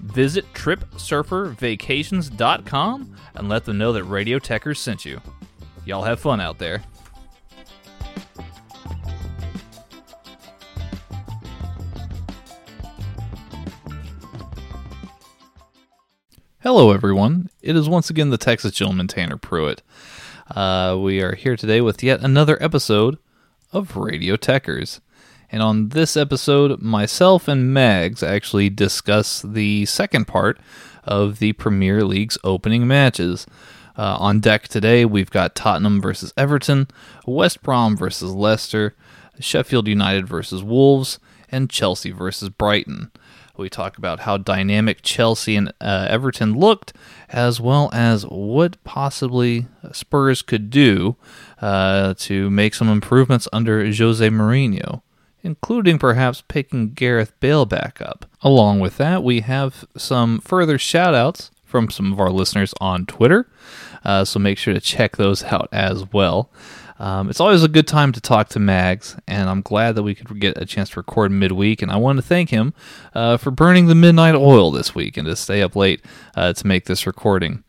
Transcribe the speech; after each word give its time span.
Visit 0.00 0.52
TripSurferVacations.com 0.54 3.16
and 3.34 3.48
let 3.48 3.64
them 3.64 3.78
know 3.78 3.92
that 3.92 4.04
Radio 4.04 4.38
Tekkers 4.38 4.78
sent 4.78 5.04
you. 5.04 5.20
Y'all 5.84 6.02
have 6.02 6.20
fun 6.20 6.40
out 6.40 6.58
there. 6.58 6.82
Hello, 16.62 16.92
everyone. 16.92 17.48
It 17.62 17.74
is 17.74 17.88
once 17.88 18.10
again 18.10 18.30
the 18.30 18.36
Texas 18.36 18.72
gentleman 18.72 19.08
Tanner 19.08 19.36
Pruitt. 19.36 19.82
Uh, 20.54 20.96
we 21.00 21.22
are 21.22 21.34
here 21.34 21.56
today 21.56 21.80
with 21.80 22.02
yet 22.02 22.20
another 22.20 22.62
episode 22.62 23.18
of 23.72 23.96
Radio 23.96 24.36
Tekkers. 24.36 25.00
And 25.52 25.62
on 25.62 25.88
this 25.88 26.16
episode, 26.16 26.80
myself 26.80 27.48
and 27.48 27.74
Mags 27.74 28.22
actually 28.22 28.70
discuss 28.70 29.42
the 29.42 29.84
second 29.86 30.26
part 30.26 30.60
of 31.04 31.38
the 31.38 31.52
Premier 31.54 32.04
League's 32.04 32.38
opening 32.44 32.86
matches. 32.86 33.46
Uh, 33.96 34.16
on 34.18 34.40
deck 34.40 34.68
today, 34.68 35.04
we've 35.04 35.30
got 35.30 35.54
Tottenham 35.54 36.00
versus 36.00 36.32
Everton, 36.36 36.86
West 37.26 37.62
Brom 37.62 37.96
versus 37.96 38.32
Leicester, 38.32 38.94
Sheffield 39.40 39.88
United 39.88 40.28
versus 40.28 40.62
Wolves, 40.62 41.18
and 41.50 41.68
Chelsea 41.68 42.12
versus 42.12 42.48
Brighton. 42.48 43.10
We 43.56 43.68
talk 43.68 43.98
about 43.98 44.20
how 44.20 44.38
dynamic 44.38 45.02
Chelsea 45.02 45.54
and 45.54 45.72
uh, 45.80 46.06
Everton 46.08 46.58
looked, 46.58 46.94
as 47.28 47.60
well 47.60 47.90
as 47.92 48.24
what 48.24 48.82
possibly 48.84 49.66
Spurs 49.92 50.40
could 50.40 50.70
do 50.70 51.16
uh, 51.60 52.14
to 52.18 52.48
make 52.48 52.72
some 52.72 52.88
improvements 52.88 53.48
under 53.52 53.84
Jose 53.84 54.26
Mourinho, 54.30 55.02
including 55.42 55.98
perhaps 55.98 56.42
picking 56.46 56.92
Gareth 56.92 57.38
Bale 57.40 57.66
back 57.66 58.00
up. 58.00 58.26
Along 58.42 58.80
with 58.80 58.96
that, 58.98 59.22
we 59.22 59.40
have 59.40 59.84
some 59.96 60.40
further 60.40 60.78
shout 60.78 61.14
outs 61.14 61.50
from 61.64 61.90
some 61.90 62.12
of 62.12 62.20
our 62.20 62.30
listeners 62.30 62.74
on 62.80 63.06
Twitter, 63.06 63.48
uh, 64.04 64.24
so 64.24 64.38
make 64.38 64.58
sure 64.58 64.74
to 64.74 64.80
check 64.80 65.16
those 65.16 65.42
out 65.44 65.68
as 65.72 66.12
well. 66.12 66.50
Um, 66.98 67.30
it's 67.30 67.40
always 67.40 67.64
a 67.64 67.68
good 67.68 67.88
time 67.88 68.12
to 68.12 68.20
talk 68.20 68.50
to 68.50 68.58
Mags, 68.58 69.16
and 69.26 69.48
I'm 69.48 69.62
glad 69.62 69.94
that 69.94 70.02
we 70.02 70.14
could 70.14 70.38
get 70.38 70.60
a 70.60 70.66
chance 70.66 70.90
to 70.90 71.00
record 71.00 71.32
midweek. 71.32 71.80
And 71.80 71.90
I 71.90 71.96
want 71.96 72.18
to 72.18 72.22
thank 72.22 72.50
him 72.50 72.74
uh, 73.14 73.38
for 73.38 73.50
burning 73.50 73.86
the 73.86 73.94
midnight 73.94 74.34
oil 74.34 74.70
this 74.70 74.94
week 74.94 75.16
and 75.16 75.26
to 75.26 75.34
stay 75.34 75.62
up 75.62 75.74
late 75.74 76.04
uh, 76.36 76.52
to 76.52 76.66
make 76.66 76.84
this 76.84 77.06
recording. 77.06 77.64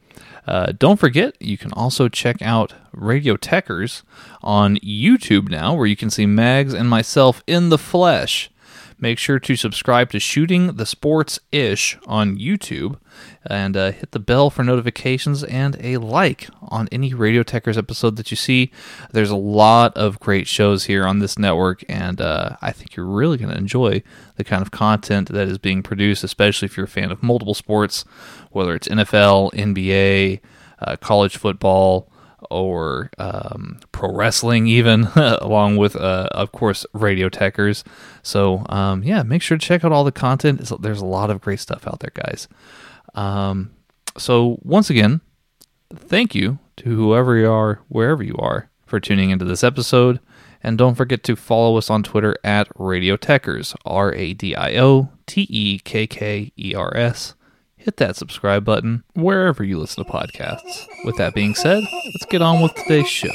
Uh, 0.48 0.74
don't 0.78 1.00
forget, 1.00 1.36
you 1.40 1.58
can 1.58 1.72
also 1.74 2.10
check 2.10 2.42
out 2.42 2.74
Radio 2.92 3.38
Tekkers 3.38 4.02
on 4.42 4.78
YouTube 4.78 5.50
now, 5.50 5.74
where 5.76 5.86
you 5.86 5.96
can 5.96 6.10
see 6.10 6.26
Mags 6.26 6.74
and 6.74 6.90
myself 6.90 7.44
in 7.48 7.70
the 7.70 7.78
flesh. 7.78 8.50
Make 9.02 9.18
sure 9.18 9.40
to 9.40 9.56
subscribe 9.56 10.12
to 10.12 10.20
Shooting 10.20 10.76
the 10.76 10.86
Sports 10.86 11.40
Ish 11.52 11.98
on 12.06 12.38
YouTube 12.38 13.00
and 13.44 13.76
uh, 13.76 13.94
hit 13.94 14.12
the 14.12 14.20
bell 14.20 14.52
for 14.52 14.64
notifications 14.64 15.44
and 15.44 15.76
a 15.80 15.98
like 15.98 16.48
on 16.62 16.88
any 16.92 17.12
Radio 17.16 17.42
Tekkers 17.42 17.80
episode 17.80 18.16
that 18.18 18.30
you 18.30 18.38
see. 18.38 18.72
There's 19.12 19.32
a 19.32 19.36
lot 19.36 19.98
of 19.98 20.20
great 20.20 20.48
shows 20.48 20.86
here 20.86 21.08
on 21.08 21.18
this 21.18 21.40
network, 21.40 21.84
and 21.90 22.22
uh, 22.22 22.58
I 22.62 22.72
think 22.72 22.96
you're 22.96 23.08
really 23.08 23.40
going 23.40 23.50
to 23.50 23.58
enjoy 23.58 24.04
the 24.36 24.44
kind 24.44 24.62
of 24.62 24.70
content 24.70 25.30
that 25.30 25.48
is 25.48 25.58
being 25.58 25.82
produced, 25.82 26.24
especially 26.24 26.68
if 26.68 26.78
you're 26.78 26.86
a 26.86 26.88
fan 26.88 27.12
of 27.12 27.24
multiple 27.24 27.56
sports, 27.56 28.06
whether 28.52 28.76
it's 28.76 28.88
NFL, 28.88 29.52
NBA, 29.54 30.42
uh, 30.78 30.96
college 30.98 31.38
football 31.38 32.11
or 32.50 33.10
um, 33.18 33.80
pro 33.92 34.14
wrestling, 34.14 34.68
even 34.68 35.04
along 35.16 35.78
with, 35.78 35.96
uh, 35.96 36.28
of 36.32 36.52
course, 36.52 36.86
Radio 36.94 37.30
Tekkers. 37.30 37.84
So, 38.24 38.66
um, 38.70 39.04
yeah, 39.04 39.24
make 39.24 39.42
sure 39.42 39.58
to 39.58 39.66
check 39.66 39.84
out 39.84 39.92
all 39.92 40.04
the 40.04 40.12
content. 40.12 40.60
There's 40.82 41.02
a 41.02 41.06
lot 41.06 41.30
of 41.30 41.42
great 41.42 41.60
stuff 41.60 41.88
out 41.88 42.00
there, 42.00 42.12
guys. 42.14 42.48
Um, 43.16 43.72
so, 44.18 44.60
once 44.64 44.90
again, 44.90 45.22
thank 45.94 46.36
you 46.36 46.60
to 46.78 46.96
whoever 46.96 47.38
you 47.38 47.50
are, 47.50 47.80
wherever 47.88 48.24
you 48.24 48.36
are, 48.38 48.70
for 48.86 49.00
tuning 49.00 49.30
into 49.30 49.46
this 49.46 49.64
episode. 49.64 50.20
And 50.64 50.78
don't 50.78 50.96
forget 50.96 51.24
to 51.24 51.36
follow 51.36 51.78
us 51.78 51.90
on 51.90 52.04
Twitter 52.04 52.36
at 52.44 52.68
Radio 52.76 53.18
Tekkers, 53.18 53.76
R 53.84 54.14
A 54.14 54.34
D 54.34 54.56
I 54.56 54.76
O 54.78 55.10
T 55.26 55.48
E 55.50 55.80
K 55.80 56.06
K 56.06 56.52
E 56.56 56.76
R 56.76 56.96
S 56.96 57.34
hit 57.82 57.98
that 57.98 58.16
subscribe 58.16 58.64
button 58.64 59.04
wherever 59.14 59.64
you 59.64 59.80
listen 59.80 60.06
to 60.06 60.10
podcasts. 60.10 60.88
With 61.04 61.18
that 61.18 61.34
being 61.34 61.56
said, 61.56 61.84
let's 62.06 62.26
get 62.26 62.42
on 62.42 62.62
with 62.62 62.76
today's 62.76 63.08
show. 63.08 63.30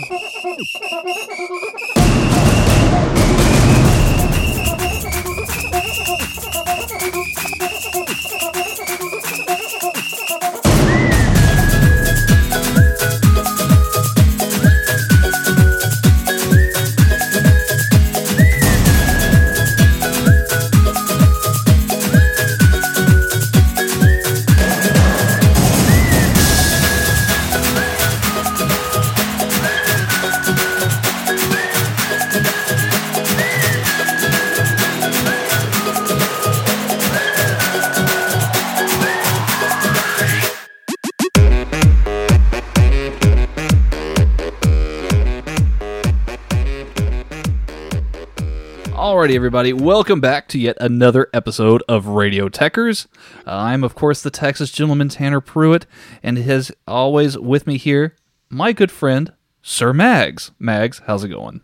Alrighty, 49.16 49.34
everybody, 49.34 49.72
welcome 49.72 50.20
back 50.20 50.46
to 50.48 50.58
yet 50.58 50.76
another 50.78 51.30
episode 51.32 51.82
of 51.88 52.06
Radio 52.06 52.50
Tekkers. 52.50 53.06
Uh, 53.46 53.56
I'm, 53.56 53.82
of 53.82 53.94
course, 53.94 54.20
the 54.20 54.30
Texas 54.30 54.70
gentleman 54.70 55.08
Tanner 55.08 55.40
Pruitt, 55.40 55.86
and 56.22 56.36
has 56.36 56.70
always 56.86 57.38
with 57.38 57.66
me 57.66 57.78
here 57.78 58.14
my 58.50 58.74
good 58.74 58.90
friend 58.90 59.32
Sir 59.62 59.94
Mags. 59.94 60.50
Mags, 60.58 61.00
how's 61.06 61.24
it 61.24 61.30
going? 61.30 61.62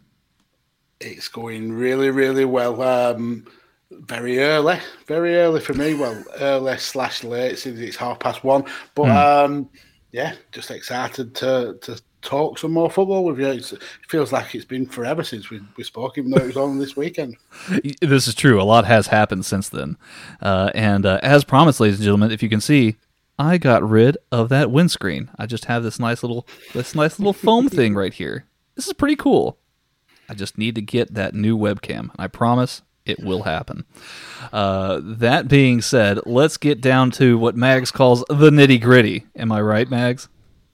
It's 0.99 1.29
going 1.29 1.75
really, 1.75 2.09
really 2.09 2.47
well. 2.47 2.81
Um, 2.81 3.45
very 3.91 4.39
early, 4.39 4.79
very 5.07 5.37
early 5.37 5.61
for 5.61 5.75
me. 5.75 5.93
Well, 5.93 6.25
early 6.41 6.79
slash 6.79 7.23
late 7.23 7.59
since 7.59 7.79
it's 7.81 7.99
half 7.99 8.19
past 8.19 8.45
one. 8.45 8.65
But 8.95 9.05
mm. 9.09 9.45
um, 9.45 9.71
yeah, 10.11 10.37
just 10.53 10.71
excited 10.71 11.35
to 11.35 11.77
to 11.83 12.01
talk 12.23 12.59
some 12.59 12.73
more 12.73 12.91
football 12.91 13.25
with 13.25 13.39
you. 13.39 13.49
It's, 13.49 13.73
it 13.73 13.83
feels 14.09 14.33
like 14.33 14.55
it's 14.55 14.65
been 14.65 14.87
forever 14.87 15.23
since 15.23 15.51
we, 15.51 15.61
we 15.77 15.85
spoke, 15.85 16.17
even 16.17 16.31
though 16.31 16.43
it 16.43 16.47
was 16.47 16.57
on 16.57 16.79
this 16.79 16.97
weekend. 16.97 17.37
This 18.01 18.29
is 18.29 18.35
true. 18.35 18.61
A 18.61 18.65
lot 18.65 18.85
has 18.87 19.09
happened 19.09 19.45
since 19.45 19.69
then. 19.69 19.97
Uh, 20.41 20.71
and 20.75 21.05
uh, 21.05 21.19
as 21.23 21.45
promised, 21.45 21.81
ladies 21.81 21.99
and 21.99 22.05
gentlemen, 22.05 22.31
if 22.31 22.43
you 22.43 22.49
can 22.49 22.61
see, 22.61 22.97
I 23.39 23.59
got 23.59 23.89
rid 23.89 24.17
of 24.31 24.49
that 24.51 24.71
windscreen. 24.71 25.31
I 25.39 25.47
just 25.47 25.65
have 25.67 25.83
this 25.83 25.99
nice 25.99 26.23
little 26.23 26.47
this 26.75 26.95
nice 26.95 27.19
little 27.19 27.33
foam 27.33 27.69
thing 27.71 27.95
right 27.95 28.13
here. 28.13 28.47
This 28.75 28.87
is 28.87 28.93
pretty 28.93 29.17
cool. 29.17 29.59
I 30.29 30.35
just 30.35 30.59
need 30.59 30.75
to 30.77 30.83
get 30.83 31.15
that 31.15 31.35
new 31.35 31.57
webcam. 31.57 32.11
I 32.19 32.27
promise 32.27 32.83
it 33.05 33.21
will 33.21 33.43
happen. 33.43 33.85
Uh, 34.53 35.01
that 35.03 35.49
being 35.49 35.81
said, 35.81 36.21
let's 36.25 36.57
get 36.57 36.81
down 36.81 37.11
to 37.13 37.37
what 37.37 37.57
Mags 37.57 37.91
calls 37.91 38.25
the 38.29 38.51
nitty 38.51 38.81
gritty. 38.81 39.27
Am 39.37 39.51
I 39.51 39.61
right, 39.61 39.91
Mags? 39.91 40.29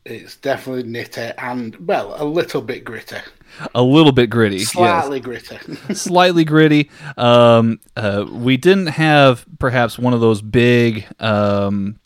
It's 0.09 0.37
definitely 0.37 0.85
nitty 0.85 1.35
and 1.37 1.77
well, 1.87 2.15
a 2.17 2.25
little 2.25 2.63
bit 2.63 2.83
gritty. 2.83 3.19
A 3.75 3.83
little 3.83 4.13
bit 4.13 4.31
gritty, 4.31 4.61
slightly 4.61 5.19
yes. 5.19 5.25
gritty, 5.25 5.75
slightly 5.95 6.45
gritty. 6.45 6.91
Um, 7.17 7.81
uh, 7.95 8.25
we 8.31 8.57
didn't 8.57 8.89
have 8.89 9.45
perhaps 9.59 9.99
one 9.99 10.15
of 10.15 10.21
those 10.21 10.41
big 10.41 11.07
um, 11.21 11.99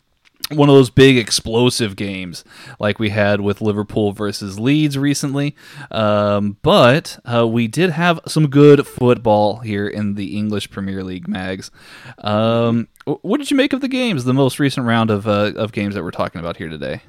one 0.51 0.67
of 0.67 0.75
those 0.75 0.89
big 0.89 1.17
explosive 1.17 1.95
games 1.95 2.43
like 2.77 2.99
we 2.99 3.09
had 3.09 3.39
with 3.39 3.61
Liverpool 3.61 4.11
versus 4.11 4.59
Leeds 4.59 4.97
recently. 4.97 5.55
Um, 5.89 6.57
but 6.61 7.19
uh, 7.25 7.47
we 7.47 7.67
did 7.67 7.91
have 7.91 8.19
some 8.27 8.47
good 8.47 8.85
football 8.85 9.59
here 9.59 9.87
in 9.87 10.15
the 10.15 10.37
English 10.37 10.71
Premier 10.71 11.03
League 11.03 11.29
mags. 11.29 11.71
Um, 12.17 12.89
what 13.05 13.37
did 13.37 13.49
you 13.49 13.57
make 13.57 13.71
of 13.71 13.79
the 13.79 13.87
games, 13.87 14.25
the 14.25 14.33
most 14.33 14.59
recent 14.59 14.85
round 14.85 15.09
of 15.09 15.25
uh, 15.25 15.53
of 15.55 15.71
games 15.71 15.95
that 15.95 16.03
we're 16.03 16.11
talking 16.11 16.39
about 16.39 16.57
here 16.57 16.69
today? 16.69 17.01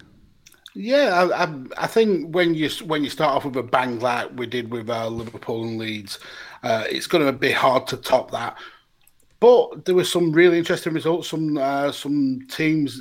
Yeah, 0.74 1.14
I, 1.14 1.44
I, 1.44 1.54
I, 1.78 1.86
think 1.86 2.34
when 2.34 2.54
you 2.54 2.68
when 2.84 3.04
you 3.04 3.10
start 3.10 3.36
off 3.36 3.44
with 3.44 3.56
a 3.56 3.62
bang 3.62 4.00
like 4.00 4.36
we 4.36 4.46
did 4.46 4.72
with 4.72 4.90
uh, 4.90 5.06
Liverpool 5.08 5.62
and 5.62 5.78
Leeds, 5.78 6.18
uh, 6.64 6.84
it's 6.90 7.06
going 7.06 7.24
to 7.24 7.32
be 7.32 7.52
hard 7.52 7.86
to 7.88 7.96
top 7.96 8.32
that. 8.32 8.58
But 9.38 9.84
there 9.84 9.94
were 9.94 10.04
some 10.04 10.32
really 10.32 10.58
interesting 10.58 10.92
results. 10.92 11.28
Some 11.28 11.58
uh, 11.58 11.92
some 11.92 12.40
teams 12.50 13.00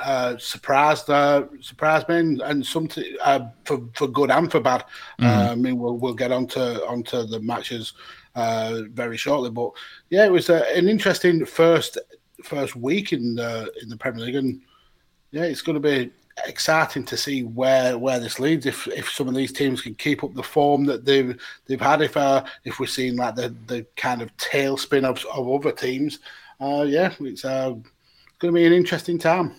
uh, 0.00 0.36
surprised 0.38 1.10
uh, 1.10 1.46
surprised 1.60 2.08
me, 2.08 2.18
and, 2.18 2.40
and 2.40 2.64
some 2.64 2.86
t- 2.86 3.16
uh, 3.20 3.46
for 3.64 3.80
for 3.94 4.06
good 4.06 4.30
and 4.30 4.50
for 4.50 4.60
bad. 4.60 4.84
Mm. 5.20 5.50
I 5.50 5.54
mean, 5.56 5.78
we'll 5.78 5.96
we'll 5.98 6.14
get 6.14 6.30
onto 6.30 6.60
onto 6.60 7.24
the 7.24 7.40
matches 7.40 7.94
uh, 8.34 8.82
very 8.92 9.16
shortly. 9.16 9.50
But 9.50 9.72
yeah, 10.10 10.24
it 10.24 10.32
was 10.32 10.50
uh, 10.50 10.64
an 10.74 10.88
interesting 10.88 11.44
first 11.44 11.98
first 12.44 12.76
week 12.76 13.12
in 13.12 13.34
the 13.34 13.72
in 13.82 13.88
the 13.88 13.96
Premier 13.96 14.24
League, 14.24 14.36
and 14.36 14.60
yeah, 15.30 15.44
it's 15.44 15.62
going 15.62 15.80
to 15.80 15.88
be 15.88 16.10
exciting 16.46 17.04
to 17.04 17.16
see 17.16 17.42
where 17.44 17.98
where 17.98 18.20
this 18.20 18.38
leads. 18.40 18.66
If 18.66 18.86
if 18.88 19.10
some 19.10 19.28
of 19.28 19.34
these 19.34 19.52
teams 19.52 19.82
can 19.82 19.94
keep 19.94 20.24
up 20.24 20.34
the 20.34 20.42
form 20.42 20.84
that 20.86 21.04
they've 21.04 21.40
they've 21.66 21.80
had, 21.80 22.02
if 22.02 22.16
uh, 22.16 22.44
if 22.64 22.78
we're 22.78 22.86
seeing 22.86 23.16
like 23.16 23.34
the 23.34 23.54
the 23.66 23.86
kind 23.96 24.22
of 24.22 24.36
tailspin 24.36 25.04
of 25.04 25.24
of 25.26 25.48
other 25.48 25.72
teams, 25.72 26.20
uh, 26.60 26.84
yeah, 26.88 27.12
it's 27.20 27.44
uh, 27.44 27.70
going 27.70 28.52
to 28.52 28.52
be 28.52 28.66
an 28.66 28.72
interesting 28.72 29.18
time. 29.18 29.54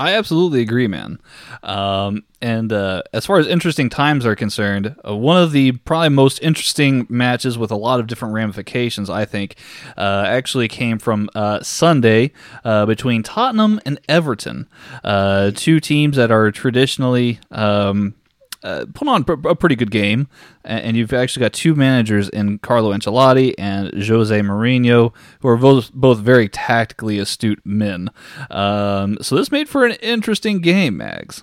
I 0.00 0.14
absolutely 0.14 0.62
agree, 0.62 0.86
man. 0.86 1.20
Um, 1.62 2.24
and 2.40 2.72
uh, 2.72 3.02
as 3.12 3.26
far 3.26 3.38
as 3.38 3.46
interesting 3.46 3.90
times 3.90 4.24
are 4.24 4.34
concerned, 4.34 4.96
uh, 5.06 5.14
one 5.14 5.36
of 5.36 5.52
the 5.52 5.72
probably 5.72 6.08
most 6.08 6.38
interesting 6.42 7.06
matches 7.10 7.58
with 7.58 7.70
a 7.70 7.76
lot 7.76 8.00
of 8.00 8.06
different 8.06 8.32
ramifications, 8.32 9.10
I 9.10 9.26
think, 9.26 9.56
uh, 9.98 10.24
actually 10.26 10.68
came 10.68 10.98
from 10.98 11.28
uh, 11.34 11.62
Sunday 11.62 12.32
uh, 12.64 12.86
between 12.86 13.22
Tottenham 13.22 13.78
and 13.84 14.00
Everton, 14.08 14.70
uh, 15.04 15.50
two 15.54 15.80
teams 15.80 16.16
that 16.16 16.30
are 16.30 16.50
traditionally. 16.50 17.38
Um, 17.50 18.14
uh, 18.62 18.86
put 18.92 19.08
on 19.08 19.24
a 19.28 19.54
pretty 19.54 19.76
good 19.76 19.90
game, 19.90 20.28
and 20.64 20.96
you've 20.96 21.12
actually 21.12 21.40
got 21.40 21.52
two 21.52 21.74
managers 21.74 22.28
in 22.28 22.58
Carlo 22.58 22.92
Ancelotti 22.92 23.54
and 23.58 23.92
Jose 24.02 24.38
Mourinho, 24.40 25.14
who 25.40 25.48
are 25.48 25.56
both 25.56 25.92
both 25.92 26.18
very 26.18 26.48
tactically 26.48 27.18
astute 27.18 27.60
men. 27.64 28.10
Um, 28.50 29.18
so 29.22 29.36
this 29.36 29.50
made 29.50 29.68
for 29.68 29.86
an 29.86 29.92
interesting 30.02 30.60
game, 30.60 30.96
Mags. 30.96 31.42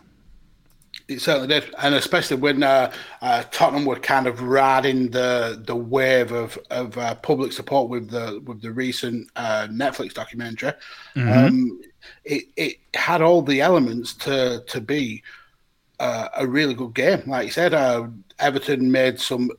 It 1.07 1.21
certainly 1.21 1.47
did, 1.47 1.73
and 1.79 1.95
especially 1.95 2.35
when 2.35 2.63
uh, 2.63 2.91
uh, 3.21 3.43
Tottenham 3.49 3.85
were 3.85 3.99
kind 3.99 4.27
of 4.27 4.41
riding 4.41 5.09
the 5.09 5.61
the 5.65 5.75
wave 5.75 6.33
of 6.33 6.59
of 6.69 6.97
uh, 6.97 7.15
public 7.15 7.53
support 7.53 7.89
with 7.89 8.09
the 8.09 8.41
with 8.45 8.61
the 8.61 8.71
recent 8.71 9.29
uh, 9.37 9.67
Netflix 9.71 10.13
documentary. 10.13 10.73
Mm-hmm. 11.15 11.45
Um, 11.45 11.81
it 12.25 12.45
it 12.57 12.77
had 12.93 13.21
all 13.21 13.41
the 13.41 13.61
elements 13.61 14.13
to 14.15 14.63
to 14.67 14.81
be 14.81 15.23
uh, 15.99 16.29
a 16.37 16.47
really 16.47 16.73
good 16.73 16.93
game. 16.93 17.23
Like 17.25 17.45
you 17.45 17.51
said, 17.51 17.73
uh, 17.73 18.07
Everton 18.39 18.91
made 18.91 19.19
some 19.19 19.49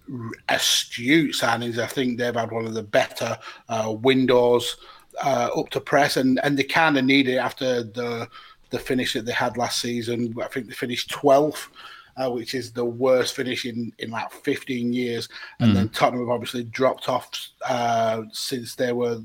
astute 0.49 1.35
signings. 1.35 1.79
I 1.79 1.87
think 1.87 2.19
they've 2.19 2.35
had 2.35 2.52
one 2.52 2.67
of 2.67 2.75
the 2.75 2.82
better 2.82 3.37
uh, 3.69 3.94
windows 4.00 4.76
uh, 5.25 5.50
up 5.56 5.69
to 5.70 5.81
press, 5.81 6.17
and, 6.17 6.38
and 6.44 6.56
they 6.56 6.64
kind 6.64 6.96
of 6.96 7.05
needed 7.05 7.35
it 7.35 7.38
after 7.38 7.82
the 7.82 8.29
the 8.70 8.79
finish 8.79 9.14
that 9.14 9.25
they 9.25 9.32
had 9.32 9.56
last 9.56 9.81
season. 9.81 10.35
I 10.43 10.49
think 10.49 10.67
they 10.67 10.75
finished 10.75 11.11
12th. 11.11 11.69
Uh, 12.17 12.29
which 12.29 12.52
is 12.52 12.73
the 12.73 12.85
worst 12.85 13.37
finish 13.37 13.64
in, 13.64 13.93
in 14.00 14.11
like 14.11 14.29
15 14.32 14.93
years. 14.93 15.29
And 15.61 15.70
mm. 15.70 15.75
then 15.75 15.88
Tottenham 15.90 16.26
have 16.26 16.35
obviously 16.35 16.64
dropped 16.64 17.08
off 17.08 17.31
uh, 17.64 18.23
since 18.32 18.75
they 18.75 18.93
were 18.93 19.20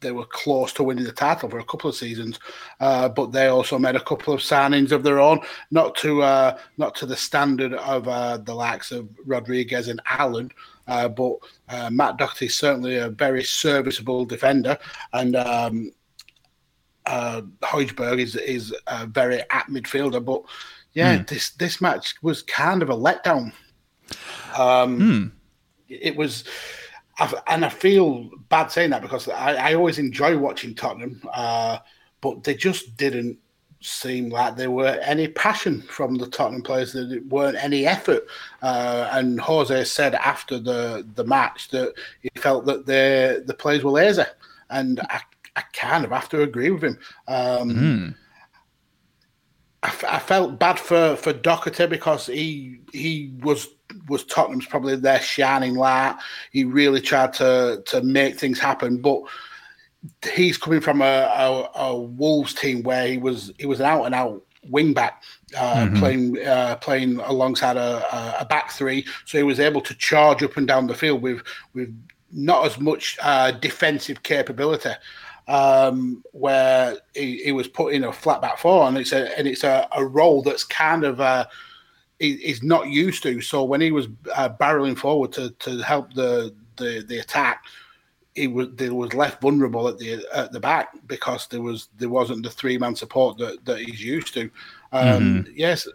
they 0.00 0.12
were 0.12 0.26
close 0.26 0.72
to 0.74 0.82
winning 0.82 1.04
the 1.04 1.12
title 1.12 1.48
for 1.48 1.58
a 1.58 1.64
couple 1.64 1.90
of 1.90 1.96
seasons, 1.96 2.38
uh, 2.80 3.08
but 3.08 3.32
they 3.32 3.46
also 3.46 3.78
made 3.78 3.96
a 3.96 4.00
couple 4.00 4.34
of 4.34 4.40
signings 4.40 4.92
of 4.92 5.02
their 5.02 5.20
own, 5.20 5.40
not 5.70 5.94
to 5.96 6.22
uh, 6.22 6.58
not 6.76 6.94
to 6.96 7.06
the 7.06 7.16
standard 7.16 7.74
of 7.74 8.06
uh, 8.08 8.36
the 8.38 8.54
likes 8.54 8.92
of 8.92 9.08
Rodriguez 9.24 9.88
and 9.88 10.00
Allen. 10.06 10.50
Uh, 10.88 11.08
but 11.08 11.36
uh, 11.68 11.90
Matt 11.90 12.16
Doherty 12.16 12.46
is 12.46 12.56
certainly 12.56 12.96
a 12.96 13.08
very 13.08 13.42
serviceable 13.42 14.24
defender, 14.24 14.78
and 15.12 15.34
um, 15.34 15.92
uh, 17.06 17.42
Højbjerg 17.62 18.20
is 18.20 18.36
is 18.36 18.74
a 18.86 19.06
very 19.06 19.42
apt 19.50 19.70
midfielder. 19.70 20.24
But 20.24 20.42
yeah, 20.92 21.18
mm. 21.18 21.26
this 21.26 21.50
this 21.50 21.80
match 21.80 22.14
was 22.22 22.42
kind 22.42 22.82
of 22.82 22.90
a 22.90 22.96
letdown. 22.96 23.52
Um, 24.56 25.00
mm. 25.00 25.32
It 25.88 26.16
was 26.16 26.44
I've, 27.18 27.34
and 27.46 27.64
I 27.64 27.68
feel 27.70 28.30
bad 28.48 28.70
saying 28.70 28.90
that 28.90 29.02
because 29.02 29.28
I, 29.28 29.54
I 29.54 29.74
always 29.74 29.98
enjoy 29.98 30.36
watching 30.36 30.74
Tottenham, 30.74 31.22
uh, 31.32 31.78
but 32.20 32.44
they 32.44 32.54
just 32.54 32.96
didn't 32.96 33.38
seem 33.80 34.30
like 34.30 34.56
there 34.56 34.70
were 34.70 34.98
any 35.02 35.28
passion 35.28 35.82
from 35.82 36.16
the 36.16 36.26
Tottenham 36.26 36.62
players. 36.62 36.92
There 36.92 37.20
weren't 37.28 37.62
any 37.62 37.86
effort. 37.86 38.26
Uh, 38.62 39.08
and 39.12 39.40
Jose 39.40 39.84
said 39.84 40.14
after 40.14 40.58
the, 40.58 41.06
the 41.14 41.24
match 41.24 41.68
that 41.68 41.94
he 42.20 42.30
felt 42.36 42.66
that 42.66 42.86
the 42.86 43.44
the 43.46 43.54
players 43.54 43.84
were 43.84 43.92
lazy, 43.92 44.24
and 44.70 45.00
I, 45.00 45.20
I 45.54 45.62
kind 45.72 46.04
of 46.04 46.10
have 46.10 46.28
to 46.30 46.42
agree 46.42 46.70
with 46.70 46.84
him. 46.84 46.98
Um, 47.28 47.70
mm. 47.70 48.14
I, 49.82 50.16
I, 50.16 50.18
felt 50.18 50.58
bad 50.58 50.78
for 50.78 51.16
for 51.16 51.32
Doherty 51.32 51.86
because 51.86 52.26
he 52.26 52.80
he 52.92 53.32
was 53.40 53.68
was 54.08 54.24
Tottenham's 54.24 54.66
probably 54.66 54.96
their 54.96 55.20
shining 55.20 55.74
light. 55.74 56.16
He 56.50 56.64
really 56.64 57.00
tried 57.00 57.32
to 57.34 57.82
to 57.86 58.02
make 58.02 58.38
things 58.38 58.58
happen, 58.58 58.98
but 58.98 59.22
he's 60.34 60.56
coming 60.56 60.80
from 60.80 61.02
a, 61.02 61.04
a, 61.04 61.70
a 61.74 61.96
Wolves 61.96 62.54
team 62.54 62.82
where 62.82 63.06
he 63.06 63.18
was 63.18 63.52
he 63.58 63.66
was 63.66 63.80
an 63.80 63.86
out 63.86 64.04
and 64.04 64.14
out 64.14 64.42
wing 64.68 64.92
back. 64.92 65.22
Uh, 65.56 65.86
mm-hmm. 65.86 65.98
playing 65.98 66.46
uh, 66.46 66.76
playing 66.76 67.20
alongside 67.20 67.76
a, 67.76 68.40
a, 68.40 68.44
back 68.44 68.72
three, 68.72 69.06
so 69.24 69.38
he 69.38 69.44
was 69.44 69.60
able 69.60 69.80
to 69.80 69.94
charge 69.94 70.42
up 70.42 70.56
and 70.56 70.66
down 70.66 70.88
the 70.88 70.94
field 70.94 71.22
with 71.22 71.40
with 71.72 71.96
not 72.32 72.66
as 72.66 72.78
much 72.80 73.16
uh, 73.22 73.52
defensive 73.52 74.22
capability 74.24 74.90
um, 75.48 76.22
where 76.32 76.96
he, 77.14 77.38
he, 77.44 77.52
was 77.52 77.68
put 77.68 77.94
in 77.94 78.04
a 78.04 78.12
flat 78.12 78.40
back 78.40 78.58
four, 78.58 78.88
and 78.88 78.98
it's 78.98 79.12
a 79.12 79.38
and 79.38 79.46
it's 79.46 79.64
a, 79.64 79.88
a 79.92 80.04
role 80.04 80.42
that's 80.42 80.64
kind 80.64 81.04
of 81.04 81.20
uh, 81.20 81.46
he's 82.18 82.62
not 82.62 82.88
used 82.88 83.22
to. 83.24 83.40
So 83.40 83.64
when 83.64 83.80
he 83.80 83.92
was 83.92 84.08
uh, 84.34 84.48
barreling 84.48 84.96
forward 84.96 85.32
to, 85.32 85.50
to 85.50 85.78
help 85.82 86.12
the, 86.14 86.54
the 86.76 87.04
the 87.06 87.18
attack, 87.18 87.64
he 88.34 88.46
was 88.46 88.68
there 88.74 88.94
was 88.94 89.14
left 89.14 89.40
vulnerable 89.40 89.88
at 89.88 89.98
the 89.98 90.24
at 90.34 90.52
the 90.52 90.60
back 90.60 90.88
because 91.06 91.46
there 91.48 91.62
was 91.62 91.88
there 91.98 92.08
wasn't 92.08 92.42
the 92.42 92.50
three 92.50 92.78
man 92.78 92.94
support 92.94 93.38
that, 93.38 93.64
that 93.64 93.80
he's 93.80 94.02
used 94.02 94.34
to. 94.34 94.50
Um, 94.92 95.44
mm-hmm. 95.44 95.52
Yes, 95.54 95.88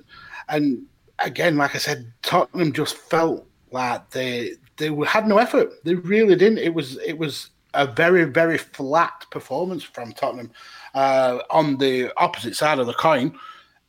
and 0.49 0.85
again, 1.19 1.57
like 1.57 1.75
I 1.75 1.79
said, 1.79 2.11
Tottenham 2.21 2.73
just 2.73 2.97
felt 2.97 3.47
like 3.71 4.09
they 4.11 4.53
they 4.77 4.93
had 5.05 5.27
no 5.27 5.37
effort. 5.37 5.83
They 5.83 5.95
really 5.95 6.35
didn't. 6.35 6.59
It 6.59 6.73
was 6.73 6.97
it 6.99 7.17
was 7.17 7.49
a 7.73 7.85
very, 7.85 8.25
very 8.25 8.57
flat 8.57 9.25
performance 9.29 9.83
from 9.83 10.11
Tottenham. 10.13 10.51
Uh, 10.93 11.39
on 11.49 11.77
the 11.77 12.11
opposite 12.17 12.55
side 12.55 12.79
of 12.79 12.87
the 12.87 12.93
coin, 12.93 13.37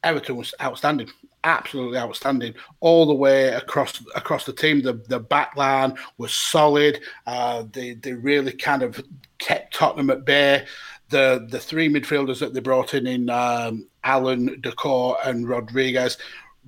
Everton 0.05 0.37
was 0.37 0.55
outstanding, 0.61 1.09
absolutely 1.45 1.99
outstanding, 1.99 2.55
all 2.81 3.07
the 3.07 3.15
way 3.15 3.49
across 3.49 4.03
across 4.15 4.45
the 4.45 4.53
team. 4.53 4.83
The 4.83 4.95
the 5.09 5.21
back 5.21 5.57
line 5.57 5.97
was 6.19 6.35
solid. 6.35 7.01
Uh, 7.27 7.65
they 7.73 7.95
they 7.95 8.13
really 8.13 8.53
kind 8.53 8.83
of 8.83 9.03
kept 9.39 9.75
Tottenham 9.75 10.11
at 10.11 10.25
bay. 10.25 10.67
The 11.09 11.47
the 11.51 11.59
three 11.61 11.89
midfielders 11.89 12.39
that 12.41 12.55
they 12.55 12.61
brought 12.61 12.95
in 12.95 13.07
in 13.07 13.31
um, 13.31 13.89
Allen, 14.05 14.61
Doucouré, 14.63 15.17
and 15.27 15.49
Rodriguez 15.49 16.19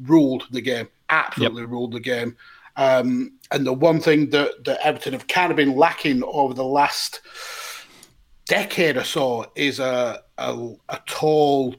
ruled 0.03 0.45
the 0.51 0.61
game. 0.61 0.89
Absolutely 1.09 1.63
yep. 1.63 1.71
ruled 1.71 1.93
the 1.93 2.01
game. 2.01 2.37
Um, 2.77 3.39
and 3.53 3.67
the 3.67 3.73
one 3.73 4.01
thing 4.01 4.31
that, 4.31 4.65
that 4.65 4.85
Everton 4.85 5.13
have 5.13 5.29
kind 5.29 5.51
of 5.51 5.57
been 5.57 5.77
lacking 5.77 6.23
over 6.25 6.55
the 6.55 6.65
last 6.65 7.21
decade 8.47 8.97
or 8.97 9.05
so 9.05 9.51
is 9.55 9.79
a, 9.79 10.23
a, 10.39 10.73
a 10.89 11.01
tall, 11.07 11.75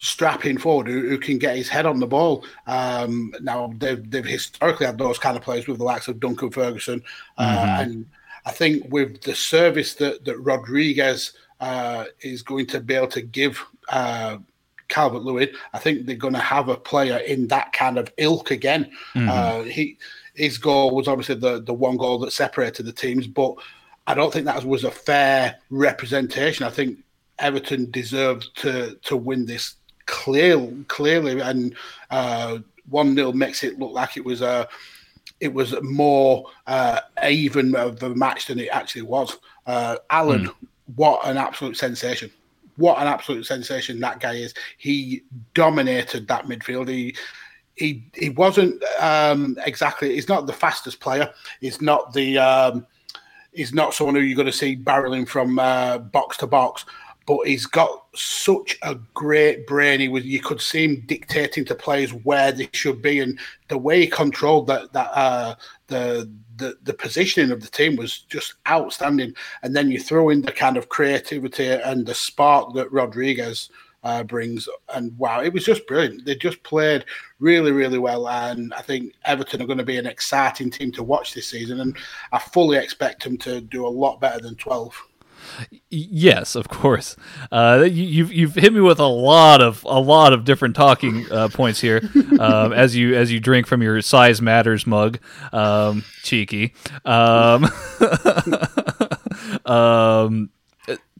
strapping 0.00 0.58
forward 0.58 0.86
who, 0.86 1.08
who, 1.08 1.18
can 1.18 1.38
get 1.38 1.56
his 1.56 1.68
head 1.68 1.86
on 1.86 1.98
the 1.98 2.06
ball. 2.06 2.44
Um, 2.66 3.34
now, 3.40 3.72
they've, 3.78 4.08
they've 4.10 4.24
historically 4.24 4.86
had 4.86 4.98
those 4.98 5.18
kind 5.18 5.36
of 5.36 5.42
players 5.42 5.66
with 5.66 5.78
the 5.78 5.84
likes 5.84 6.08
of 6.08 6.20
Duncan 6.20 6.50
Ferguson. 6.50 7.02
Uh, 7.36 7.56
mm-hmm. 7.56 7.82
And 7.82 8.06
I 8.46 8.52
think 8.52 8.90
with 8.92 9.20
the 9.22 9.34
service 9.34 9.94
that, 9.96 10.24
that 10.24 10.38
Rodriguez 10.38 11.32
uh, 11.60 12.04
is 12.20 12.42
going 12.42 12.66
to 12.68 12.80
be 12.80 12.94
able 12.94 13.08
to 13.08 13.22
give 13.22 13.64
uh, 13.88 14.38
Calvert 14.88 15.22
Lewin, 15.22 15.50
I 15.72 15.78
think 15.78 16.06
they're 16.06 16.16
going 16.16 16.34
to 16.34 16.40
have 16.40 16.68
a 16.68 16.76
player 16.76 17.18
in 17.18 17.48
that 17.48 17.72
kind 17.72 17.98
of 17.98 18.12
ilk 18.16 18.50
again. 18.50 18.90
Mm-hmm. 19.14 19.28
Uh, 19.28 19.62
he 19.64 19.98
his 20.34 20.56
goal 20.56 20.94
was 20.94 21.08
obviously 21.08 21.34
the 21.34 21.60
the 21.60 21.74
one 21.74 21.96
goal 21.96 22.18
that 22.20 22.32
separated 22.32 22.86
the 22.86 22.92
teams, 22.92 23.26
but 23.26 23.56
I 24.06 24.14
don't 24.14 24.32
think 24.32 24.46
that 24.46 24.64
was 24.64 24.84
a 24.84 24.90
fair 24.90 25.56
representation. 25.68 26.64
I 26.64 26.70
think 26.70 27.00
Everton 27.38 27.90
deserved 27.90 28.56
to 28.58 28.96
to 29.02 29.16
win 29.16 29.44
this 29.44 29.74
clear, 30.08 30.68
clearly, 30.88 31.38
and 31.40 31.76
uh, 32.10 32.58
one 32.88 33.14
0 33.14 33.32
makes 33.32 33.62
it 33.62 33.78
look 33.78 33.92
like 33.92 34.16
it 34.16 34.24
was 34.24 34.42
a 34.42 34.66
it 35.38 35.54
was 35.54 35.80
more 35.82 36.46
uh, 36.66 37.00
even 37.28 37.76
of 37.76 38.02
a 38.02 38.12
match 38.12 38.46
than 38.46 38.58
it 38.58 38.70
actually 38.72 39.02
was. 39.02 39.36
Uh, 39.66 39.96
Allen, 40.10 40.46
mm. 40.46 40.54
what 40.96 41.24
an 41.24 41.36
absolute 41.36 41.76
sensation! 41.76 42.30
What 42.76 42.98
an 42.98 43.06
absolute 43.06 43.46
sensation 43.46 44.00
that 44.00 44.18
guy 44.18 44.34
is. 44.34 44.54
He 44.78 45.22
dominated 45.54 46.26
that 46.26 46.46
midfield. 46.46 46.88
He 46.88 47.14
he 47.76 48.02
he 48.14 48.30
wasn't 48.30 48.82
um, 48.98 49.56
exactly. 49.64 50.14
He's 50.14 50.28
not 50.28 50.46
the 50.46 50.52
fastest 50.52 50.98
player. 50.98 51.30
He's 51.60 51.80
not 51.80 52.12
the. 52.12 52.38
Um, 52.38 52.86
he's 53.52 53.74
not 53.74 53.94
someone 53.94 54.14
who 54.14 54.20
you're 54.20 54.36
going 54.36 54.46
to 54.46 54.52
see 54.52 54.76
barreling 54.76 55.26
from 55.26 55.58
uh, 55.58 55.98
box 55.98 56.36
to 56.38 56.46
box 56.46 56.84
but 57.28 57.46
he's 57.46 57.66
got 57.66 58.06
such 58.14 58.78
a 58.82 58.94
great 59.12 59.66
brain. 59.66 60.00
He 60.00 60.08
was 60.08 60.24
you 60.24 60.40
could 60.40 60.62
see 60.62 60.84
him 60.84 61.04
dictating 61.06 61.66
to 61.66 61.74
players 61.74 62.14
where 62.14 62.52
they 62.52 62.70
should 62.72 63.02
be, 63.02 63.20
and 63.20 63.38
the 63.68 63.76
way 63.76 64.00
he 64.00 64.06
controlled 64.06 64.66
that 64.68 64.94
that 64.94 65.10
uh, 65.12 65.54
the 65.88 66.32
the 66.56 66.78
the 66.84 66.94
positioning 66.94 67.50
of 67.50 67.60
the 67.60 67.68
team 67.68 67.96
was 67.96 68.20
just 68.30 68.54
outstanding. 68.66 69.34
And 69.62 69.76
then 69.76 69.90
you 69.90 70.00
throw 70.00 70.30
in 70.30 70.40
the 70.40 70.52
kind 70.52 70.78
of 70.78 70.88
creativity 70.88 71.66
and 71.68 72.06
the 72.06 72.14
spark 72.14 72.74
that 72.74 72.90
Rodriguez 72.90 73.68
uh, 74.04 74.22
brings, 74.22 74.66
and 74.94 75.16
wow, 75.18 75.42
it 75.42 75.52
was 75.52 75.64
just 75.64 75.86
brilliant. 75.86 76.24
They 76.24 76.34
just 76.34 76.62
played 76.62 77.04
really, 77.40 77.72
really 77.72 77.98
well, 77.98 78.26
and 78.26 78.72
I 78.72 78.80
think 78.80 79.12
Everton 79.26 79.60
are 79.60 79.66
going 79.66 79.76
to 79.76 79.84
be 79.84 79.98
an 79.98 80.06
exciting 80.06 80.70
team 80.70 80.92
to 80.92 81.02
watch 81.02 81.34
this 81.34 81.48
season, 81.48 81.80
and 81.80 81.94
I 82.32 82.38
fully 82.38 82.78
expect 82.78 83.22
them 83.22 83.36
to 83.38 83.60
do 83.60 83.86
a 83.86 83.88
lot 83.88 84.18
better 84.18 84.40
than 84.40 84.54
twelve. 84.54 84.98
Yes, 85.90 86.54
of 86.54 86.68
course. 86.68 87.16
Uh, 87.50 87.84
you, 87.84 88.04
you've 88.04 88.32
you've 88.32 88.54
hit 88.54 88.72
me 88.72 88.80
with 88.80 88.98
a 88.98 89.06
lot 89.06 89.62
of 89.62 89.84
a 89.84 90.00
lot 90.00 90.32
of 90.32 90.44
different 90.44 90.76
talking 90.76 91.26
uh, 91.30 91.48
points 91.48 91.80
here 91.80 92.02
um, 92.40 92.72
as 92.72 92.96
you 92.96 93.14
as 93.14 93.32
you 93.32 93.40
drink 93.40 93.66
from 93.66 93.82
your 93.82 94.00
size 94.02 94.42
matters 94.42 94.86
mug, 94.86 95.18
um, 95.52 96.04
cheeky. 96.22 96.74
Um, 97.04 97.66
um 99.64 100.50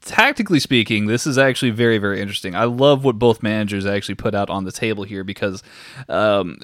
tactically 0.00 0.60
speaking, 0.60 1.06
this 1.06 1.26
is 1.26 1.38
actually 1.38 1.70
very, 1.70 1.98
very 1.98 2.20
interesting. 2.20 2.54
I 2.54 2.64
love 2.64 3.04
what 3.04 3.18
both 3.18 3.42
managers 3.42 3.86
actually 3.86 4.14
put 4.14 4.34
out 4.34 4.50
on 4.50 4.64
the 4.64 4.72
table 4.72 5.04
here 5.04 5.24
because 5.24 5.62
um, 6.08 6.58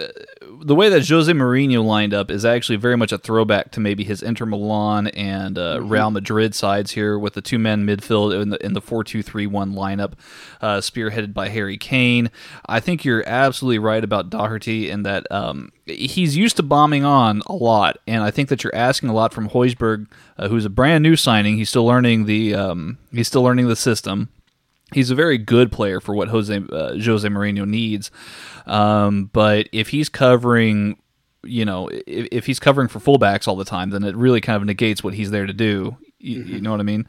the 0.63 0.75
way 0.75 0.89
that 0.89 1.09
Jose 1.09 1.31
Mourinho 1.33 1.85
lined 1.85 2.15
up 2.15 2.31
is 2.31 2.45
actually 2.45 2.77
very 2.77 2.97
much 2.97 3.13
a 3.13 3.19
throwback 3.19 3.71
to 3.73 3.81
maybe 3.81 4.05
his 4.05 4.23
Inter 4.23 4.47
Milan 4.47 5.09
and 5.09 5.59
uh, 5.59 5.79
mm-hmm. 5.79 5.89
Real 5.89 6.11
Madrid 6.11 6.55
sides 6.55 6.93
here 6.93 7.19
with 7.19 7.35
the 7.35 7.43
two 7.43 7.59
men 7.59 7.87
midfield 7.87 8.41
in 8.41 8.51
the 8.51 8.65
in 8.65 8.73
the 8.73 8.81
four 8.81 9.05
two 9.05 9.23
three 9.23 9.47
one 9.47 9.75
lineup, 9.75 10.13
uh, 10.61 10.79
spearheaded 10.79 11.35
by 11.35 11.49
Harry 11.49 11.77
Kane. 11.77 12.31
I 12.67 12.81
think 12.81 13.05
you're 13.05 13.27
absolutely 13.27 13.79
right 13.79 14.03
about 14.03 14.31
Doherty 14.31 14.91
in 14.91 15.03
that 15.03 15.27
um, 15.31 15.73
he's 15.87 16.37
used 16.37 16.57
to 16.57 16.63
bombing 16.63 17.05
on 17.05 17.43
a 17.47 17.53
lot, 17.53 17.99
and 18.07 18.23
I 18.23 18.31
think 18.31 18.49
that 18.49 18.65
you're 18.65 18.75
asking 18.75 19.09
a 19.09 19.15
lot 19.15 19.33
from 19.33 19.51
Hojbjerg, 19.51 20.07
uh, 20.39 20.49
who's 20.49 20.65
a 20.65 20.71
brand 20.71 21.03
new 21.03 21.17
signing. 21.17 21.57
He's 21.57 21.69
still 21.69 21.85
learning 21.85 22.25
the 22.25 22.55
um, 22.55 22.99
he's 23.13 23.29
still 23.29 23.43
learning 23.43 23.69
the 23.69 23.77
system. 23.77 24.31
He's 24.93 25.11
a 25.11 25.15
very 25.15 25.39
good 25.39 25.73
player 25.73 26.01
for 26.01 26.15
what 26.15 26.29
Jose 26.29 26.55
uh, 26.55 26.99
Jose 26.99 27.29
Mourinho 27.29 27.67
needs, 27.67 28.11
um, 28.67 29.31
but 29.33 29.69
if 29.73 29.89
he's 29.89 30.09
covering, 30.09 30.99
you 31.43 31.65
know, 31.65 31.89
if, 31.89 32.29
if, 32.33 32.47
he's 32.47 32.61
covering 32.61 32.89
for 32.89 33.01
fullbacks 33.01 33.49
all 33.49 33.57
the 33.57 33.65
time, 33.65 33.91
then 33.91 34.05
it 34.05 34.17
really 34.17 34.41
kind 34.41 34.57
of 34.57 34.65
negates 34.65 35.03
what 35.03 35.15
he's 35.15 35.31
there 35.31 35.47
to 35.47 35.53
do. 35.53 35.97
You, 36.19 36.41
mm-hmm. 36.41 36.55
you 36.55 36.61
know 36.63 36.71
what 36.71 36.81
I 36.81 36.85
mean? 36.85 37.07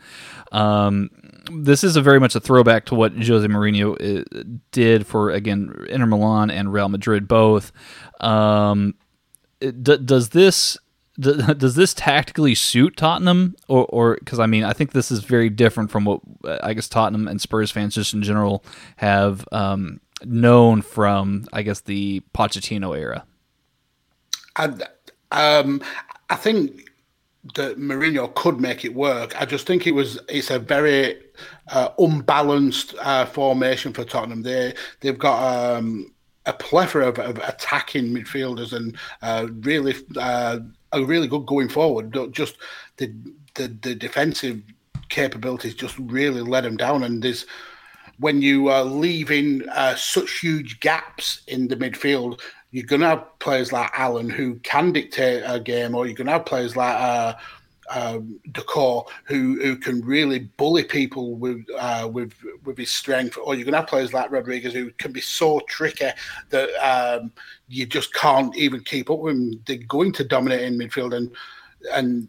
Um, 0.52 1.10
this 1.52 1.84
is 1.84 1.96
a 1.96 2.02
very 2.02 2.20
much 2.20 2.36
a 2.36 2.40
throwback 2.40 2.86
to 2.86 2.96
what 2.96 3.14
Jose 3.14 3.48
Mourinho 3.48 3.96
uh, 4.00 4.44
did 4.72 5.08
for 5.08 5.32
again 5.32 5.74
Inter 5.90 6.06
Milan 6.06 6.52
and 6.52 6.72
Real 6.72 6.90
Madrid 6.90 7.28
both. 7.28 7.72
Um, 8.20 8.96
d- 9.60 9.98
does 9.98 10.30
this 10.30 10.78
does 11.20 11.76
this 11.76 11.94
tactically 11.94 12.56
suit 12.56 12.98
Tottenham, 12.98 13.56
or 13.68 14.18
because 14.20 14.40
I 14.40 14.46
mean 14.48 14.64
I 14.64 14.74
think 14.74 14.92
this 14.92 15.12
is 15.12 15.20
very 15.20 15.50
different 15.50 15.92
from 15.92 16.06
what 16.06 16.22
I 16.62 16.74
guess 16.74 16.90
Tottenham 16.90 17.28
and 17.28 17.40
Spurs 17.40 17.72
fans 17.72 17.96
just 17.96 18.14
in 18.14 18.22
general 18.22 18.64
have 18.98 19.48
um, 19.52 20.02
known 20.24 20.82
from 20.82 21.46
I 21.54 21.62
guess 21.62 21.82
the 21.82 22.22
Pochettino 22.34 22.98
era. 22.98 23.26
I, 24.58 24.74
um, 25.32 25.82
I 26.30 26.36
think 26.36 26.90
that 27.54 27.78
Mourinho 27.78 28.34
could 28.34 28.60
make 28.60 28.84
it 28.84 28.96
work. 28.96 29.40
I 29.40 29.46
just 29.46 29.68
think 29.68 29.86
it 29.86 29.94
was 29.94 30.20
it's 30.28 30.50
a 30.50 30.60
very 30.60 31.22
uh, 31.70 31.90
unbalanced 32.00 32.96
uh, 33.00 33.26
formation 33.26 33.94
for 33.94 34.04
Tottenham. 34.04 34.42
They 34.42 34.74
they've 35.02 35.18
got 35.18 35.78
um, 35.78 36.12
a 36.46 36.54
plethora 36.54 37.08
of, 37.08 37.20
of, 37.20 37.38
attacking 37.38 38.14
midfielders 38.14 38.74
and 38.74 38.98
uh, 39.22 39.48
really 39.62 39.96
uh, 40.18 40.60
a 40.92 41.04
really 41.04 41.28
good 41.28 41.46
going 41.46 41.70
forward. 41.70 42.18
Just 42.32 42.58
the, 42.98 43.14
the 43.54 43.68
the 43.82 43.96
defensive 43.96 44.62
capabilities 45.10 45.76
just 45.76 45.98
really 46.00 46.42
let 46.42 46.62
them 46.62 46.78
down. 46.78 47.04
And 47.04 47.22
there's 47.22 47.46
when 48.18 48.42
you 48.42 48.70
are 48.70 48.84
leaving 48.84 49.68
uh, 49.70 49.96
such 49.96 50.40
huge 50.40 50.80
gaps 50.80 51.42
in 51.48 51.68
the 51.68 51.76
midfield, 51.76 52.40
you're 52.76 52.86
going 52.86 53.00
to 53.00 53.08
have 53.08 53.40
players 53.40 53.72
like 53.72 53.90
Allen 53.94 54.30
who 54.30 54.56
can 54.56 54.92
dictate 54.92 55.44
a 55.46 55.62
game, 55.62 55.96
or 55.96 56.06
you're 56.06 56.14
going 56.14 56.28
to 56.28 56.34
have 56.34 56.46
players 56.46 56.76
like 56.76 56.94
uh, 56.94 57.34
um, 57.90 58.38
Doucouré 58.52 59.08
who 59.24 59.62
who 59.62 59.78
can 59.78 60.02
really 60.02 60.40
bully 60.58 60.84
people 60.84 61.36
with 61.36 61.66
uh, 61.80 62.10
with 62.12 62.34
with 62.66 62.78
his 62.78 62.92
strength, 62.92 63.38
or 63.42 63.56
you're 63.56 63.64
gonna 63.64 63.78
have 63.78 63.88
players 63.88 64.12
like 64.12 64.30
Rodriguez 64.30 64.74
who 64.74 64.92
can 64.98 65.14
be 65.14 65.22
so 65.22 65.62
tricky 65.70 66.10
that 66.50 66.70
um, 66.84 67.32
you 67.70 67.86
just 67.86 68.14
can't 68.14 68.54
even 68.58 68.82
keep 68.82 69.10
up 69.10 69.20
with 69.20 69.36
them. 69.36 69.62
They're 69.66 69.78
going 69.88 70.12
to 70.12 70.26
dominate 70.26 70.64
in 70.64 70.78
midfield, 70.78 71.16
and 71.16 71.32
and 71.94 72.28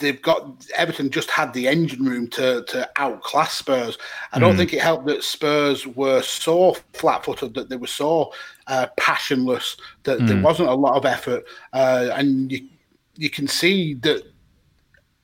they've 0.00 0.20
got 0.20 0.66
Everton 0.76 1.10
just 1.10 1.30
had 1.30 1.52
the 1.52 1.68
engine 1.68 2.04
room 2.04 2.28
to 2.28 2.64
to 2.64 2.88
outclass 2.96 3.54
Spurs. 3.54 3.98
I 4.32 4.38
don't 4.38 4.54
mm. 4.54 4.58
think 4.58 4.72
it 4.72 4.80
helped 4.80 5.06
that 5.06 5.22
Spurs 5.22 5.86
were 5.86 6.22
so 6.22 6.76
flat 6.92 7.24
footed 7.24 7.54
that 7.54 7.68
they 7.68 7.76
were 7.76 7.86
so 7.86 8.32
uh, 8.66 8.88
passionless 8.96 9.76
that 10.02 10.18
mm. 10.18 10.28
there 10.28 10.42
wasn't 10.42 10.68
a 10.68 10.74
lot 10.74 10.96
of 10.96 11.06
effort, 11.06 11.44
uh, 11.72 12.08
and 12.12 12.50
you 12.50 12.68
you 13.16 13.30
can 13.30 13.46
see 13.46 13.94
that 13.94 14.24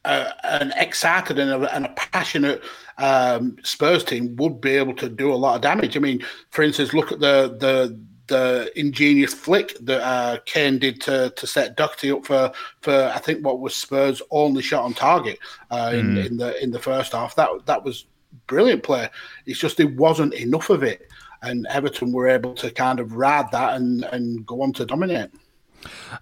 uh, 0.05 0.31
an 0.45 0.73
excited 0.77 1.39
and 1.39 1.51
a, 1.51 1.75
and 1.75 1.87
a 1.87 1.89
passionate 1.91 2.63
um, 2.99 3.57
Spurs 3.63 4.05
team 4.05 4.37
would 4.37 4.61
be 4.61 4.71
able 4.71 4.95
to 4.95 5.09
do 5.09 5.33
a 5.33 5.35
lot 5.35 5.57
of 5.57 5.63
damage. 5.63 5.97
I 5.97 6.01
mean, 6.01 6.25
for 6.51 6.63
instance, 6.63 6.95
look 6.95 7.13
at 7.13 7.21
the 7.21 7.57
the 7.59 7.99
the 8.27 8.71
ingenious 8.77 9.35
flick 9.35 9.77
that 9.81 10.03
uh, 10.03 10.39
Kane 10.47 10.79
did 10.79 11.01
to, 11.03 11.31
to 11.37 11.47
set 11.47 11.77
Doherty 11.77 12.11
up 12.11 12.27
for, 12.27 12.53
for 12.81 13.13
I 13.15 13.19
think 13.19 13.45
what 13.45 13.61
was 13.61 13.75
Spurs' 13.75 14.23
only 14.31 14.63
shot 14.63 14.85
on 14.85 14.95
target 14.95 15.39
uh, 15.71 15.91
mm. 15.91 15.99
in, 15.99 16.13
hmm. 16.13 16.19
in 16.19 16.37
the 16.37 16.63
in 16.63 16.71
the 16.71 16.79
first 16.79 17.13
half. 17.13 17.35
That 17.37 17.51
that 17.67 17.85
was 17.85 18.07
brilliant 18.47 18.83
play. 18.83 19.09
It's 19.47 19.59
just 19.59 19.77
there 19.77 19.89
wasn't 19.89 20.35
enough 20.35 20.71
of 20.71 20.83
it, 20.83 21.09
and 21.43 21.67
Everton 21.69 22.13
were 22.13 22.29
able 22.29 22.55
to 22.55 22.71
kind 22.71 23.01
of 23.01 23.15
ride 23.15 23.51
that 23.53 23.75
and 23.75 24.05
and 24.05 24.45
go 24.47 24.63
on 24.63 24.73
to 24.75 24.87
dominate. 24.87 25.31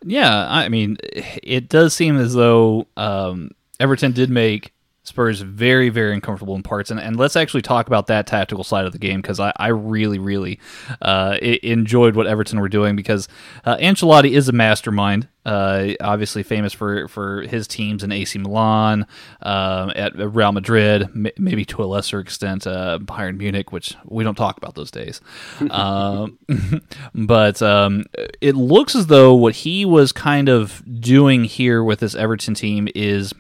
Yeah, 0.05 0.47
I 0.51 0.69
mean, 0.69 0.99
it 1.43 1.69
does 1.69 1.95
seem 1.95 2.19
as 2.19 2.35
though 2.35 2.87
um, 2.97 3.51
Everton 3.81 4.13
did 4.13 4.31
make 4.31 4.73
Spurs 5.05 5.43
very, 5.43 5.91
very 5.91 6.15
uncomfortable 6.15 6.55
in 6.57 6.63
parts. 6.63 6.91
And, 6.91 6.99
and 6.99 7.17
let's 7.17 7.37
actually 7.37 7.61
talk 7.61 7.87
about 7.87 8.07
that 8.07 8.27
tactical 8.27 8.65
side 8.65 8.87
of 8.87 8.93
the 8.93 8.99
game 8.99 9.21
because 9.21 9.39
I, 9.39 9.53
I 9.57 9.69
really, 9.69 10.19
really 10.19 10.59
uh, 11.03 11.37
enjoyed 11.43 12.17
what 12.17 12.27
Everton 12.27 12.59
were 12.59 12.71
doing 12.71 12.97
because 12.97 13.29
uh, 13.67 13.77
Ancelotti 13.77 14.31
is 14.31 14.49
a 14.49 14.53
mastermind. 14.53 15.29
Uh, 15.45 15.93
obviously 16.01 16.43
famous 16.43 16.73
for, 16.73 17.07
for 17.09 17.43
his 17.43 17.69
teams 17.69 18.03
in 18.03 18.11
AC 18.11 18.39
Milan, 18.39 19.07
um, 19.43 19.93
at 19.95 20.17
Real 20.17 20.53
Madrid, 20.53 21.03
m- 21.03 21.27
maybe 21.37 21.67
to 21.67 21.85
a 21.85 21.85
lesser 21.85 22.19
extent 22.19 22.67
uh, 22.67 22.99
Bayern 23.03 23.37
Munich, 23.37 23.71
which 23.71 23.95
we 24.07 24.25
don't 24.25 24.37
talk 24.37 24.57
about 24.57 24.75
those 24.75 24.91
days. 24.91 25.21
um, 25.71 26.39
but 27.15 27.61
um, 27.61 28.05
it 28.41 28.57
looks 28.57 28.95
as 28.95 29.09
though 29.09 29.35
what 29.35 29.55
he 29.57 29.85
was 29.85 30.13
kind 30.13 30.49
of 30.49 30.83
doing 30.99 31.45
here 31.45 31.85
with 31.85 32.01
this 32.01 32.15
Everton 32.15 32.55
team 32.55 32.89
is 32.95 33.35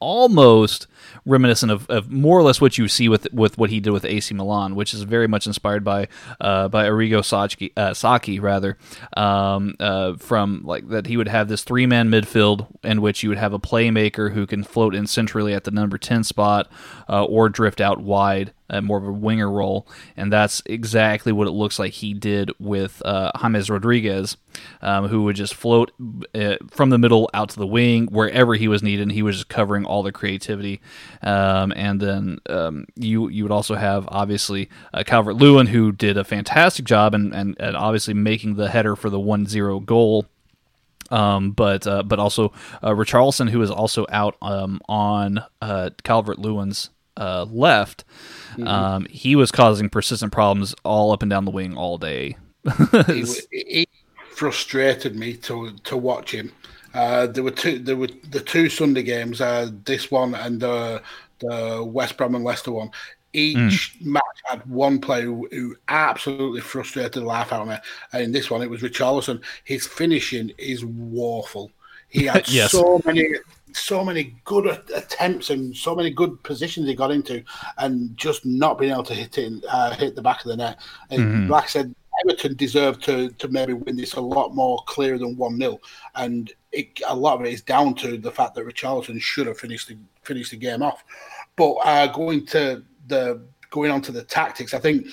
almost 0.00 0.86
reminiscent 1.24 1.70
of, 1.70 1.88
of 1.90 2.10
more 2.10 2.38
or 2.38 2.42
less 2.42 2.60
what 2.60 2.78
you 2.78 2.88
see 2.88 3.08
with 3.08 3.32
with 3.32 3.58
what 3.58 3.70
he 3.70 3.80
did 3.80 3.90
with 3.90 4.04
AC 4.04 4.34
Milan, 4.34 4.74
which 4.74 4.94
is 4.94 5.02
very 5.02 5.26
much 5.26 5.46
inspired 5.46 5.84
by 5.84 6.08
uh, 6.40 6.68
by 6.68 6.86
Arrigo 6.86 7.24
Sacchi, 7.24 7.72
uh, 7.76 7.94
Sacchi 7.94 8.40
rather, 8.40 8.76
um, 9.16 9.74
uh, 9.80 10.14
from 10.14 10.62
like 10.64 10.88
that 10.88 11.06
he 11.06 11.16
would 11.16 11.28
have 11.28 11.48
this 11.48 11.62
three 11.62 11.86
man 11.86 12.08
midfield 12.08 12.66
in 12.82 13.00
which 13.00 13.22
you 13.22 13.28
would 13.28 13.38
have 13.38 13.52
a 13.52 13.58
playmaker 13.58 14.32
who 14.32 14.46
can 14.46 14.64
float 14.64 14.94
in 14.94 15.06
centrally 15.06 15.54
at 15.54 15.64
the 15.64 15.70
number 15.70 15.98
ten 15.98 16.24
spot 16.24 16.70
uh, 17.08 17.24
or 17.24 17.48
drift 17.48 17.80
out 17.80 18.00
wide 18.00 18.52
uh, 18.70 18.80
more 18.80 18.98
of 18.98 19.04
a 19.04 19.12
winger 19.12 19.50
role, 19.50 19.86
and 20.16 20.32
that's 20.32 20.62
exactly 20.66 21.32
what 21.32 21.46
it 21.46 21.52
looks 21.52 21.78
like 21.78 21.92
he 21.94 22.14
did 22.14 22.50
with 22.58 23.02
uh, 23.04 23.32
James 23.40 23.70
Rodriguez, 23.70 24.36
um, 24.82 25.08
who 25.08 25.24
would 25.24 25.36
just 25.36 25.54
float 25.54 25.92
uh, 26.34 26.56
from 26.70 26.90
the 26.90 26.98
middle 26.98 27.30
out 27.34 27.50
to 27.50 27.58
the 27.58 27.66
wing 27.66 28.06
wherever 28.06 28.54
he 28.54 28.68
was 28.68 28.82
needed. 28.82 29.02
And 29.02 29.12
he 29.12 29.22
was 29.22 29.36
just 29.36 29.48
covering 29.48 29.84
all 29.84 30.02
the 30.02 30.12
creativity, 30.12 30.80
um, 31.22 31.72
and 31.76 32.00
then 32.00 32.38
um, 32.48 32.86
you 32.94 33.28
you 33.28 33.44
would 33.44 33.52
also 33.52 33.74
have 33.74 34.08
obviously 34.08 34.68
uh, 34.92 35.02
Calvert 35.04 35.36
Lewin, 35.36 35.68
who 35.68 35.92
did 35.92 36.16
a 36.16 36.24
fantastic 36.24 36.84
job 36.84 37.14
and, 37.14 37.34
and, 37.34 37.56
and 37.58 37.76
obviously 37.76 38.14
making 38.14 38.54
the 38.54 38.68
header 38.68 38.96
for 38.96 39.10
the 39.10 39.18
1-0 39.18 39.84
goal. 39.84 40.26
Um, 41.10 41.52
but 41.52 41.86
uh, 41.86 42.02
but 42.02 42.18
also 42.18 42.52
uh, 42.82 42.90
Richarlison, 42.90 43.48
who 43.48 43.62
is 43.62 43.70
also 43.70 44.04
out 44.10 44.36
um, 44.42 44.80
on 44.88 45.42
uh, 45.62 45.90
Calvert 46.04 46.38
Lewin's 46.38 46.90
uh, 47.18 47.46
left, 47.50 48.04
mm-hmm. 48.52 48.66
um, 48.66 49.06
he 49.10 49.36
was 49.36 49.50
causing 49.50 49.90
persistent 49.90 50.32
problems 50.32 50.74
all 50.84 51.12
up 51.12 51.22
and 51.22 51.30
down 51.30 51.44
the 51.44 51.50
wing 51.50 51.76
all 51.76 51.98
day. 51.98 52.36
he, 53.06 53.24
he, 53.50 53.88
frustrated 54.30 55.16
me 55.16 55.34
to 55.34 55.72
to 55.82 55.96
watch 55.96 56.30
him. 56.30 56.52
Uh, 56.94 57.26
there 57.26 57.42
were 57.42 57.50
two. 57.50 57.78
There 57.78 57.96
were 57.96 58.08
the 58.30 58.40
two 58.40 58.68
Sunday 58.68 59.02
games. 59.02 59.40
Uh, 59.40 59.70
this 59.84 60.10
one 60.10 60.34
and 60.34 60.60
the 60.60 61.02
the 61.40 61.84
West 61.84 62.16
Brom 62.16 62.34
and 62.34 62.44
Leicester 62.44 62.72
one. 62.72 62.90
Each 63.34 63.98
mm. 63.98 64.06
match 64.06 64.22
had 64.44 64.64
one 64.66 65.00
player 65.00 65.24
who, 65.24 65.46
who, 65.50 65.76
absolutely 65.88 66.62
frustrated 66.62 67.12
the 67.12 67.20
life 67.20 67.52
out 67.52 67.60
of 67.60 67.68
me. 67.68 67.76
And 68.12 68.22
in 68.22 68.32
this 68.32 68.50
one, 68.50 68.62
it 68.62 68.70
was 68.70 68.80
Richarlison. 68.80 69.42
His 69.64 69.86
finishing 69.86 70.50
is 70.56 70.82
woeful. 70.82 71.70
He 72.08 72.24
had 72.24 72.48
yes. 72.50 72.72
so 72.72 73.02
many 73.04 73.28
so 73.72 74.04
many 74.04 74.36
good 74.44 74.66
attempts 74.94 75.50
and 75.50 75.76
so 75.76 75.94
many 75.94 76.10
good 76.10 76.42
positions 76.42 76.86
he 76.86 76.94
got 76.94 77.10
into, 77.10 77.42
and 77.78 78.16
just 78.16 78.44
not 78.44 78.78
being 78.78 78.92
able 78.92 79.02
to 79.04 79.14
hit 79.14 79.38
it, 79.38 79.64
uh, 79.68 79.94
hit 79.94 80.14
the 80.14 80.22
back 80.22 80.44
of 80.44 80.48
the 80.48 80.56
net. 80.56 80.78
And 81.10 81.20
mm-hmm. 81.20 81.50
like 81.50 81.64
I 81.64 81.68
said, 81.68 81.94
Everton 82.24 82.56
deserved 82.56 83.02
to 83.04 83.30
to 83.30 83.48
maybe 83.48 83.72
win 83.72 83.96
this 83.96 84.14
a 84.14 84.20
lot 84.20 84.54
more 84.54 84.82
clear 84.86 85.18
than 85.18 85.36
one 85.36 85.58
0 85.58 85.78
and 86.16 86.52
it, 86.72 87.00
a 87.06 87.14
lot 87.14 87.40
of 87.40 87.46
it 87.46 87.52
is 87.52 87.62
down 87.62 87.94
to 87.94 88.18
the 88.18 88.30
fact 88.30 88.54
that 88.54 88.66
Richarlison 88.66 89.20
should 89.20 89.46
have 89.46 89.58
finished 89.58 89.88
the 89.88 89.96
finished 90.22 90.50
the 90.50 90.56
game 90.56 90.82
off. 90.82 91.04
But 91.56 91.72
uh, 91.84 92.06
going 92.08 92.46
to 92.46 92.82
the 93.06 93.40
going 93.70 93.90
on 93.90 94.00
to 94.02 94.12
the 94.12 94.22
tactics, 94.22 94.74
I 94.74 94.78
think 94.78 95.06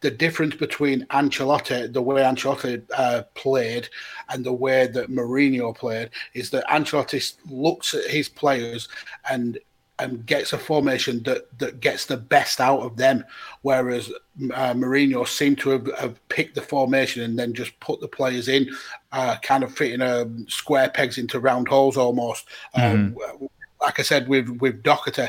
the 0.00 0.10
difference 0.10 0.54
between 0.54 1.06
Ancelotti, 1.06 1.92
the 1.92 2.02
way 2.02 2.22
Ancelotti 2.22 2.82
uh, 2.96 3.22
played, 3.34 3.88
and 4.28 4.44
the 4.44 4.52
way 4.52 4.86
that 4.86 5.10
Mourinho 5.10 5.76
played 5.76 6.10
is 6.34 6.50
that 6.50 6.66
Ancelotti 6.68 7.36
looks 7.50 7.94
at 7.94 8.06
his 8.06 8.28
players 8.28 8.88
and 9.28 9.58
and 9.98 10.24
gets 10.24 10.54
a 10.54 10.58
formation 10.58 11.22
that 11.24 11.46
that 11.58 11.80
gets 11.80 12.06
the 12.06 12.16
best 12.16 12.60
out 12.60 12.80
of 12.80 12.96
them, 12.96 13.24
whereas 13.62 14.10
uh, 14.54 14.72
Mourinho 14.72 15.28
seemed 15.28 15.58
to 15.58 15.70
have, 15.70 15.86
have, 15.98 16.28
picked 16.28 16.54
the 16.54 16.62
formation 16.62 17.22
and 17.22 17.38
then 17.38 17.52
just 17.52 17.78
put 17.80 18.00
the 18.00 18.08
players 18.08 18.48
in, 18.48 18.70
uh, 19.12 19.36
kind 19.42 19.62
of 19.62 19.74
fitting 19.74 20.00
um, 20.00 20.46
square 20.48 20.88
pegs 20.88 21.18
into 21.18 21.38
round 21.38 21.68
holes 21.68 21.98
almost. 21.98 22.46
Mm-hmm. 22.74 23.18
Um, 23.42 23.48
like 23.82 24.00
I 24.00 24.02
said 24.02 24.28
with 24.28 24.48
with 24.60 24.82
Doherty, 24.82 25.28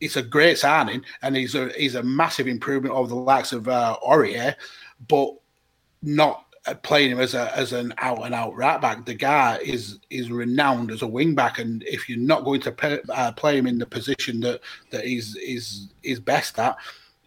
it's 0.00 0.16
a 0.16 0.22
great 0.22 0.58
signing 0.58 1.04
and 1.22 1.36
he's 1.36 1.54
a 1.54 1.68
he's 1.76 1.94
a 1.94 2.02
massive 2.02 2.48
improvement 2.48 2.94
over 2.94 3.08
the 3.08 3.14
likes 3.14 3.52
of 3.52 3.68
uh, 3.68 3.96
Aurier, 4.02 4.54
but 5.08 5.34
not 6.02 6.46
playing 6.82 7.10
him 7.10 7.20
as 7.20 7.34
a 7.34 7.56
as 7.56 7.72
an 7.72 7.94
out 7.98 8.24
and 8.24 8.34
out 8.34 8.54
right 8.56 8.80
back. 8.80 9.06
The 9.06 9.14
guy 9.14 9.58
is 9.62 9.98
is 10.10 10.30
renowned 10.30 10.90
as 10.90 11.02
a 11.02 11.06
wing 11.06 11.34
back, 11.34 11.58
and 11.58 11.82
if 11.84 12.08
you're 12.08 12.18
not 12.18 12.44
going 12.44 12.60
to 12.62 12.72
play, 12.72 13.00
uh, 13.08 13.32
play 13.32 13.58
him 13.58 13.66
in 13.66 13.78
the 13.78 13.86
position 13.86 14.40
that 14.40 14.60
that 14.90 15.04
he's 15.04 15.36
is 15.36 15.88
is 16.02 16.20
best 16.20 16.58
at, 16.58 16.76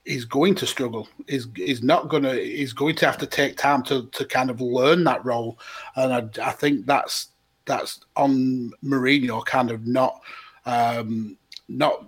he's 0.05 0.25
going 0.25 0.55
to 0.55 0.67
struggle. 0.67 1.07
He's 1.27 1.47
he's 1.55 1.83
not 1.83 2.09
gonna. 2.09 2.35
He's 2.35 2.73
going 2.73 2.95
to 2.95 3.05
have 3.05 3.17
to 3.19 3.27
take 3.27 3.57
time 3.57 3.83
to 3.83 4.07
to 4.07 4.25
kind 4.25 4.49
of 4.49 4.61
learn 4.61 5.03
that 5.05 5.25
role, 5.25 5.59
and 5.95 6.13
I, 6.13 6.49
I 6.49 6.51
think 6.51 6.85
that's 6.85 7.29
that's 7.65 8.01
on 8.15 8.71
Mourinho 8.83 9.43
kind 9.45 9.71
of 9.71 9.87
not 9.87 10.21
um, 10.65 11.37
not 11.67 12.05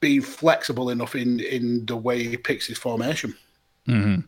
be 0.00 0.20
flexible 0.20 0.90
enough 0.90 1.14
in 1.14 1.40
in 1.40 1.86
the 1.86 1.96
way 1.96 2.22
he 2.22 2.36
picks 2.36 2.66
his 2.66 2.78
formation. 2.78 3.36
Mm-hmm. 3.86 4.20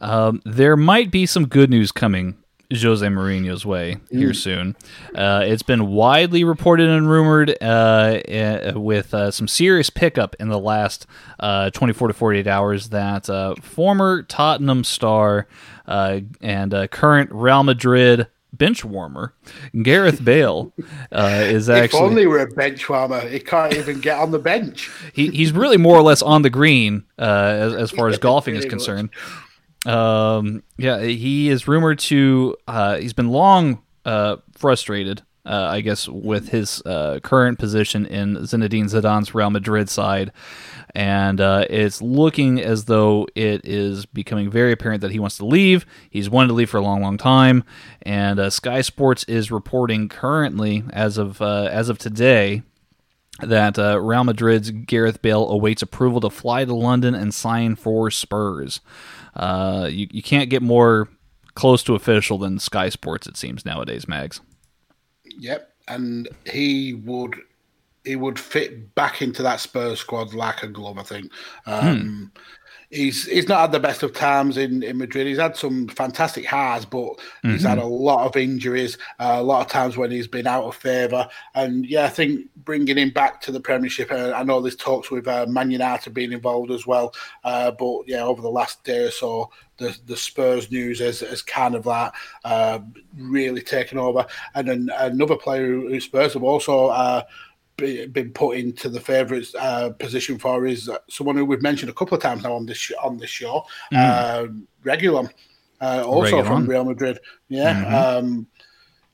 Um, 0.00 0.42
there 0.44 0.76
might 0.76 1.10
be 1.10 1.26
some 1.26 1.46
good 1.46 1.70
news 1.70 1.92
coming 1.92 2.36
Jose 2.72 3.06
Mourinho's 3.06 3.64
way 3.64 3.98
here 4.10 4.30
mm. 4.30 4.36
soon. 4.36 4.76
Uh, 5.14 5.42
it's 5.44 5.62
been 5.62 5.88
widely 5.88 6.44
reported 6.44 6.88
and 6.88 7.08
rumored 7.08 7.56
uh, 7.60 7.64
uh, 7.64 8.72
with 8.76 9.14
uh, 9.14 9.30
some 9.30 9.48
serious 9.48 9.90
pickup 9.90 10.34
in 10.40 10.48
the 10.48 10.58
last 10.58 11.06
uh, 11.40 11.70
24 11.70 12.08
to 12.08 12.14
48 12.14 12.46
hours 12.46 12.88
that 12.90 13.28
uh, 13.28 13.54
former 13.56 14.22
Tottenham 14.22 14.84
star 14.84 15.46
and 15.86 16.90
current 16.90 17.30
Real 17.32 17.62
Madrid 17.62 18.28
bench 18.56 18.84
warmer. 18.84 19.34
Gareth 19.82 20.24
Bale 20.24 20.72
uh, 21.12 21.42
is 21.44 21.68
actually. 21.68 21.98
If 21.98 22.04
only 22.04 22.26
we're 22.26 22.46
a 22.46 22.50
bench 22.50 22.88
warmer, 22.88 23.20
he 23.20 23.40
can't 23.40 23.74
even 23.74 24.00
get 24.00 24.18
on 24.18 24.30
the 24.30 24.38
bench. 24.38 24.90
he, 25.12 25.28
he's 25.28 25.52
really 25.52 25.76
more 25.76 25.96
or 25.96 26.02
less 26.02 26.22
on 26.22 26.42
the 26.42 26.50
green 26.50 27.04
uh, 27.18 27.22
as, 27.22 27.74
as 27.74 27.90
far 27.90 28.08
as 28.08 28.18
golfing 28.24 28.56
is 28.56 28.64
concerned. 28.64 29.10
Um, 29.86 30.62
yeah, 30.78 31.00
he 31.00 31.48
is 31.48 31.68
rumored 31.68 31.98
to. 32.00 32.56
Uh, 32.66 32.96
he's 32.96 33.12
been 33.12 33.28
long 33.28 33.82
uh, 34.04 34.36
frustrated. 34.52 35.22
Uh, 35.46 35.68
I 35.70 35.82
guess 35.82 36.08
with 36.08 36.48
his 36.48 36.80
uh, 36.86 37.20
current 37.22 37.58
position 37.58 38.06
in 38.06 38.36
Zinedine 38.36 38.84
Zidane's 38.84 39.34
Real 39.34 39.50
Madrid 39.50 39.90
side, 39.90 40.32
and 40.94 41.40
uh, 41.40 41.66
it's 41.68 42.00
looking 42.00 42.60
as 42.60 42.84
though 42.84 43.26
it 43.34 43.66
is 43.66 44.06
becoming 44.06 44.50
very 44.50 44.72
apparent 44.72 45.00
that 45.00 45.10
he 45.10 45.18
wants 45.18 45.36
to 45.38 45.44
leave. 45.44 45.84
He's 46.08 46.30
wanted 46.30 46.48
to 46.48 46.54
leave 46.54 46.70
for 46.70 46.76
a 46.76 46.82
long, 46.82 47.02
long 47.02 47.18
time, 47.18 47.64
and 48.02 48.38
uh, 48.38 48.50
Sky 48.50 48.80
Sports 48.80 49.24
is 49.24 49.50
reporting 49.50 50.08
currently, 50.08 50.84
as 50.90 51.18
of 51.18 51.42
uh, 51.42 51.68
as 51.70 51.88
of 51.88 51.98
today, 51.98 52.62
that 53.40 53.78
uh, 53.78 54.00
Real 54.00 54.24
Madrid's 54.24 54.70
Gareth 54.70 55.20
Bale 55.20 55.48
awaits 55.48 55.82
approval 55.82 56.20
to 56.20 56.30
fly 56.30 56.64
to 56.64 56.74
London 56.74 57.14
and 57.14 57.34
sign 57.34 57.74
for 57.74 58.10
Spurs. 58.10 58.80
Uh, 59.34 59.88
you 59.90 60.06
you 60.12 60.22
can't 60.22 60.48
get 60.48 60.62
more 60.62 61.08
close 61.54 61.82
to 61.84 61.94
official 61.94 62.38
than 62.38 62.58
Sky 62.58 62.88
Sports, 62.88 63.26
it 63.26 63.36
seems 63.36 63.64
nowadays, 63.64 64.06
Mags. 64.06 64.40
Yep, 65.24 65.70
and 65.88 66.28
he 66.46 66.94
would 66.94 67.36
he 68.04 68.16
would 68.16 68.38
fit 68.38 68.94
back 68.94 69.22
into 69.22 69.42
that 69.42 69.60
Spurs 69.60 70.00
squad 70.00 70.34
like 70.34 70.62
a 70.62 70.68
glove. 70.68 70.98
I 70.98 71.02
think. 71.02 71.32
Um, 71.66 72.00
hmm. 72.00 72.40
He's 72.90 73.24
he's 73.24 73.48
not 73.48 73.60
had 73.60 73.72
the 73.72 73.80
best 73.80 74.04
of 74.04 74.12
times 74.12 74.56
in, 74.56 74.84
in 74.84 74.98
Madrid. 74.98 75.26
He's 75.26 75.38
had 75.38 75.56
some 75.56 75.88
fantastic 75.88 76.46
highs, 76.46 76.84
but 76.84 77.00
mm-hmm. 77.00 77.50
he's 77.50 77.62
had 77.64 77.78
mm-hmm. 77.78 77.88
a 77.88 77.90
lot 77.90 78.26
of 78.26 78.36
injuries, 78.36 78.98
uh, 79.18 79.36
a 79.38 79.42
lot 79.42 79.62
of 79.62 79.72
times 79.72 79.96
when 79.96 80.12
he's 80.12 80.28
been 80.28 80.46
out 80.46 80.64
of 80.64 80.76
favour. 80.76 81.28
And 81.56 81.84
yeah, 81.86 82.04
I 82.04 82.08
think 82.08 82.48
bringing 82.56 82.96
him 82.96 83.10
back 83.10 83.40
to 83.42 83.52
the 83.52 83.58
Premiership. 83.58 84.12
Uh, 84.12 84.32
I 84.36 84.44
know 84.44 84.60
there's 84.60 84.76
talks 84.76 85.10
with 85.10 85.26
uh, 85.26 85.46
Man 85.48 85.72
United 85.72 86.14
being 86.14 86.30
involved 86.30 86.70
as 86.70 86.86
well, 86.86 87.14
uh, 87.42 87.72
but 87.72 88.02
yeah, 88.06 88.22
over 88.22 88.42
the 88.42 88.50
last 88.50 88.84
day 88.84 89.04
or 89.04 89.10
so, 89.10 89.50
the 89.78 89.96
the 90.06 90.16
Spurs 90.16 90.70
news 90.70 91.00
has, 91.00 91.20
has 91.20 91.42
kind 91.42 91.74
of 91.74 91.86
like 91.86 92.12
uh, 92.44 92.78
really 93.18 93.62
taken 93.62 93.98
over. 93.98 94.24
And 94.54 94.68
then 94.68 94.90
another 94.98 95.36
player 95.36 95.66
who 95.66 95.98
Spurs 96.00 96.34
have 96.34 96.44
also 96.44 96.88
uh, 96.88 97.22
been 97.76 98.30
put 98.34 98.56
into 98.56 98.88
the 98.88 99.00
favourites 99.00 99.54
uh, 99.54 99.90
position 99.90 100.38
for 100.38 100.66
is 100.66 100.90
someone 101.08 101.36
who 101.36 101.44
we've 101.44 101.62
mentioned 101.62 101.90
a 101.90 101.94
couple 101.94 102.16
of 102.16 102.22
times 102.22 102.42
now 102.42 102.54
on 102.54 102.66
this 102.66 102.78
sh- 102.78 102.92
on 103.02 103.18
this 103.18 103.30
show, 103.30 103.64
mm. 103.92 103.98
uh, 103.98 104.46
Reguilon, 104.84 105.30
uh, 105.80 106.04
also 106.06 106.42
Reguilon. 106.42 106.46
from 106.46 106.66
Real 106.66 106.84
Madrid. 106.84 107.18
Yeah, 107.48 107.74
mm-hmm. 107.74 107.94
um, 107.94 108.46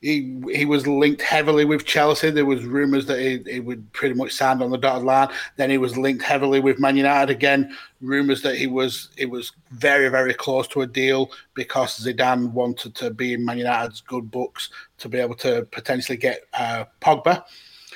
he 0.00 0.40
he 0.52 0.64
was 0.64 0.86
linked 0.86 1.22
heavily 1.22 1.64
with 1.64 1.84
Chelsea. 1.84 2.30
There 2.30 2.46
was 2.46 2.64
rumours 2.64 3.06
that 3.06 3.18
he, 3.18 3.42
he, 3.50 3.60
would 3.60 3.92
pretty 3.92 4.14
much 4.14 4.32
sign 4.32 4.62
on 4.62 4.70
the 4.70 4.78
dotted 4.78 5.04
line. 5.04 5.28
Then 5.56 5.68
he 5.68 5.78
was 5.78 5.98
linked 5.98 6.22
heavily 6.22 6.60
with 6.60 6.80
Man 6.80 6.96
United 6.96 7.30
again. 7.30 7.76
Rumours 8.00 8.40
that 8.42 8.56
he 8.56 8.66
was 8.66 9.10
he 9.16 9.26
was 9.26 9.52
very 9.72 10.08
very 10.08 10.32
close 10.32 10.66
to 10.68 10.82
a 10.82 10.86
deal 10.86 11.30
because 11.54 11.98
Zidane 11.98 12.52
wanted 12.52 12.94
to 12.96 13.10
be 13.10 13.34
in 13.34 13.44
Man 13.44 13.58
United's 13.58 14.00
good 14.00 14.30
books 14.30 14.70
to 14.98 15.08
be 15.08 15.18
able 15.18 15.36
to 15.36 15.66
potentially 15.70 16.16
get 16.16 16.44
uh, 16.54 16.84
Pogba. 17.02 17.44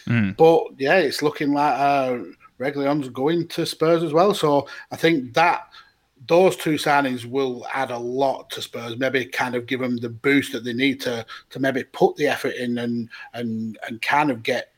Mm. 0.07 0.37
But 0.37 0.79
yeah, 0.79 0.99
it's 0.99 1.23
looking 1.23 1.53
like 1.53 1.79
uh, 1.79 2.19
Reguilon's 2.59 3.09
going 3.09 3.49
to 3.49 3.67
Spurs 3.67 4.03
as 4.03 4.13
well. 4.13 4.35
So 4.35 4.69
I 4.91 4.97
think 4.97 5.35
that 5.35 5.69
those 6.27 6.57
two 6.57 6.75
signings 6.75 7.25
will 7.25 7.67
add 7.73 7.91
a 7.91 7.99
lot 7.99 8.51
to 8.51 8.63
Spurs. 8.63 8.97
Maybe 8.97 9.27
kind 9.27 9.55
of 9.55 9.67
give 9.67 9.81
them 9.81 9.97
the 9.97 10.09
boost 10.09 10.53
that 10.53 10.65
they 10.65 10.73
need 10.73 11.01
to 11.03 11.25
to 11.51 11.61
maybe 11.61 11.85
put 11.85 12.17
the 12.17 12.27
effort 12.27 12.55
in 12.55 12.79
and 12.79 13.09
and 13.35 13.79
and 13.87 14.01
kind 14.03 14.31
of 14.31 14.43
get 14.43 14.73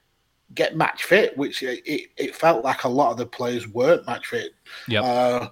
get 0.54 0.76
match 0.76 1.04
fit, 1.04 1.36
which 1.36 1.62
it, 1.62 2.10
it 2.16 2.34
felt 2.34 2.64
like 2.64 2.84
a 2.84 2.88
lot 2.88 3.10
of 3.10 3.16
the 3.16 3.26
players 3.26 3.68
weren't 3.68 4.06
match 4.06 4.28
fit. 4.28 4.52
Yeah. 4.88 5.02
Uh, 5.02 5.48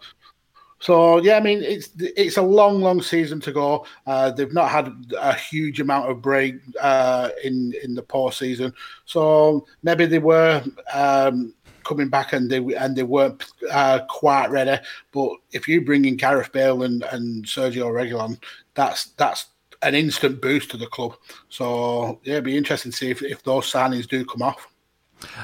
so 0.85 1.17
yeah, 1.23 1.39
I 1.39 1.41
mean 1.41 1.63
it's 1.63 1.89
it's 1.99 2.37
a 2.37 2.43
long, 2.43 2.83
long 2.83 3.01
season 3.01 3.41
to 3.41 3.53
go. 3.53 3.87
Uh, 4.07 4.31
they've 4.31 4.53
not 4.53 4.69
had 4.69 4.93
a 5.19 5.33
huge 5.33 5.81
amount 5.81 6.11
of 6.11 6.21
break 6.21 6.57
uh, 6.79 7.31
in 7.43 7.73
in 7.83 7.95
the 7.95 8.03
post 8.03 8.39
season, 8.39 8.71
so 9.07 9.67
maybe 9.83 10.05
they 10.05 10.19
were 10.19 10.63
um, 10.93 11.55
coming 11.85 12.11
back 12.11 12.35
and 12.35 12.51
they 12.51 12.59
and 12.75 12.95
they 12.95 13.03
weren't 13.03 13.43
uh, 13.71 14.01
quite 14.11 14.51
ready. 14.51 14.79
But 15.11 15.31
if 15.53 15.67
you 15.67 15.83
bring 15.83 16.05
in 16.05 16.17
Gareth 16.17 16.53
Bale 16.53 16.83
and, 16.83 17.03
and 17.05 17.47
Sergio 17.47 17.87
Reguilon, 17.87 18.39
that's 18.75 19.07
that's 19.13 19.47
an 19.81 19.95
instant 19.95 20.43
boost 20.43 20.71
to 20.73 20.77
the 20.77 20.87
club. 20.89 21.17
So 21.49 22.21
yeah, 22.25 22.35
it'd 22.35 22.45
be 22.45 22.59
interesting 22.59 22.93
to 22.93 22.99
see 22.99 23.11
if, 23.11 23.23
if 23.23 23.43
those 23.43 23.73
signings 23.73 24.07
do 24.07 24.23
come 24.27 24.43
off. 24.43 24.69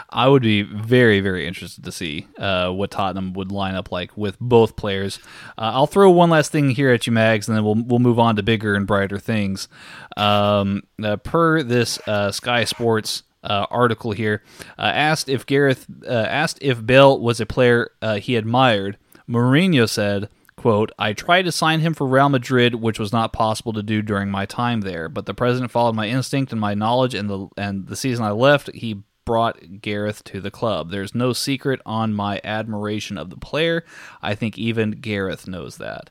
I 0.08 0.28
would 0.28 0.42
be 0.42 0.62
very, 0.62 1.20
very 1.20 1.46
interested 1.46 1.84
to 1.84 1.92
see 1.92 2.26
uh, 2.38 2.70
what 2.70 2.90
Tottenham 2.90 3.32
would 3.34 3.52
line 3.52 3.74
up 3.74 3.92
like 3.92 4.16
with 4.16 4.38
both 4.40 4.76
players. 4.76 5.18
Uh, 5.58 5.72
I'll 5.74 5.86
throw 5.86 6.10
one 6.10 6.30
last 6.30 6.52
thing 6.52 6.70
here 6.70 6.90
at 6.90 7.06
you, 7.06 7.12
Mags, 7.12 7.48
and 7.48 7.56
then 7.56 7.64
we'll 7.64 7.82
we'll 7.84 7.98
move 7.98 8.18
on 8.18 8.36
to 8.36 8.42
bigger 8.42 8.74
and 8.74 8.86
brighter 8.86 9.18
things. 9.18 9.68
Um, 10.16 10.82
uh, 11.02 11.16
per 11.16 11.62
this 11.62 11.98
uh, 12.06 12.30
Sky 12.32 12.64
Sports 12.64 13.22
uh, 13.42 13.66
article 13.70 14.12
here, 14.12 14.42
uh, 14.78 14.82
asked 14.82 15.28
if 15.28 15.46
Gareth 15.46 15.86
asked 16.06 16.58
if 16.60 16.84
Bale 16.84 17.18
was 17.18 17.40
a 17.40 17.46
player 17.46 17.90
he 18.20 18.36
admired. 18.36 18.98
Mourinho 19.28 19.88
said. 19.88 20.28
Quote, 20.56 20.92
I 20.98 21.14
tried 21.14 21.46
to 21.46 21.52
sign 21.52 21.80
him 21.80 21.94
for 21.94 22.06
Real 22.06 22.28
Madrid, 22.28 22.74
which 22.74 22.98
was 22.98 23.14
not 23.14 23.32
possible 23.32 23.72
to 23.72 23.82
do 23.82 24.02
during 24.02 24.30
my 24.30 24.44
time 24.44 24.82
there, 24.82 25.08
but 25.08 25.24
the 25.24 25.32
president 25.32 25.70
followed 25.70 25.94
my 25.94 26.06
instinct 26.06 26.52
and 26.52 26.60
my 26.60 26.74
knowledge, 26.74 27.14
and 27.14 27.30
the 27.30 27.48
and 27.56 27.86
the 27.86 27.96
season 27.96 28.26
I 28.26 28.32
left, 28.32 28.70
he 28.74 29.02
brought 29.24 29.80
Gareth 29.80 30.24
to 30.24 30.40
the 30.40 30.50
club. 30.50 30.90
There's 30.90 31.14
no 31.14 31.32
secret 31.32 31.80
on 31.86 32.14
my 32.14 32.40
admiration 32.44 33.18
of 33.18 33.30
the 33.30 33.36
player. 33.36 33.84
I 34.22 34.34
think 34.34 34.58
even 34.58 34.92
Gareth 34.92 35.46
knows 35.46 35.76
that. 35.76 36.10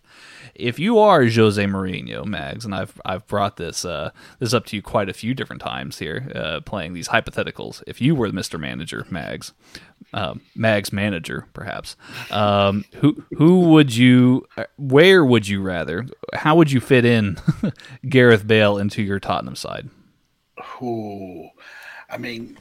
If 0.56 0.80
you 0.80 1.00
are 1.00 1.26
Jose 1.26 1.64
Mourinho, 1.64 2.26
Mags, 2.26 2.66
and 2.66 2.76
I've 2.76 3.00
I've 3.06 3.26
brought 3.28 3.58
this 3.58 3.86
uh, 3.86 4.12
this 4.40 4.54
up 4.54 4.66
to 4.68 4.76
you 4.76 4.82
quite 4.82 5.10
a 5.10 5.14
few 5.14 5.34
different 5.34 5.62
times 5.62 6.00
here, 6.00 6.32
uh, 6.36 6.60
playing 6.62 6.94
these 6.94 7.10
hypotheticals. 7.10 7.84
If 7.88 8.02
you 8.02 8.16
were 8.16 8.30
Mr. 8.30 8.60
Manager, 8.60 9.06
Mags, 9.10 9.54
um, 10.14 10.42
Mags 10.56 10.92
manager, 10.92 11.46
perhaps, 11.54 11.96
um, 12.32 12.86
who 12.96 13.24
who 13.38 13.70
would 13.72 13.96
you, 13.96 14.48
where 14.78 15.24
would 15.24 15.48
you 15.48 15.62
rather, 15.62 16.06
how 16.34 16.56
would 16.56 16.72
you 16.72 16.80
fit 16.80 17.06
in 17.06 17.38
Gareth 18.10 18.46
Bale 18.46 18.78
into 18.78 19.02
your 19.02 19.20
Tottenham 19.20 19.56
side? 19.56 19.90
Oh, 20.82 21.50
I 22.10 22.18
mean, 22.18 22.58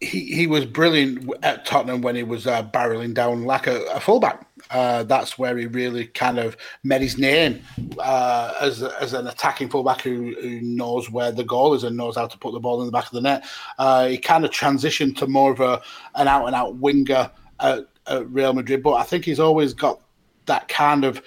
he, 0.00 0.34
he 0.34 0.46
was 0.46 0.64
brilliant 0.64 1.30
at 1.42 1.66
Tottenham 1.66 2.00
when 2.00 2.16
he 2.16 2.22
was 2.22 2.46
uh, 2.46 2.62
barreling 2.62 3.12
down 3.12 3.44
like 3.44 3.66
a, 3.66 3.84
a 3.86 4.00
fullback. 4.00 4.46
Uh, 4.70 5.02
that's 5.02 5.38
where 5.38 5.56
he 5.58 5.66
really 5.66 6.06
kind 6.06 6.38
of 6.38 6.56
made 6.84 7.02
his 7.02 7.18
name 7.18 7.60
uh, 7.98 8.54
as 8.60 8.82
as 8.82 9.12
an 9.12 9.26
attacking 9.26 9.68
fullback 9.68 10.00
who, 10.00 10.34
who 10.40 10.60
knows 10.62 11.10
where 11.10 11.32
the 11.32 11.44
goal 11.44 11.74
is 11.74 11.84
and 11.84 11.96
knows 11.96 12.16
how 12.16 12.26
to 12.26 12.38
put 12.38 12.52
the 12.52 12.60
ball 12.60 12.80
in 12.80 12.86
the 12.86 12.92
back 12.92 13.06
of 13.06 13.12
the 13.12 13.20
net. 13.20 13.44
Uh, 13.78 14.08
he 14.08 14.16
kind 14.16 14.44
of 14.44 14.50
transitioned 14.50 15.16
to 15.16 15.26
more 15.26 15.52
of 15.52 15.60
a 15.60 15.82
an 16.14 16.28
out 16.28 16.46
and 16.46 16.54
out 16.54 16.76
winger 16.76 17.30
at, 17.60 17.86
at 18.06 18.30
Real 18.30 18.54
Madrid, 18.54 18.82
but 18.82 18.94
I 18.94 19.02
think 19.02 19.24
he's 19.24 19.40
always 19.40 19.74
got 19.74 20.00
that 20.46 20.68
kind 20.68 21.04
of 21.04 21.22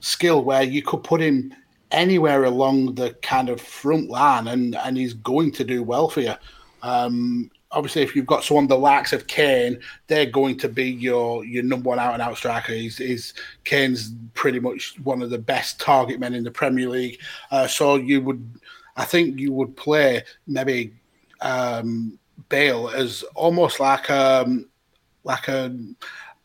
skill 0.00 0.42
where 0.42 0.62
you 0.62 0.82
could 0.82 1.02
put 1.04 1.20
him 1.20 1.54
anywhere 1.90 2.44
along 2.44 2.94
the 2.94 3.12
kind 3.22 3.48
of 3.48 3.60
front 3.60 4.08
line 4.08 4.48
and 4.48 4.74
and 4.76 4.96
he's 4.96 5.12
going 5.14 5.52
to 5.52 5.64
do 5.64 5.82
well 5.82 6.08
for 6.08 6.22
you. 6.22 6.34
Um, 6.82 7.50
obviously, 7.74 8.02
if 8.02 8.16
you've 8.16 8.26
got 8.26 8.44
someone 8.44 8.66
the 8.66 8.78
likes 8.78 9.12
of 9.12 9.26
Kane, 9.26 9.78
they're 10.06 10.26
going 10.26 10.56
to 10.58 10.68
be 10.68 10.90
your 10.90 11.44
your 11.44 11.62
number 11.62 11.90
one 11.90 11.98
out 11.98 12.14
and 12.14 12.22
out 12.22 12.36
striker. 12.36 12.72
He's, 12.72 12.96
he's 12.96 13.34
Kane's 13.64 14.12
pretty 14.32 14.60
much 14.60 14.94
one 15.02 15.22
of 15.22 15.30
the 15.30 15.38
best 15.38 15.80
target 15.80 16.20
men 16.20 16.34
in 16.34 16.44
the 16.44 16.50
Premier 16.50 16.88
League. 16.88 17.20
Uh, 17.50 17.66
so 17.66 17.96
you 17.96 18.22
would, 18.22 18.60
I 18.96 19.04
think, 19.04 19.38
you 19.38 19.52
would 19.52 19.76
play 19.76 20.22
maybe 20.46 20.94
um, 21.40 22.18
Bale 22.48 22.88
as 22.88 23.22
almost 23.34 23.80
like 23.80 24.08
um, 24.10 24.68
like 25.24 25.48
a 25.48 25.76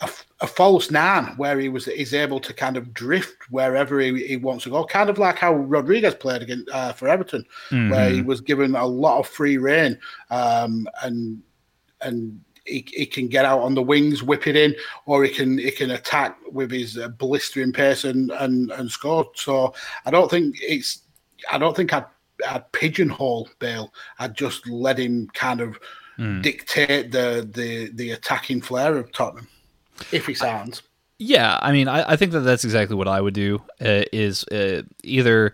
a, 0.02 0.10
a, 0.42 0.48
false 0.48 0.92
nine 0.92 1.34
where 1.38 1.60
he 1.60 1.70
was 1.70 1.88
is 1.88 2.14
able 2.14 2.40
to 2.40 2.54
kind 2.54 2.78
of 2.78 2.94
drift 2.94 3.38
wherever 3.50 4.00
he, 4.00 4.26
he 4.26 4.38
wants 4.38 4.64
to 4.64 4.70
go, 4.70 4.86
kind 4.86 5.10
of 5.10 5.18
like 5.18 5.38
how 5.38 5.54
Rodriguez 5.54 6.16
played 6.16 6.42
against 6.42 6.70
uh, 6.72 6.94
for 6.94 7.08
Everton, 7.08 7.44
mm-hmm. 7.70 7.90
where 7.90 8.10
he 8.10 8.22
was 8.22 8.42
given 8.42 8.76
a 8.76 8.86
lot 8.86 9.20
of 9.20 9.28
free 9.28 9.58
reign 9.58 10.00
um, 10.30 10.88
and 11.04 11.42
and 12.02 12.40
he, 12.66 12.86
he, 12.94 13.06
can 13.06 13.28
get 13.28 13.46
out 13.46 13.62
on 13.62 13.74
the 13.74 13.82
wings, 13.82 14.24
whip 14.24 14.48
it 14.48 14.56
in, 14.56 14.76
or 15.06 15.24
he 15.24 15.30
can 15.30 15.58
he 15.58 15.72
can 15.72 15.92
attack 15.92 16.38
with 16.52 16.72
his 16.72 16.98
uh, 16.98 17.10
blistering 17.10 17.74
pace 17.74 18.04
and, 18.06 18.32
and 18.32 18.72
and 18.72 18.90
score. 18.90 19.30
So 19.36 19.74
I 20.06 20.12
don't 20.12 20.30
think 20.30 20.58
it's 20.62 21.02
I 21.52 21.58
don't 21.58 21.76
think 21.76 21.94
I'd, 21.94 22.06
I'd 22.48 22.72
pigeonhole 22.72 23.50
Bale. 23.60 23.94
I'd 24.20 24.36
just 24.36 24.68
let 24.68 24.98
him 24.98 25.28
kind 25.34 25.62
of 25.62 25.80
mm. 26.18 26.42
dictate 26.42 27.12
the 27.12 27.50
the 27.54 27.92
the 27.96 28.12
attacking 28.12 28.62
flair 28.62 28.96
of 28.96 29.12
Tottenham 29.12 29.48
if 30.12 30.26
he 30.26 30.34
sounds. 30.34 30.82
Yeah, 31.18 31.60
I 31.62 31.74
mean, 31.74 31.88
I, 31.88 32.14
I, 32.14 32.16
think 32.16 32.32
that 32.32 32.42
that's 32.42 32.64
exactly 32.64 32.96
what 32.96 33.10
I 33.10 33.20
would 33.20 33.34
do. 33.34 33.62
Uh, 33.82 34.04
is 34.14 34.46
uh, 34.46 34.84
either 35.04 35.54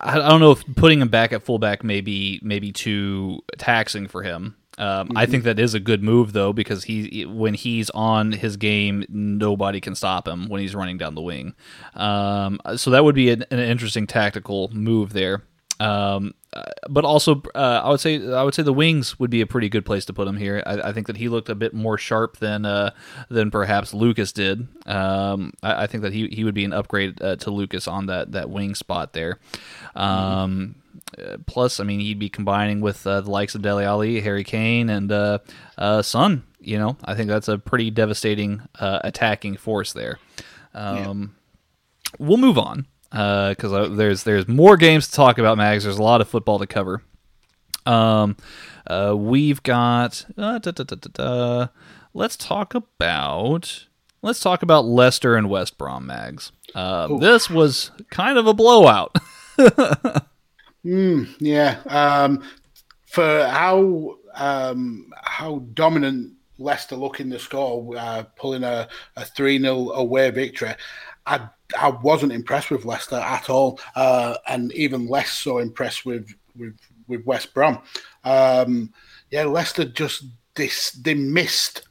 I, 0.00 0.18
I, 0.18 0.28
don't 0.28 0.40
know 0.40 0.52
if 0.52 0.64
putting 0.74 1.02
him 1.02 1.08
back 1.08 1.32
at 1.32 1.42
fullback 1.42 1.84
may 1.84 2.00
be 2.00 2.40
maybe 2.42 2.72
too 2.72 3.40
taxing 3.58 4.08
for 4.08 4.22
him. 4.22 4.56
Um, 4.78 5.08
mm-hmm. 5.08 5.18
I 5.18 5.26
think 5.26 5.44
that 5.44 5.58
is 5.58 5.74
a 5.74 5.80
good 5.80 6.02
move 6.02 6.32
though 6.32 6.54
because 6.54 6.84
he 6.84 7.26
when 7.26 7.52
he's 7.52 7.90
on 7.90 8.32
his 8.32 8.56
game, 8.56 9.04
nobody 9.10 9.80
can 9.80 9.94
stop 9.94 10.26
him 10.26 10.48
when 10.48 10.62
he's 10.62 10.74
running 10.74 10.96
down 10.96 11.14
the 11.14 11.20
wing. 11.20 11.54
Um, 11.94 12.58
so 12.76 12.90
that 12.90 13.04
would 13.04 13.14
be 13.14 13.30
an, 13.30 13.44
an 13.50 13.58
interesting 13.58 14.06
tactical 14.06 14.70
move 14.72 15.12
there. 15.12 15.42
Um, 15.78 16.34
uh, 16.52 16.64
but 16.88 17.04
also, 17.04 17.42
uh, 17.54 17.80
I 17.84 17.90
would 17.90 18.00
say 18.00 18.16
I 18.32 18.42
would 18.42 18.54
say 18.54 18.62
the 18.62 18.72
wings 18.72 19.20
would 19.20 19.30
be 19.30 19.40
a 19.40 19.46
pretty 19.46 19.68
good 19.68 19.84
place 19.84 20.04
to 20.06 20.12
put 20.12 20.26
him 20.26 20.36
here. 20.36 20.62
I, 20.66 20.88
I 20.88 20.92
think 20.92 21.06
that 21.06 21.16
he 21.16 21.28
looked 21.28 21.48
a 21.48 21.54
bit 21.54 21.72
more 21.72 21.96
sharp 21.96 22.38
than 22.38 22.64
uh, 22.64 22.90
than 23.28 23.52
perhaps 23.52 23.94
Lucas 23.94 24.32
did. 24.32 24.66
Um, 24.86 25.52
I, 25.62 25.84
I, 25.84 25.86
think 25.86 26.02
that 26.02 26.12
he, 26.12 26.26
he 26.28 26.42
would 26.42 26.54
be 26.54 26.64
an 26.64 26.72
upgrade 26.72 27.22
uh, 27.22 27.36
to 27.36 27.52
Lucas 27.52 27.86
on 27.86 28.06
that 28.06 28.32
that 28.32 28.50
wing 28.50 28.74
spot 28.74 29.12
there. 29.12 29.38
Um, 29.94 30.74
mm-hmm. 31.16 31.42
plus, 31.46 31.78
I 31.78 31.84
mean, 31.84 32.00
he'd 32.00 32.18
be 32.18 32.28
combining 32.28 32.80
with 32.80 33.06
uh, 33.06 33.20
the 33.20 33.30
likes 33.30 33.54
of 33.54 33.62
Dele 33.62 33.84
Alli, 33.84 34.20
Harry 34.20 34.44
Kane, 34.44 34.90
and 34.90 35.40
Son. 36.04 36.42
You 36.58 36.78
know, 36.78 36.96
I 37.04 37.14
think 37.14 37.28
that's 37.28 37.48
a 37.48 37.58
pretty 37.58 37.92
devastating 37.92 38.62
attacking 38.74 39.56
force 39.56 39.92
there. 39.92 40.18
Um, 40.74 41.36
yeah. 42.18 42.26
We'll 42.26 42.38
move 42.38 42.58
on 42.58 42.86
because 43.10 43.72
uh, 43.72 43.88
there's 43.90 44.22
there's 44.22 44.46
more 44.46 44.76
games 44.76 45.08
to 45.08 45.12
talk 45.14 45.38
about, 45.38 45.58
Mags. 45.58 45.84
There's 45.84 45.98
a 45.98 46.02
lot 46.02 46.20
of 46.20 46.28
football 46.28 46.58
to 46.58 46.66
cover. 46.66 47.02
Um, 47.86 48.36
uh, 48.86 49.14
we've 49.16 49.62
got. 49.62 50.24
Uh, 50.36 50.58
da, 50.58 50.70
da, 50.70 50.84
da, 50.84 51.68
let's 52.14 52.36
talk 52.36 52.74
about. 52.74 53.86
Let's 54.22 54.40
talk 54.40 54.62
about 54.62 54.84
Leicester 54.84 55.34
and 55.34 55.48
West 55.48 55.78
Brom, 55.78 56.06
Mags. 56.06 56.52
Uh, 56.74 57.18
this 57.18 57.48
was 57.48 57.90
kind 58.10 58.38
of 58.38 58.46
a 58.46 58.54
blowout. 58.54 59.16
mm, 60.84 61.34
yeah. 61.38 61.80
Um, 61.86 62.42
for 63.06 63.46
how 63.46 64.16
um, 64.34 65.10
how 65.22 65.60
dominant 65.74 66.34
Leicester 66.58 66.96
look 66.96 67.18
in 67.18 67.30
the 67.30 67.38
score, 67.38 67.96
uh, 67.96 68.24
pulling 68.36 68.62
a, 68.62 68.88
a 69.16 69.24
3 69.24 69.58
0 69.58 69.90
away 69.90 70.30
victory, 70.30 70.74
I 71.26 71.48
I 71.78 71.88
wasn't 71.88 72.32
impressed 72.32 72.70
with 72.70 72.84
Leicester 72.84 73.16
at 73.16 73.50
all, 73.50 73.80
uh, 73.94 74.36
and 74.48 74.72
even 74.72 75.08
less 75.08 75.30
so 75.30 75.58
impressed 75.58 76.04
with 76.04 76.32
with 76.56 76.76
with 77.08 77.24
West 77.26 77.52
Brom. 77.54 77.80
Um, 78.24 78.92
yeah, 79.30 79.44
Leicester 79.44 79.84
just 79.84 80.24
this 80.54 80.92
they 80.92 81.14
missed 81.14 81.82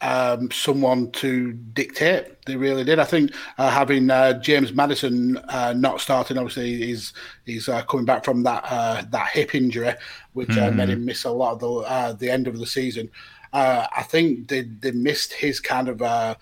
um, 0.00 0.50
someone 0.50 1.10
to 1.12 1.52
dictate. 1.52 2.44
They 2.44 2.56
really 2.56 2.84
did. 2.84 2.98
I 2.98 3.04
think 3.04 3.32
uh, 3.56 3.70
having 3.70 4.10
uh, 4.10 4.34
James 4.40 4.72
Maddison 4.72 5.38
uh, 5.48 5.72
not 5.74 6.00
starting, 6.00 6.36
obviously, 6.36 6.76
he's 6.76 7.12
he's 7.46 7.68
uh, 7.68 7.82
coming 7.82 8.04
back 8.04 8.24
from 8.24 8.42
that 8.42 8.64
uh, 8.68 9.02
that 9.10 9.30
hip 9.30 9.54
injury, 9.54 9.94
which 10.34 10.48
mm-hmm. 10.48 10.76
made 10.76 10.90
him 10.90 11.04
miss 11.04 11.24
a 11.24 11.30
lot 11.30 11.52
of 11.52 11.60
the 11.60 12.16
the 12.18 12.30
end 12.30 12.46
of 12.46 12.58
the 12.58 12.66
season. 12.66 13.10
I 13.52 14.04
think 14.08 14.48
they 14.48 14.62
they 14.62 14.90
missed 14.90 15.32
his 15.32 15.60
kind 15.60 15.88
of 15.88 16.36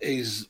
his 0.00 0.48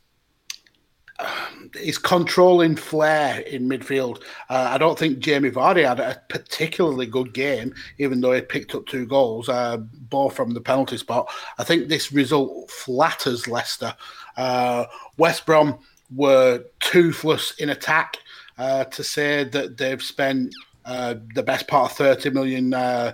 his 1.75 1.99
controlling 1.99 2.77
flair 2.77 3.41
in 3.41 3.69
midfield. 3.69 4.23
Uh, 4.49 4.71
I 4.71 4.79
don't 4.79 4.99
think 4.99 5.21
Jamie 5.21 5.51
Vardy 5.51 5.87
had 5.87 6.01
a 6.01 6.21
particularly 6.29 7.07
good 7.07 7.33
game, 7.33 7.75
even 7.99 8.21
though 8.21 8.33
he 8.33 8.41
picked 8.41 8.75
up 8.75 8.87
two 8.87 9.07
goals, 9.07 9.49
uh, 9.49 9.77
both 9.77 10.35
from 10.35 10.55
the 10.55 10.61
penalty 10.61 10.97
spot. 10.97 11.29
I 11.59 11.65
think 11.65 11.89
this 11.89 12.13
result 12.13 12.71
flatters 12.71 13.47
Leicester. 13.47 13.95
Uh, 14.37 14.87
West 15.17 15.47
Brom 15.47 15.79
were 16.15 16.65
toothless 16.81 17.53
in 17.59 17.71
attack. 17.71 18.19
Uh, 18.57 18.85
to 18.85 19.03
say 19.03 19.43
that 19.43 19.77
they've 19.77 20.01
spent 20.01 20.55
uh, 20.85 21.17
the 21.35 21.43
best 21.43 21.67
part 21.67 21.91
of 21.91 21.97
30 21.97 22.31
million 22.31 22.73
uh, 22.73 23.13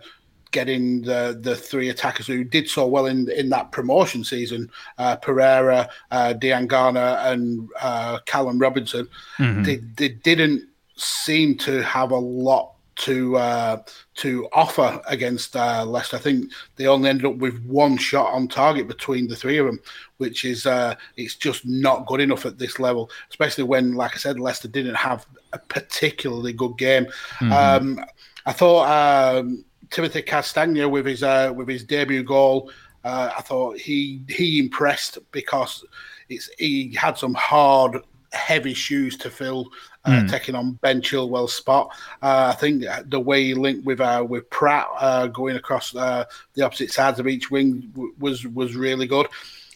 getting 0.51 1.03
the 1.03 1.39
the 1.41 1.57
three 1.57 1.89
attackers 1.89 2.27
who 2.27 2.45
did 2.45 2.69
so 2.69 2.87
well 2.87 3.07
in 3.07 3.31
in 3.31 3.49
that 3.51 3.73
promotion 3.73 4.25
season, 4.25 4.71
uh, 4.99 5.17
Pereira, 5.17 5.89
uh, 6.11 6.35
Diangana, 6.37 7.25
and 7.27 7.69
uh, 7.81 8.19
Callum 8.27 8.59
Robinson, 8.59 9.09
mm-hmm. 9.39 9.63
they, 9.63 9.77
they 9.97 10.09
didn't 10.09 10.69
seem 10.97 11.57
to 11.59 11.83
have 11.83 12.11
a 12.11 12.17
lot 12.17 12.73
to 12.97 13.37
uh, 13.37 13.83
to 14.15 14.47
offer 14.53 15.01
against 15.07 15.57
uh, 15.57 15.85
Leicester. 15.85 16.17
I 16.17 16.21
think 16.21 16.53
they 16.77 16.87
only 16.87 17.09
ended 17.09 17.27
up 17.27 17.37
with 17.37 17.65
one 17.65 17.97
shot 17.97 18.33
on 18.33 18.47
target 18.47 18.89
between 18.89 19.27
the 19.27 19.37
three 19.37 19.59
of 19.59 19.67
them, 19.67 19.81
which 20.19 20.45
is 20.45 20.67
uh, 20.67 20.95
it's 21.17 21.35
just 21.35 21.65
not 21.67 22.07
good 22.07 22.21
enough 22.21 22.45
at 22.45 22.59
this 22.59 22.79
level, 22.79 23.11
especially 23.31 23.65
when, 23.65 23.95
like 23.95 24.15
I 24.15 24.19
said, 24.19 24.39
Leicester 24.39 24.69
didn't 24.69 24.97
have 24.97 25.27
a 25.53 25.59
particularly 25.59 26.53
good 26.53 26.77
game. 26.77 27.07
Mm-hmm. 27.41 27.53
Um, 27.53 28.05
I 28.47 28.53
thought 28.53 29.39
um, 29.39 29.65
Timothy 29.91 30.23
Castagne 30.23 30.89
with 30.91 31.07
his 31.07 31.23
uh, 31.23 31.53
with 31.55 31.69
his 31.69 31.85
debut 31.85 32.23
goal. 32.23 32.71
Uh, 33.05 33.31
I 33.37 33.43
thought 33.43 33.79
he 33.79 34.23
he 34.29 34.59
impressed 34.59 35.19
because 35.33 35.85
it's 36.29 36.51
he 36.59 36.95
had 36.95 37.19
some 37.19 37.35
hard, 37.35 37.99
heavy 38.33 38.75
shoes 38.75 39.17
to 39.19 39.31
fill 39.31 39.71
uh, 40.05 40.11
mm. 40.11 40.31
taking 40.31 40.55
on 40.55 40.73
Ben 40.75 41.01
Chilwell's 41.01 41.53
spot. 41.53 41.91
Uh, 42.23 42.53
I 42.55 42.59
think 42.59 42.85
the 43.07 43.21
way 43.21 43.45
he 43.45 43.55
linked 43.55 43.85
with 43.85 44.01
uh, 44.01 44.25
with 44.29 44.49
Praet 44.51 44.87
uh, 44.99 45.27
going 45.29 45.57
across 45.57 45.95
uh, 45.95 46.25
the 46.55 46.63
opposite 46.63 46.93
sides 46.93 47.19
of 47.19 47.27
each 47.27 47.51
wing 47.51 47.81
w- 47.95 48.15
was 48.19 48.47
was 48.47 48.77
really 48.77 49.07
good. 49.07 49.27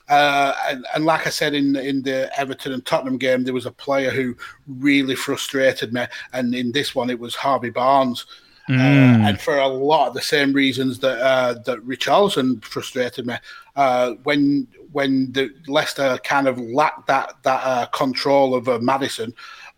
Uh, 0.07 0.53
and, 0.69 0.87
and, 0.95 1.07
like 1.07 1.27
I 1.27 1.31
said 1.31 1.55
in 1.55 1.77
in 1.77 2.03
the 2.03 2.31
Everton 2.39 2.75
and 2.75 2.85
Tottenham 2.85 3.17
game, 3.17 3.43
there 3.43 3.55
was 3.55 3.67
a 3.67 3.73
player 3.73 4.11
who 4.11 4.37
really 4.67 5.15
frustrated 5.15 5.95
me, 5.95 6.07
and 6.35 6.55
in 6.55 6.73
this 6.73 6.95
one 6.95 7.09
it 7.09 7.19
was 7.19 7.35
Harvey 7.35 7.71
Barnes. 7.71 8.27
Mm. 8.69 8.79
Uh, 8.79 9.29
and 9.29 9.41
for 9.41 9.59
a 9.59 9.69
lot 9.69 10.09
of 10.09 10.15
the 10.15 10.23
same 10.23 10.53
reasons 10.53 10.99
that 11.01 11.19
uh, 11.21 11.55
that 11.67 11.87
Richarlison 11.87 12.65
frustrated 12.65 13.27
me, 13.27 13.37
uh, 13.77 14.13
when 14.23 14.67
when 14.93 15.33
the 15.33 15.51
Leicester 15.67 16.19
kind 16.25 16.49
of 16.49 16.59
lacked 16.59 17.07
that 17.09 17.37
that 17.43 17.93
control 17.93 18.55
of 18.55 18.83
Maddison, 18.83 19.35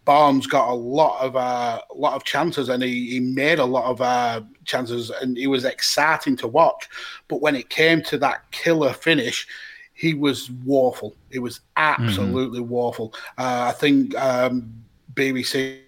Barnes 0.06 0.46
got 0.46 0.68
a 0.68 0.72
lot 0.72 1.20
of 1.20 1.36
uh, 1.36 1.80
a 1.90 1.94
lot 1.94 2.14
of 2.14 2.24
chances, 2.24 2.68
and 2.68 2.82
he, 2.82 3.10
he 3.10 3.20
made 3.20 3.58
a 3.58 3.64
lot 3.64 3.90
of 3.90 4.00
uh, 4.00 4.40
chances, 4.64 5.10
and 5.10 5.36
he 5.36 5.48
was 5.48 5.64
exciting 5.64 6.36
to 6.36 6.48
watch. 6.48 6.88
But 7.26 7.42
when 7.42 7.56
it 7.56 7.68
came 7.70 8.02
to 8.04 8.18
that 8.18 8.48
killer 8.52 8.92
finish, 8.92 9.48
he 9.94 10.14
was 10.14 10.48
woeful. 10.64 11.16
It 11.30 11.40
was 11.40 11.60
absolutely 11.76 12.60
mm-hmm. 12.60 12.68
woeful. 12.68 13.14
Uh, 13.36 13.66
I 13.68 13.72
think 13.72 14.16
um, 14.16 14.72
BBC 15.14 15.80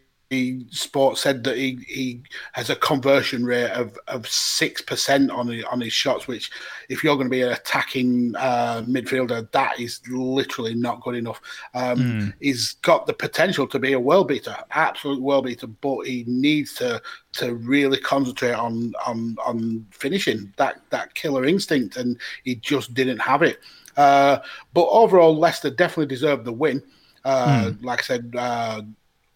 Sports 0.70 1.22
said 1.22 1.42
that 1.44 1.56
he, 1.56 1.78
he 1.88 2.22
has 2.52 2.68
a 2.68 2.76
conversion 2.76 3.46
rate 3.46 3.70
of 3.70 3.98
of 4.08 4.28
six 4.28 4.82
percent 4.82 5.30
on 5.30 5.48
his, 5.48 5.64
on 5.64 5.80
his 5.80 5.94
shots, 5.94 6.28
which 6.28 6.50
if 6.90 7.02
you're 7.02 7.14
going 7.16 7.28
to 7.28 7.30
be 7.30 7.40
an 7.40 7.52
attacking 7.52 8.36
uh, 8.36 8.82
midfielder, 8.86 9.50
that 9.52 9.80
is 9.80 10.02
literally 10.10 10.74
not 10.74 11.00
good 11.00 11.14
enough. 11.14 11.40
Um, 11.72 11.98
mm. 11.98 12.34
He's 12.40 12.74
got 12.82 13.06
the 13.06 13.14
potential 13.14 13.66
to 13.68 13.78
be 13.78 13.94
a 13.94 14.00
world 14.00 14.28
beater, 14.28 14.54
absolute 14.72 15.22
world 15.22 15.46
beater, 15.46 15.66
but 15.66 16.02
he 16.02 16.24
needs 16.26 16.74
to 16.74 17.00
to 17.32 17.54
really 17.54 17.98
concentrate 17.98 18.52
on 18.52 18.92
on 19.06 19.34
on 19.42 19.86
finishing 19.90 20.52
that 20.58 20.82
that 20.90 21.14
killer 21.14 21.46
instinct, 21.46 21.96
and 21.96 22.18
he 22.44 22.56
just 22.56 22.92
didn't 22.92 23.18
have 23.18 23.40
it. 23.40 23.60
Uh, 23.96 24.40
but 24.74 24.88
overall, 24.88 25.34
Leicester 25.34 25.70
definitely 25.70 26.06
deserved 26.06 26.44
the 26.44 26.52
win. 26.52 26.82
Uh, 27.24 27.70
mm. 27.70 27.82
Like 27.82 28.00
I 28.00 28.02
said, 28.02 28.34
uh, 28.36 28.82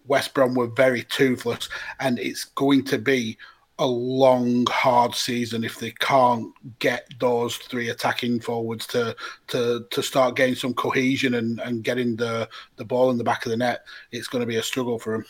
West 0.07 0.35
Brom 0.35 0.55
were 0.55 0.67
very 0.67 1.05
toothless, 1.05 1.69
and 2.01 2.19
it's 2.19 2.45
going 2.45 2.85
to 2.85 2.99
be 2.99 3.38
a 3.79 3.87
long, 3.87 4.67
hard 4.69 5.15
season 5.15 5.65
if 5.65 5.79
they 5.79 5.91
can't 5.93 6.53
get 6.79 7.07
those 7.19 7.57
three 7.57 7.88
attacking 7.88 8.41
forwards 8.41 8.87
to 8.88 9.17
to 9.49 9.85
to 9.91 10.03
start 10.03 10.37
getting 10.37 10.55
some 10.55 10.75
cohesion 10.75 11.35
and, 11.35 11.59
and 11.61 11.83
getting 11.83 12.17
the, 12.17 12.49
the 12.77 12.85
ball 12.85 13.11
in 13.11 13.19
the 13.19 13.25
back 13.25 13.45
of 13.45 13.51
the 13.51 13.57
net. 13.57 13.85
It's 14.11 14.29
going 14.29 14.41
to 14.41 14.47
be 14.47 14.57
a 14.57 14.62
struggle 14.62 14.99
for 14.99 15.12
them. 15.12 15.27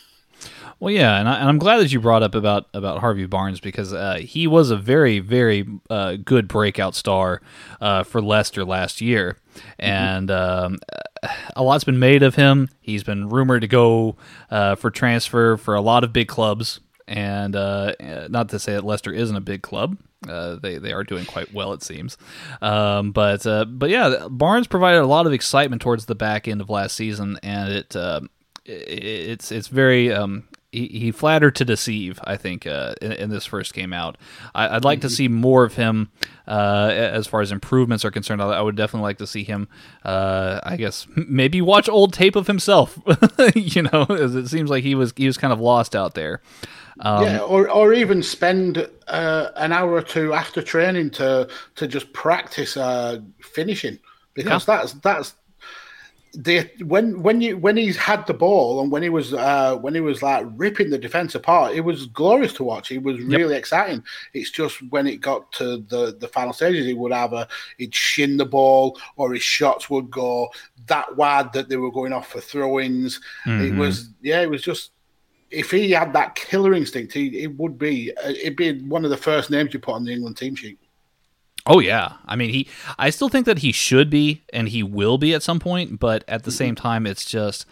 Well, 0.81 0.93
yeah, 0.93 1.21
and, 1.21 1.29
I, 1.29 1.49
am 1.49 1.59
glad 1.59 1.79
that 1.79 1.93
you 1.93 2.01
brought 2.01 2.23
up 2.23 2.35
about 2.35 2.67
about 2.75 2.99
Harvey 2.99 3.27
Barnes 3.27 3.61
because 3.61 3.93
uh, 3.93 4.17
he 4.17 4.47
was 4.47 4.71
a 4.71 4.77
very 4.77 5.21
very 5.21 5.67
uh, 5.89 6.17
good 6.17 6.49
breakout 6.49 6.95
star 6.95 7.41
uh, 7.81 8.03
for 8.03 8.21
Leicester 8.21 8.65
last 8.65 9.01
year, 9.01 9.37
mm-hmm. 9.55 9.71
and 9.79 10.31
um, 10.31 10.79
a 11.57 11.63
lot's 11.63 11.85
been 11.85 11.99
made 11.99 12.23
of 12.23 12.35
him. 12.35 12.69
He's 12.81 13.05
been 13.05 13.29
rumored 13.29 13.63
to 13.63 13.69
go 13.69 14.17
uh, 14.51 14.75
for 14.77 14.91
transfer 14.91 15.57
for 15.57 15.75
a 15.75 15.81
lot 15.81 16.05
of 16.05 16.13
big 16.13 16.29
clubs, 16.29 16.81
and 17.07 17.55
uh, 17.57 17.95
not 18.29 18.49
to 18.51 18.59
say 18.59 18.73
that 18.73 18.85
Leicester 18.85 19.13
isn't 19.13 19.37
a 19.37 19.41
big 19.41 19.63
club. 19.63 19.97
Uh, 20.29 20.57
they 20.57 20.79
they 20.79 20.93
are 20.93 21.03
doing 21.03 21.25
quite 21.25 21.53
well, 21.53 21.73
it 21.73 21.83
seems. 21.83 22.17
Um, 22.61 23.13
but 23.13 23.45
but 23.79 23.91
yeah, 23.91 24.29
Barnes 24.31 24.67
provided 24.67 25.01
a 25.01 25.07
lot 25.07 25.27
of 25.27 25.33
excitement 25.33 25.83
towards 25.83 26.07
the 26.07 26.15
back 26.15 26.47
end 26.47 26.61
of 26.61 26.71
last 26.71 26.95
season, 26.95 27.39
and 27.43 27.73
it 27.73 27.97
it's 28.65 29.51
it's 29.51 29.69
very 29.69 30.13
um, 30.13 30.45
he, 30.73 30.89
he 30.89 31.13
flattered 31.13 31.55
to 31.57 31.65
deceive. 31.65 32.19
I 32.25 32.37
think 32.37 32.67
uh, 32.67 32.95
in, 33.03 33.13
in, 33.13 33.31
this 33.31 33.45
first 33.45 33.75
game 33.75 33.93
out, 33.93 34.17
I, 34.55 34.73
would 34.73 34.85
like 34.85 35.01
mm-hmm. 35.01 35.09
to 35.09 35.15
see 35.15 35.29
more 35.29 35.65
of 35.65 35.75
him 35.75 36.11
uh, 36.49 36.91
as 36.93 37.27
far 37.27 37.43
as 37.43 37.53
improvements 37.53 38.05
are 38.05 38.11
concerned. 38.11 38.43
I, 38.43 38.47
I 38.47 38.61
would 38.63 38.75
definitely 38.75 39.05
like 39.05 39.19
to 39.19 39.27
see 39.27 39.45
him. 39.45 39.69
Uh, 40.03 40.61
I 40.65 40.77
guess 40.77 41.07
maybe 41.15 41.61
watch 41.61 41.89
old 41.89 42.15
tape 42.15 42.35
of 42.35 42.47
himself. 42.47 42.99
you 43.55 43.83
know, 43.83 44.07
as 44.09 44.35
it 44.35 44.49
seems 44.49 44.71
like 44.71 44.83
he 44.83 44.95
was 44.95 45.13
he 45.17 45.27
was 45.27 45.37
kind 45.37 45.53
of 45.53 45.61
lost 45.61 45.95
out 45.95 46.15
there. 46.15 46.41
Um, 47.01 47.25
yeah, 47.25 47.39
or 47.41 47.71
or 47.71 47.93
even 47.93 48.23
spend 48.23 48.89
uh, 49.09 49.49
an 49.57 49.73
hour 49.73 49.93
or 49.93 50.03
two 50.03 50.33
after 50.33 50.63
training 50.63 51.11
to 51.11 51.49
to 51.77 51.87
just 51.87 52.13
practice 52.13 52.77
uh, 52.77 53.21
finishing 53.41 53.99
because 54.35 54.67
yeah. 54.67 54.77
that's 54.77 54.93
that's 54.95 55.35
the 56.35 56.69
when 56.85 57.23
when 57.23 57.41
you 57.43 57.59
when 57.59 57.77
he's 57.77 57.97
had 57.97 58.27
the 58.27 58.33
ball 58.33 58.81
and 58.81 58.91
when 58.91 59.03
he 59.03 59.11
was 59.11 59.35
uh 59.35 59.77
when 59.77 59.95
he 59.95 60.01
was 60.01 60.23
like 60.23 60.47
ripping 60.57 60.89
the 60.89 60.99
defense 60.99 61.35
apart, 61.35 61.75
it 61.75 61.83
was 61.83 62.07
glorious 62.07 62.55
to 62.55 62.65
watch. 62.65 62.91
It 62.91 63.03
was 63.03 63.21
really 63.21 63.53
yep. 63.53 63.59
exciting. 63.59 64.03
It's 64.33 64.51
just 64.51 64.83
when 64.91 65.07
it 65.07 65.21
got 65.21 65.53
to 65.53 65.79
the 65.89 66.17
the 66.19 66.29
final 66.29 66.55
stages, 66.55 66.87
he 66.87 66.95
would 66.95 67.13
have 67.13 67.35
a 67.35 67.47
he'd 67.77 67.95
shin 67.95 68.39
the 68.39 68.47
ball 68.47 68.99
or 69.17 69.35
his 69.35 69.43
shots 69.43 69.91
would 69.91 70.11
go 70.11 70.49
that 70.87 71.17
wide 71.17 71.53
that 71.53 71.69
they 71.69 71.77
were 71.77 71.93
going 71.93 72.15
off 72.15 72.29
for 72.29 72.41
throw-ins. 72.41 73.21
Mm-hmm. 73.45 73.65
It 73.65 73.79
was 73.79 74.09
yeah, 74.23 74.41
it 74.41 74.51
was 74.51 74.63
just 74.63 74.93
if 75.51 75.71
he 75.71 75.91
had 75.91 76.15
that 76.15 76.35
killer 76.35 76.73
instinct, 76.73 77.13
he 77.13 77.43
it 77.43 77.59
would 77.59 77.79
be 77.79 78.11
it'd 78.27 78.57
be 78.57 78.81
one 78.81 79.05
of 79.05 79.11
the 79.11 79.17
first 79.19 79.51
names 79.51 79.75
you 79.75 79.81
put 79.81 79.95
on 79.95 80.05
the 80.05 80.13
England 80.13 80.39
team 80.39 80.55
sheet. 80.55 80.79
Oh 81.67 81.79
yeah, 81.79 82.15
I 82.27 82.37
mean 82.37 82.51
he. 82.51 82.69
I 82.99 83.11
still 83.11 83.29
think 83.29 83.47
that 83.47 83.59
he 83.59 83.73
should 83.73 84.11
be, 84.11 84.43
and 84.53 84.69
he 84.69 84.83
will 84.83 85.19
be 85.19 85.33
at 85.35 85.43
some 85.43 85.61
point. 85.61 86.01
But 86.01 86.25
at 86.27 86.45
the 86.45 86.51
mm-hmm. 86.51 86.57
same 86.57 86.75
time, 86.75 87.07
it's 87.07 87.25
just 87.25 87.67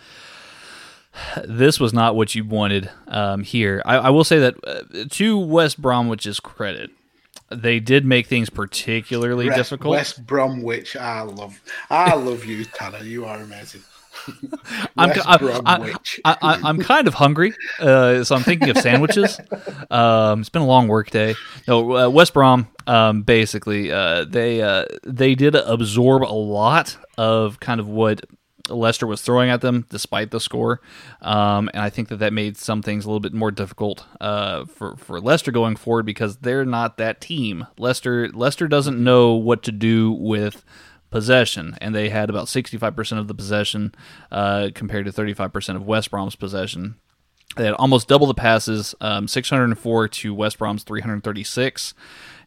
this 1.44 1.80
was 1.80 1.92
not 1.92 2.14
what 2.14 2.34
you 2.34 2.44
wanted 2.44 2.90
um, 3.08 3.42
here. 3.42 3.82
I, 3.84 3.96
I, 3.96 4.10
will 4.10 4.24
say 4.24 4.38
that 4.38 4.54
uh, 4.64 5.04
to 5.10 5.38
West 5.38 5.80
Bromwich's 5.80 6.38
credit, 6.40 6.90
they 7.48 7.80
did 7.80 8.04
make 8.04 8.26
things 8.26 8.48
particularly 8.48 9.46
West, 9.46 9.56
difficult. 9.56 9.92
West 9.92 10.26
Bromwich, 10.26 10.96
I 10.96 11.22
love, 11.22 11.60
I 11.90 12.14
love 12.14 12.44
you, 12.44 12.64
Tanner. 12.64 13.02
You 13.02 13.24
are 13.24 13.38
amazing. 13.38 13.82
I'm, 14.96 15.12
I'm, 15.24 15.94
I, 16.24 16.68
am 16.68 16.78
kind 16.78 17.08
of 17.08 17.14
hungry, 17.14 17.54
uh, 17.78 18.24
so 18.24 18.36
I'm 18.36 18.42
thinking 18.42 18.70
of 18.70 18.78
sandwiches. 18.78 19.40
Um, 19.90 20.40
it's 20.40 20.48
been 20.48 20.62
a 20.62 20.66
long 20.66 20.86
work 20.86 21.10
day. 21.10 21.34
No, 21.66 21.96
uh, 21.96 22.08
West 22.08 22.32
Brom, 22.32 22.68
um, 22.86 23.22
basically, 23.22 23.90
uh, 23.90 24.24
they 24.24 24.62
uh, 24.62 24.84
they 25.04 25.34
did 25.34 25.56
absorb 25.56 26.22
a 26.22 26.32
lot 26.32 26.96
of 27.18 27.58
kind 27.58 27.80
of 27.80 27.88
what 27.88 28.24
Leicester 28.70 29.06
was 29.06 29.20
throwing 29.20 29.50
at 29.50 29.60
them, 29.60 29.86
despite 29.90 30.30
the 30.30 30.40
score. 30.40 30.80
Um, 31.22 31.70
and 31.74 31.82
I 31.82 31.90
think 31.90 32.08
that 32.08 32.16
that 32.16 32.32
made 32.32 32.56
some 32.56 32.82
things 32.82 33.04
a 33.04 33.08
little 33.08 33.20
bit 33.20 33.34
more 33.34 33.50
difficult 33.50 34.06
uh, 34.20 34.64
for 34.66 34.96
for 34.96 35.20
Leicester 35.20 35.50
going 35.50 35.76
forward 35.76 36.06
because 36.06 36.38
they're 36.38 36.64
not 36.64 36.96
that 36.98 37.20
team. 37.20 37.66
Leicester 37.78 38.28
Leicester 38.28 38.68
doesn't 38.68 39.02
know 39.02 39.34
what 39.34 39.62
to 39.64 39.72
do 39.72 40.12
with 40.12 40.64
possession, 41.10 41.76
and 41.80 41.94
they 41.94 42.08
had 42.08 42.30
about 42.30 42.46
65% 42.46 43.18
of 43.18 43.28
the 43.28 43.34
possession 43.34 43.94
uh, 44.30 44.70
compared 44.74 45.06
to 45.06 45.12
35% 45.12 45.76
of 45.76 45.86
West 45.86 46.10
Brom's 46.10 46.36
possession. 46.36 46.96
They 47.56 47.64
had 47.64 47.74
almost 47.74 48.06
double 48.06 48.28
the 48.28 48.34
passes, 48.34 48.94
um, 49.00 49.26
604 49.26 50.08
to 50.08 50.34
West 50.34 50.58
Brom's 50.58 50.84
336, 50.84 51.94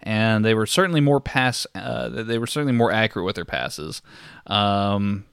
and 0.02 0.46
they 0.46 0.54
were 0.54 0.66
certainly 0.66 1.02
more 1.02 1.20
pass. 1.20 1.68
Uh, 1.76 2.08
they 2.10 2.38
were 2.38 2.48
certainly 2.48 2.74
more 2.74 2.92
accurate 2.92 3.26
with 3.26 3.36
their 3.36 3.46
passes. 3.46 4.02
Um, 4.48 5.26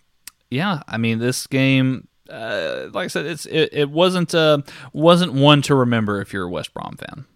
yeah, 0.50 0.82
I 0.88 0.98
mean 0.98 1.20
this 1.20 1.46
game, 1.46 2.08
uh, 2.28 2.88
like 2.92 3.04
I 3.04 3.08
said, 3.08 3.26
it's 3.26 3.46
it, 3.46 3.70
it 3.72 3.90
wasn't 3.90 4.34
uh, 4.34 4.58
wasn't 4.92 5.34
one 5.34 5.62
to 5.62 5.74
remember 5.76 6.20
if 6.20 6.32
you're 6.32 6.46
a 6.46 6.50
West 6.50 6.74
Brom 6.74 6.96
fan. 6.96 7.26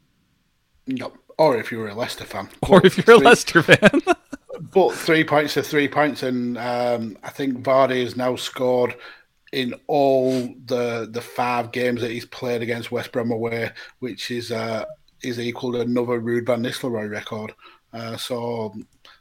No, 0.88 1.12
or 1.38 1.56
if 1.56 1.70
you 1.70 1.78
were 1.78 1.88
a 1.88 1.94
Leicester 1.94 2.24
fan, 2.24 2.48
or 2.68 2.84
if 2.84 2.98
you're 2.98 3.16
a 3.16 3.20
Leicester 3.20 3.62
fan. 3.62 4.00
but 4.74 4.94
three 4.94 5.24
points 5.24 5.56
are 5.56 5.62
three 5.62 5.88
points, 5.88 6.22
and 6.22 6.58
um, 6.58 7.16
I 7.22 7.30
think 7.30 7.62
Vardy 7.62 8.02
has 8.02 8.16
now 8.16 8.36
scored 8.36 8.96
in 9.52 9.74
all 9.86 10.32
the 10.66 11.08
the 11.10 11.20
five 11.20 11.72
games 11.72 12.00
that 12.00 12.10
he's 12.10 12.26
played 12.26 12.60
against 12.60 12.90
West 12.90 13.12
Brom 13.12 13.30
away, 13.30 13.70
which 14.00 14.30
is 14.30 14.50
uh, 14.50 14.84
is 15.22 15.38
equal 15.38 15.72
to 15.72 15.80
another 15.80 16.20
Ruud 16.20 16.46
van 16.46 16.62
Nistelrooy 16.62 17.10
record. 17.10 17.54
Uh, 17.92 18.16
so 18.16 18.74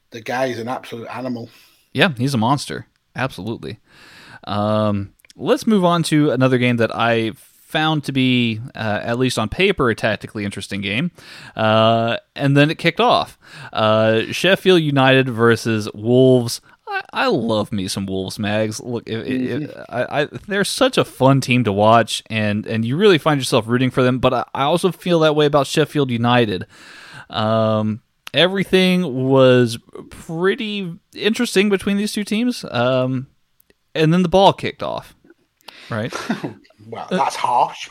the 0.09 0.21
guy 0.21 0.47
is 0.47 0.59
an 0.59 0.67
absolute 0.67 1.07
animal. 1.07 1.49
Yeah, 1.93 2.13
he's 2.17 2.33
a 2.33 2.37
monster. 2.37 2.87
Absolutely. 3.15 3.79
Um, 4.45 5.13
let's 5.35 5.67
move 5.67 5.85
on 5.85 6.01
to 6.03 6.31
another 6.31 6.57
game 6.57 6.77
that 6.77 6.93
I 6.93 7.33
found 7.73 8.03
to 8.03 8.11
be, 8.11 8.61
uh, 8.75 8.99
at 9.01 9.17
least 9.17 9.39
on 9.39 9.49
paper, 9.49 9.89
a 9.89 9.95
tactically 9.95 10.45
interesting 10.45 10.79
game. 10.79 11.09
Uh, 11.55 12.17
and 12.35 12.55
then 12.55 12.69
it 12.69 12.77
kicked 12.77 12.99
off. 12.99 13.39
Uh, 13.73 14.31
Sheffield 14.31 14.81
United 14.81 15.27
versus 15.27 15.89
Wolves. 15.95 16.61
I, 17.11 17.27
love 17.27 17.71
me 17.71 17.87
some 17.87 18.05
Wolves 18.05 18.37
mags. 18.37 18.79
Look, 18.79 19.09
it, 19.09 19.27
it, 19.27 19.61
mm-hmm. 19.63 19.81
I, 19.89 20.21
I, 20.21 20.25
they're 20.47 20.63
such 20.63 20.99
a 20.99 21.03
fun 21.03 21.41
team 21.41 21.63
to 21.63 21.71
watch, 21.71 22.21
and 22.29 22.67
and 22.67 22.85
you 22.85 22.95
really 22.97 23.17
find 23.17 23.41
yourself 23.41 23.67
rooting 23.67 23.89
for 23.89 24.03
them. 24.03 24.19
But 24.19 24.33
I, 24.33 24.45
I 24.53 24.63
also 24.63 24.91
feel 24.91 25.19
that 25.21 25.35
way 25.35 25.47
about 25.47 25.65
Sheffield 25.65 26.11
United. 26.11 26.67
Um, 27.31 28.03
everything 28.31 29.27
was 29.27 29.79
pretty 30.11 30.99
interesting 31.15 31.69
between 31.69 31.97
these 31.97 32.13
two 32.13 32.23
teams. 32.23 32.63
Um, 32.69 33.27
and 33.95 34.13
then 34.13 34.23
the 34.23 34.29
ball 34.29 34.53
kicked 34.53 34.83
off, 34.83 35.15
right? 35.89 36.13
well, 36.87 37.07
that's 37.09 37.35
harsh. 37.35 37.89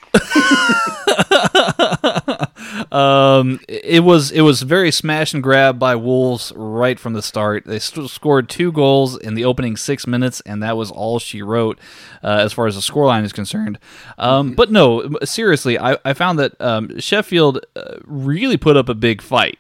um, 2.93 3.61
it 3.69 4.03
was 4.03 4.31
it 4.31 4.43
was 4.43 4.63
very 4.63 4.91
smash 4.91 5.35
and 5.35 5.43
grab 5.43 5.79
by 5.79 5.95
Wolves 5.95 6.53
right 6.57 6.99
from 6.99 7.13
the 7.13 7.23
start. 7.23 7.65
They 7.65 7.79
st- 7.79 8.11
scored 8.11 8.49
two 8.49 8.73
goals 8.73 9.19
in 9.19 9.35
the 9.35 9.45
opening 9.45 9.77
six 9.77 10.07
minutes, 10.07 10.41
and 10.43 10.63
that 10.63 10.77
was 10.77 10.91
all 10.91 11.19
she 11.19 11.43
wrote 11.43 11.79
uh, 12.23 12.39
as 12.41 12.53
far 12.53 12.67
as 12.67 12.75
the 12.75 12.81
scoreline 12.81 13.25
is 13.25 13.33
concerned. 13.33 13.79
Um, 14.19 14.49
mm-hmm. 14.49 14.55
but 14.55 14.71
no, 14.71 15.09
seriously, 15.25 15.79
I, 15.79 15.97
I 16.05 16.15
found 16.15 16.39
that 16.39 16.61
um, 16.61 16.99
Sheffield 16.99 17.65
uh, 17.77 17.97
really 18.05 18.57
put 18.57 18.77
up 18.77 18.89
a 18.89 18.95
big 18.95 19.23
fight. 19.23 19.59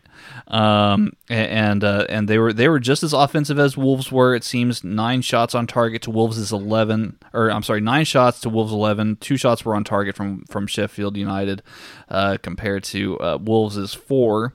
Um, 0.52 1.14
and 1.30 1.82
uh, 1.82 2.04
and 2.10 2.28
they 2.28 2.38
were 2.38 2.52
they 2.52 2.68
were 2.68 2.78
just 2.78 3.02
as 3.02 3.14
offensive 3.14 3.58
as 3.58 3.74
Wolves 3.74 4.12
were. 4.12 4.34
It 4.34 4.44
seems 4.44 4.84
nine 4.84 5.22
shots 5.22 5.54
on 5.54 5.66
target 5.66 6.02
to 6.02 6.10
Wolves 6.10 6.36
is 6.36 6.52
eleven, 6.52 7.18
or 7.32 7.50
I'm 7.50 7.62
sorry, 7.62 7.80
nine 7.80 8.04
shots 8.04 8.38
to 8.42 8.50
Wolves 8.50 8.72
eleven. 8.72 9.16
Two 9.16 9.38
shots 9.38 9.64
were 9.64 9.74
on 9.74 9.82
target 9.82 10.14
from 10.14 10.44
from 10.50 10.66
Sheffield 10.66 11.16
United, 11.16 11.62
uh, 12.10 12.36
compared 12.42 12.84
to 12.84 13.18
uh, 13.18 13.38
Wolves 13.40 13.78
is 13.78 13.94
four. 13.94 14.54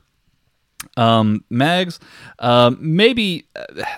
Um, 0.96 1.44
Mags, 1.50 2.00
um, 2.38 2.78
maybe 2.80 3.48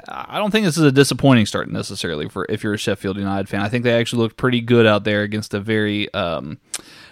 I 0.08 0.38
don't 0.38 0.52
think 0.52 0.66
this 0.66 0.78
is 0.78 0.84
a 0.86 0.94
disappointing 0.94 1.46
start 1.46 1.70
necessarily 1.70 2.30
for 2.30 2.46
if 2.48 2.64
you're 2.64 2.74
a 2.74 2.78
Sheffield 2.78 3.18
United 3.18 3.50
fan. 3.50 3.60
I 3.60 3.68
think 3.68 3.84
they 3.84 4.00
actually 4.00 4.24
looked 4.24 4.38
pretty 4.38 4.62
good 4.62 4.86
out 4.86 5.04
there 5.04 5.24
against 5.24 5.54
a 5.54 5.60
very 5.60 6.12
um, 6.14 6.60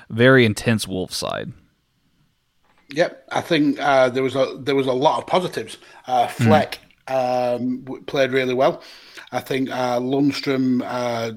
very 0.09 0.45
intense 0.45 0.87
Wolves 0.87 1.17
side. 1.17 1.51
Yep, 2.89 3.27
I 3.31 3.41
think 3.41 3.79
uh, 3.79 4.09
there 4.09 4.23
was 4.23 4.35
a 4.35 4.57
there 4.59 4.75
was 4.75 4.87
a 4.87 4.93
lot 4.93 5.19
of 5.19 5.27
positives. 5.27 5.77
Uh. 6.05 6.27
Fleck 6.27 6.79
mm. 7.07 7.55
um, 7.55 8.03
played 8.05 8.31
really 8.31 8.53
well. 8.53 8.81
I 9.31 9.41
think 9.41 9.69
uh, 9.69 9.99
Lundstram 9.99 10.81
uh, 10.85 11.33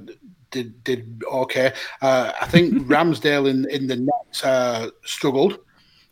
did 0.50 0.82
did 0.84 1.22
okay. 1.30 1.72
Uh, 2.00 2.32
I 2.40 2.46
think 2.46 2.74
Ramsdale 2.86 3.48
in 3.48 3.68
in 3.70 3.86
the 3.88 3.96
net 3.96 4.44
uh, 4.44 4.90
struggled. 5.04 5.58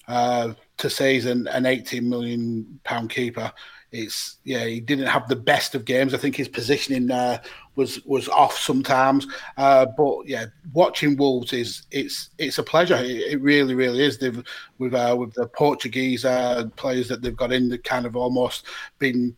to 0.09 0.89
say 0.89 1.15
he's 1.15 1.27
an, 1.27 1.49
an 1.49 1.67
18 1.67 2.09
million 2.09 2.81
pound 2.85 3.11
keeper, 3.11 3.53
it's 3.91 4.37
yeah 4.45 4.65
he 4.65 4.81
didn't 4.81 5.07
have 5.07 5.29
the 5.29 5.37
best 5.37 5.75
of 5.75 5.85
games. 5.85 6.13
I 6.13 6.19
think 6.19 6.37
his 6.37 6.49
positioning 6.49 7.11
uh, 7.11 7.39
was 7.75 8.05
was 8.05 8.29
off 8.29 8.59
sometimes. 8.59 9.27
Uh, 9.57 9.87
but 9.97 10.27
yeah, 10.27 10.47
watching 10.73 11.17
Wolves 11.17 11.53
is 11.53 11.87
it's 11.91 12.31
it's 12.39 12.59
a 12.59 12.63
pleasure. 12.63 12.97
It, 12.97 13.33
it 13.33 13.41
really 13.41 13.75
really 13.75 14.05
is. 14.05 14.19
They've 14.19 14.43
with 14.79 14.95
uh, 14.95 15.17
with 15.19 15.33
the 15.35 15.47
Portuguese 15.49 16.25
uh, 16.25 16.67
players 16.77 17.09
that 17.09 17.23
they've 17.23 17.37
got 17.37 17.53
in, 17.53 17.69
that 17.71 17.85
kind 17.85 18.05
of 18.05 18.17
almost 18.17 18.67
been 18.99 19.35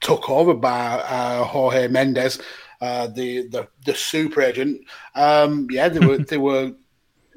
took 0.00 0.28
over 0.28 0.54
by 0.54 0.98
uh, 1.00 1.44
Jorge 1.44 1.88
Mendes. 1.88 2.40
Uh, 2.80 3.06
the 3.06 3.48
the 3.48 3.66
the 3.86 3.94
super 3.94 4.42
agent, 4.42 4.82
um, 5.14 5.66
yeah, 5.70 5.88
they 5.88 6.04
were 6.04 6.18
they 6.28 6.36
were 6.38 6.72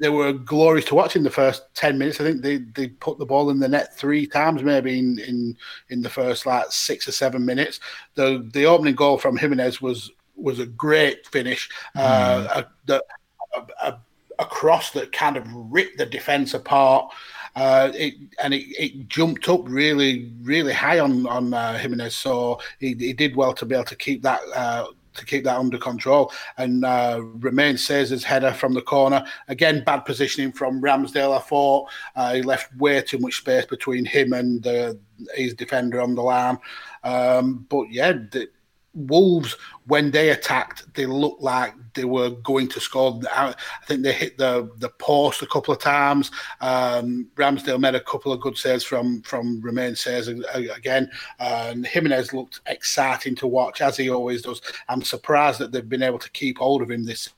they 0.00 0.08
were 0.08 0.32
glorious 0.32 0.84
to 0.86 0.94
watch 0.94 1.16
in 1.16 1.22
the 1.22 1.30
first 1.30 1.62
10 1.74 1.98
minutes. 1.98 2.20
I 2.20 2.24
think 2.24 2.42
they, 2.42 2.58
they 2.58 2.88
put 2.88 3.18
the 3.18 3.26
ball 3.26 3.50
in 3.50 3.58
the 3.58 3.68
net 3.68 3.96
three 3.96 4.26
times, 4.26 4.62
maybe 4.62 4.98
in, 4.98 5.18
in, 5.18 5.56
in 5.90 6.02
the 6.02 6.10
first 6.10 6.46
like 6.46 6.66
six 6.70 7.08
or 7.08 7.12
seven 7.12 7.44
minutes. 7.44 7.80
The 8.14 8.48
the 8.52 8.66
opening 8.66 8.94
goal 8.94 9.18
from 9.18 9.36
Jimenez 9.36 9.80
was 9.80 10.10
was 10.36 10.58
a 10.60 10.66
great 10.66 11.26
finish. 11.26 11.68
Mm. 11.96 12.00
Uh, 12.00 12.64
a, 12.88 12.92
a, 12.92 13.66
a, 13.82 13.98
a, 14.38 14.44
cross 14.46 14.92
that 14.92 15.10
kind 15.10 15.36
of 15.36 15.44
ripped 15.52 15.98
the 15.98 16.06
defence 16.06 16.54
apart. 16.54 17.12
Uh, 17.56 17.90
it, 17.94 18.14
and 18.40 18.54
it, 18.54 18.64
it, 18.78 19.08
jumped 19.08 19.48
up 19.48 19.62
really, 19.64 20.30
really 20.42 20.72
high 20.72 21.00
on 21.00 21.26
on 21.26 21.52
uh, 21.52 21.76
Jimenez. 21.76 22.14
So 22.14 22.60
he, 22.78 22.94
he, 22.94 23.12
did 23.12 23.34
well 23.34 23.52
to 23.54 23.66
be 23.66 23.74
able 23.74 23.84
to 23.86 23.96
keep 23.96 24.22
that 24.22 24.40
uh, 24.54 24.86
to 25.18 25.26
keep 25.26 25.44
that 25.44 25.58
under 25.58 25.78
control. 25.78 26.32
And 26.56 26.84
uh, 26.84 27.20
Romain 27.22 27.74
Saïss's 27.74 28.24
header 28.24 28.52
from 28.52 28.74
the 28.74 28.82
corner. 28.82 29.24
Again, 29.48 29.84
bad 29.84 30.00
positioning 30.00 30.52
from 30.52 30.80
Ramsdale, 30.80 31.36
I 31.36 31.40
thought. 31.40 31.90
Uh, 32.16 32.34
he 32.34 32.42
left 32.42 32.74
way 32.76 33.02
too 33.02 33.18
much 33.18 33.38
space 33.38 33.66
between 33.66 34.04
him 34.04 34.32
and 34.32 34.66
uh, 34.66 34.94
his 35.34 35.54
defender 35.54 36.00
on 36.00 36.14
the 36.14 36.22
line. 36.22 36.58
Um, 37.04 37.66
but 37.68 37.90
yeah, 37.90 38.12
the, 38.12 38.48
Wolves, 39.06 39.56
when 39.86 40.10
they 40.10 40.30
attacked, 40.30 40.92
they 40.94 41.06
looked 41.06 41.40
like 41.40 41.74
they 41.94 42.04
were 42.04 42.30
going 42.30 42.68
to 42.68 42.80
score. 42.80 43.20
I 43.32 43.54
think 43.86 44.02
they 44.02 44.12
hit 44.12 44.38
the 44.38 44.70
the 44.78 44.90
post 44.90 45.42
a 45.42 45.46
couple 45.46 45.72
of 45.72 45.80
times. 45.80 46.30
Um, 46.60 47.28
Ramsdale 47.36 47.80
made 47.80 47.94
a 47.94 48.00
couple 48.00 48.32
of 48.32 48.40
good 48.40 48.58
saves 48.58 48.84
from 48.84 49.22
from 49.22 49.60
Romain 49.60 49.92
Saïss 49.92 50.28
again. 50.76 51.10
And 51.38 51.86
Jimenez 51.86 52.32
looked 52.32 52.60
exciting 52.66 53.34
to 53.36 53.46
watch, 53.46 53.80
as 53.80 53.96
he 53.96 54.10
always 54.10 54.42
does. 54.42 54.60
I'm 54.88 55.02
surprised 55.02 55.58
that 55.60 55.72
they've 55.72 55.88
been 55.88 56.02
able 56.02 56.18
to 56.18 56.30
keep 56.30 56.58
hold 56.58 56.82
of 56.82 56.90
him 56.90 57.04
this 57.04 57.30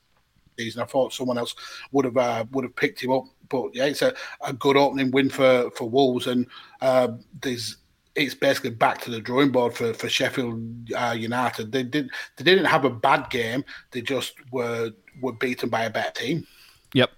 season. 0.57 0.81
I 0.81 0.85
thought 0.85 1.13
someone 1.13 1.37
else 1.37 1.55
would 1.91 2.05
have 2.05 2.17
uh, 2.17 2.45
would 2.51 2.65
have 2.65 2.75
picked 2.75 3.03
him 3.03 3.11
up. 3.11 3.25
But 3.49 3.75
yeah, 3.75 3.85
it's 3.85 4.01
a, 4.01 4.13
a 4.45 4.53
good 4.53 4.77
opening 4.77 5.11
win 5.11 5.29
for, 5.29 5.69
for 5.71 5.89
Wolves, 5.89 6.27
and 6.27 6.47
uh, 6.79 7.09
there's 7.41 7.77
it's 8.15 8.35
basically 8.35 8.71
back 8.71 9.01
to 9.01 9.11
the 9.11 9.21
drawing 9.21 9.51
board 9.51 9.73
for 9.73 9.93
for 9.93 10.09
Sheffield 10.09 10.91
uh, 10.95 11.15
United. 11.17 11.71
They 11.71 11.83
did 11.83 12.09
they 12.37 12.43
didn't 12.43 12.65
have 12.65 12.85
a 12.85 12.89
bad 12.89 13.29
game. 13.29 13.63
They 13.91 14.01
just 14.01 14.33
were 14.51 14.91
were 15.21 15.33
beaten 15.33 15.69
by 15.69 15.83
a 15.83 15.89
better 15.89 16.11
team. 16.11 16.47
Yep. 16.93 17.11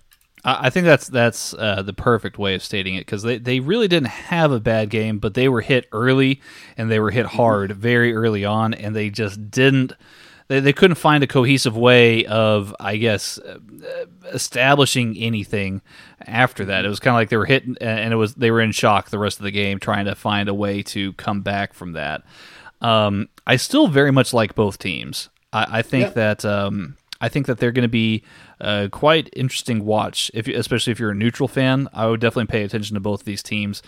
I 0.46 0.70
think 0.70 0.86
that's 0.86 1.08
that's 1.08 1.54
uh, 1.54 1.84
the 1.84 1.94
perfect 1.94 2.38
way 2.38 2.54
of 2.54 2.62
stating 2.62 2.96
it 2.96 3.02
because 3.02 3.24
they, 3.24 3.38
they 3.38 3.62
really 3.62 3.88
didn't 3.88 4.10
have 4.10 4.52
a 4.52 4.60
bad 4.60 4.90
game, 4.90 5.18
but 5.18 5.36
they 5.36 5.48
were 5.48 5.62
hit 5.62 5.88
early 5.94 6.42
and 6.76 6.92
they 6.92 7.00
were 7.00 7.12
hit 7.12 7.28
mm-hmm. 7.28 7.38
hard 7.38 7.72
very 7.72 8.14
early 8.14 8.44
on, 8.44 8.74
and 8.74 8.94
they 8.94 9.10
just 9.10 9.50
didn't 9.50 9.94
they, 10.48 10.60
they 10.60 10.74
couldn't 10.74 10.96
find 10.96 11.24
a 11.24 11.28
cohesive 11.28 11.78
way 11.78 12.26
of, 12.26 12.76
I 12.80 12.98
guess, 12.98 13.38
uh, 13.38 13.60
establishing 14.34 15.18
anything 15.18 15.82
after 16.22 16.66
that. 16.66 16.86
It 16.86 16.90
was 16.90 17.00
kind 17.00 17.16
of 17.16 17.20
like 17.20 17.30
they 17.30 17.38
were 17.38 17.46
hit, 17.46 17.64
and 17.82 18.14
it 18.14 18.18
was 18.18 18.36
they 18.36 18.52
were 18.52 18.62
in 18.62 18.72
shock 18.72 19.10
the 19.10 19.20
rest 19.20 19.40
of 19.40 19.44
the 19.44 19.52
game, 19.52 19.80
trying 19.80 20.06
to 20.06 20.16
find 20.16 20.50
a 20.50 20.54
way 20.54 20.84
to 20.84 21.14
come 21.14 21.42
back 21.42 21.74
from 21.74 21.94
that. 21.94 22.24
Um, 22.82 23.30
I 23.48 23.56
still 23.56 23.88
very 23.88 24.12
much 24.12 24.34
like 24.34 24.56
both 24.56 24.78
teams. 24.78 25.30
I, 25.52 25.80
I 25.80 25.82
think 25.82 26.08
yeah. 26.08 26.14
that 26.14 26.46
um, 26.46 26.98
I 27.22 27.30
think 27.30 27.48
that 27.48 27.58
they're 27.58 27.72
going 27.72 27.84
to 27.84 27.90
be 27.90 28.24
a 28.60 28.90
quite 28.92 29.30
interesting 29.34 29.86
watch, 29.86 30.30
if 30.34 30.48
especially 30.48 30.92
if 30.92 31.00
you're 31.00 31.12
a 31.12 31.16
neutral 31.16 31.48
fan. 31.48 31.88
I 31.94 32.08
would 32.08 32.20
definitely 32.20 32.52
pay 32.52 32.64
attention 32.64 32.96
to 32.96 33.00
both 33.00 33.22
of 33.22 33.26
these 33.26 33.44
teams. 33.44 33.82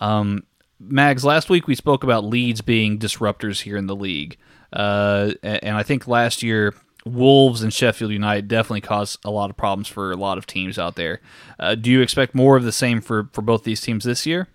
Um, 0.00 0.44
Mags, 0.80 1.24
last 1.24 1.50
week 1.50 1.66
we 1.66 1.74
spoke 1.74 2.04
about 2.04 2.24
Leeds 2.24 2.60
being 2.60 2.98
disruptors 2.98 3.62
here 3.62 3.76
in 3.76 3.88
the 3.88 3.96
league. 3.96 4.38
Uh, 4.72 5.32
and 5.42 5.76
I 5.76 5.82
think 5.82 6.06
last 6.06 6.42
year, 6.42 6.74
Wolves 7.04 7.62
and 7.62 7.72
Sheffield 7.72 8.12
United 8.12 8.48
definitely 8.48 8.82
caused 8.82 9.18
a 9.24 9.30
lot 9.30 9.50
of 9.50 9.56
problems 9.56 9.88
for 9.88 10.12
a 10.12 10.16
lot 10.16 10.38
of 10.38 10.46
teams 10.46 10.78
out 10.78 10.96
there. 10.96 11.20
Uh, 11.58 11.74
do 11.74 11.90
you 11.90 12.00
expect 12.00 12.34
more 12.34 12.56
of 12.56 12.64
the 12.64 12.72
same 12.72 13.00
for, 13.00 13.28
for 13.32 13.42
both 13.42 13.64
these 13.64 13.80
teams 13.80 14.04
this 14.04 14.26
year? 14.26 14.48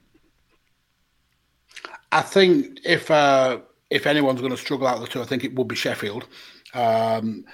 I 2.12 2.22
think 2.22 2.80
if 2.86 3.10
uh, 3.10 3.60
if 3.90 4.06
anyone's 4.06 4.40
going 4.40 4.52
to 4.52 4.58
struggle 4.58 4.88
out 4.88 4.98
of 4.98 5.02
the 5.02 5.08
two, 5.08 5.22
I 5.22 5.26
think 5.26 5.44
it 5.44 5.56
will 5.56 5.64
be 5.64 5.76
Sheffield. 5.76 6.28
Um, 6.76 7.46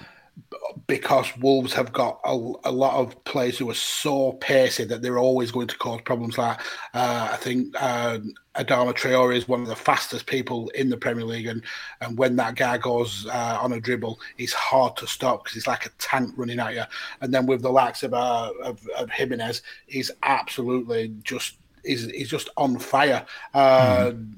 because 0.86 1.36
Wolves 1.38 1.72
have 1.72 1.92
got 1.92 2.20
a, 2.24 2.32
a, 2.64 2.70
lot 2.70 2.94
of 2.94 3.22
players 3.24 3.58
who 3.58 3.70
are 3.70 3.74
so 3.74 4.32
pacey 4.34 4.84
that 4.84 5.02
they're 5.02 5.18
always 5.18 5.50
going 5.50 5.66
to 5.68 5.78
cause 5.78 6.00
problems. 6.02 6.38
Like 6.38 6.60
uh, 6.94 7.28
I 7.32 7.36
think 7.36 7.74
uh, 7.80 8.18
Adama 8.56 8.92
Traore 8.92 9.36
is 9.36 9.48
one 9.48 9.62
of 9.62 9.68
the 9.68 9.76
fastest 9.76 10.26
people 10.26 10.68
in 10.70 10.88
the 10.88 10.96
Premier 10.96 11.24
League, 11.24 11.46
and, 11.46 11.62
and 12.00 12.16
when 12.18 12.36
that 12.36 12.56
guy 12.56 12.78
goes 12.78 13.26
uh, 13.26 13.58
on 13.60 13.72
a 13.72 13.80
dribble, 13.80 14.20
he's 14.36 14.52
hard 14.52 14.96
to 14.98 15.06
stop 15.06 15.44
because 15.44 15.54
he's 15.54 15.66
like 15.66 15.86
a 15.86 15.90
tank 15.98 16.32
running 16.36 16.60
at 16.60 16.74
you. 16.74 16.84
And 17.20 17.32
then 17.32 17.46
with 17.46 17.62
the 17.62 17.70
likes 17.70 18.02
of, 18.02 18.14
uh, 18.14 18.52
of, 18.62 18.86
of 18.96 19.10
Jimenez, 19.10 19.62
he's 19.86 20.10
absolutely 20.22 21.14
just 21.22 21.56
he's, 21.84 22.10
he's 22.10 22.30
just 22.30 22.48
on 22.56 22.78
fire. 22.78 23.24
Mm. 23.54 24.34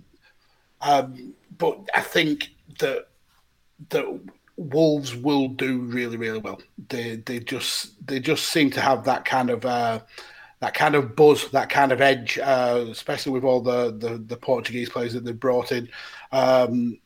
Um, 0.80 1.34
but 1.58 1.78
I 1.94 2.00
think 2.00 2.50
that 2.80 3.06
that 3.90 4.20
Wolves 4.56 5.16
will 5.16 5.48
do 5.48 5.80
really, 5.80 6.16
really 6.16 6.38
well. 6.38 6.60
They 6.88 7.16
they 7.16 7.40
just 7.40 8.06
they 8.06 8.20
just 8.20 8.48
seem 8.48 8.70
to 8.70 8.80
have 8.80 9.04
that 9.04 9.24
kind 9.24 9.50
of 9.50 9.64
uh, 9.64 10.00
that 10.62 10.74
kind 10.74 10.94
of 10.94 11.16
buzz, 11.16 11.50
that 11.50 11.68
kind 11.68 11.90
of 11.90 12.00
edge, 12.00 12.38
uh, 12.38 12.86
especially 12.88 13.32
with 13.32 13.42
all 13.42 13.60
the, 13.60 13.90
the, 13.98 14.18
the 14.18 14.36
Portuguese 14.36 14.88
players 14.88 15.12
that 15.12 15.24
they've 15.24 15.38
brought 15.38 15.72
in. 15.72 15.88
Um, 16.30 16.98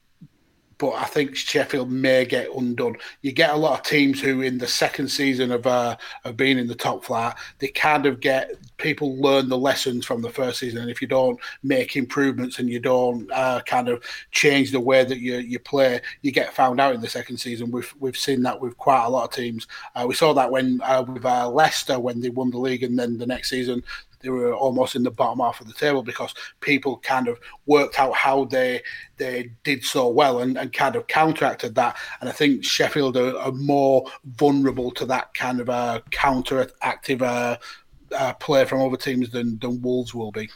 but 0.78 0.92
I 0.92 1.04
think 1.04 1.36
Sheffield 1.36 1.90
may 1.90 2.24
get 2.24 2.54
undone. 2.54 2.96
You 3.22 3.32
get 3.32 3.50
a 3.50 3.56
lot 3.56 3.78
of 3.78 3.86
teams 3.86 4.20
who, 4.20 4.42
in 4.42 4.58
the 4.58 4.66
second 4.66 5.08
season 5.08 5.50
of 5.50 5.66
uh, 5.66 5.96
of 6.24 6.36
being 6.36 6.58
in 6.58 6.66
the 6.66 6.74
top 6.74 7.04
flight, 7.04 7.34
they 7.58 7.68
kind 7.68 8.06
of 8.06 8.20
get 8.20 8.52
people 8.76 9.16
learn 9.16 9.48
the 9.48 9.56
lessons 9.56 10.04
from 10.04 10.20
the 10.20 10.30
first 10.30 10.58
season, 10.58 10.82
and 10.82 10.90
if 10.90 11.00
you 11.00 11.08
don't 11.08 11.40
make 11.62 11.96
improvements 11.96 12.58
and 12.58 12.68
you 12.68 12.78
don't 12.78 13.30
uh, 13.32 13.60
kind 13.62 13.88
of 13.88 14.04
change 14.32 14.70
the 14.70 14.80
way 14.80 15.04
that 15.04 15.18
you 15.18 15.38
you 15.38 15.58
play, 15.58 16.00
you 16.22 16.30
get 16.30 16.54
found 16.54 16.80
out 16.80 16.94
in 16.94 17.00
the 17.00 17.08
second 17.08 17.38
season. 17.38 17.70
We've 17.70 17.92
we've 17.98 18.16
seen 18.16 18.42
that 18.42 18.60
with 18.60 18.76
quite 18.76 19.04
a 19.04 19.08
lot 19.08 19.24
of 19.24 19.30
teams. 19.30 19.66
Uh, 19.94 20.04
we 20.06 20.14
saw 20.14 20.34
that 20.34 20.50
when 20.50 20.80
uh, 20.82 21.04
with 21.06 21.24
uh, 21.24 21.48
Leicester 21.48 21.98
when 21.98 22.20
they 22.20 22.30
won 22.30 22.50
the 22.50 22.58
league, 22.58 22.82
and 22.82 22.98
then 22.98 23.16
the 23.18 23.26
next 23.26 23.48
season 23.50 23.82
they 24.20 24.28
were 24.28 24.54
almost 24.54 24.96
in 24.96 25.02
the 25.02 25.10
bottom 25.10 25.40
half 25.40 25.60
of 25.60 25.66
the 25.66 25.74
table 25.74 26.02
because 26.02 26.34
people 26.60 26.98
kind 26.98 27.28
of 27.28 27.38
worked 27.66 27.98
out 27.98 28.14
how 28.14 28.44
they 28.44 28.82
they 29.16 29.50
did 29.64 29.84
so 29.84 30.08
well 30.08 30.40
and, 30.40 30.56
and 30.58 30.72
kind 30.72 30.96
of 30.96 31.06
counteracted 31.06 31.74
that. 31.74 31.96
And 32.20 32.28
I 32.28 32.32
think 32.32 32.64
Sheffield 32.64 33.16
are, 33.16 33.38
are 33.38 33.52
more 33.52 34.04
vulnerable 34.24 34.90
to 34.92 35.06
that 35.06 35.34
kind 35.34 35.60
of 35.60 35.68
uh, 35.68 36.00
counteractive 36.10 37.22
uh, 37.22 37.56
uh, 38.12 38.32
play 38.34 38.64
from 38.64 38.82
other 38.82 38.96
teams 38.96 39.30
than, 39.30 39.58
than 39.58 39.80
Wolves 39.82 40.14
will 40.14 40.32
be. 40.32 40.48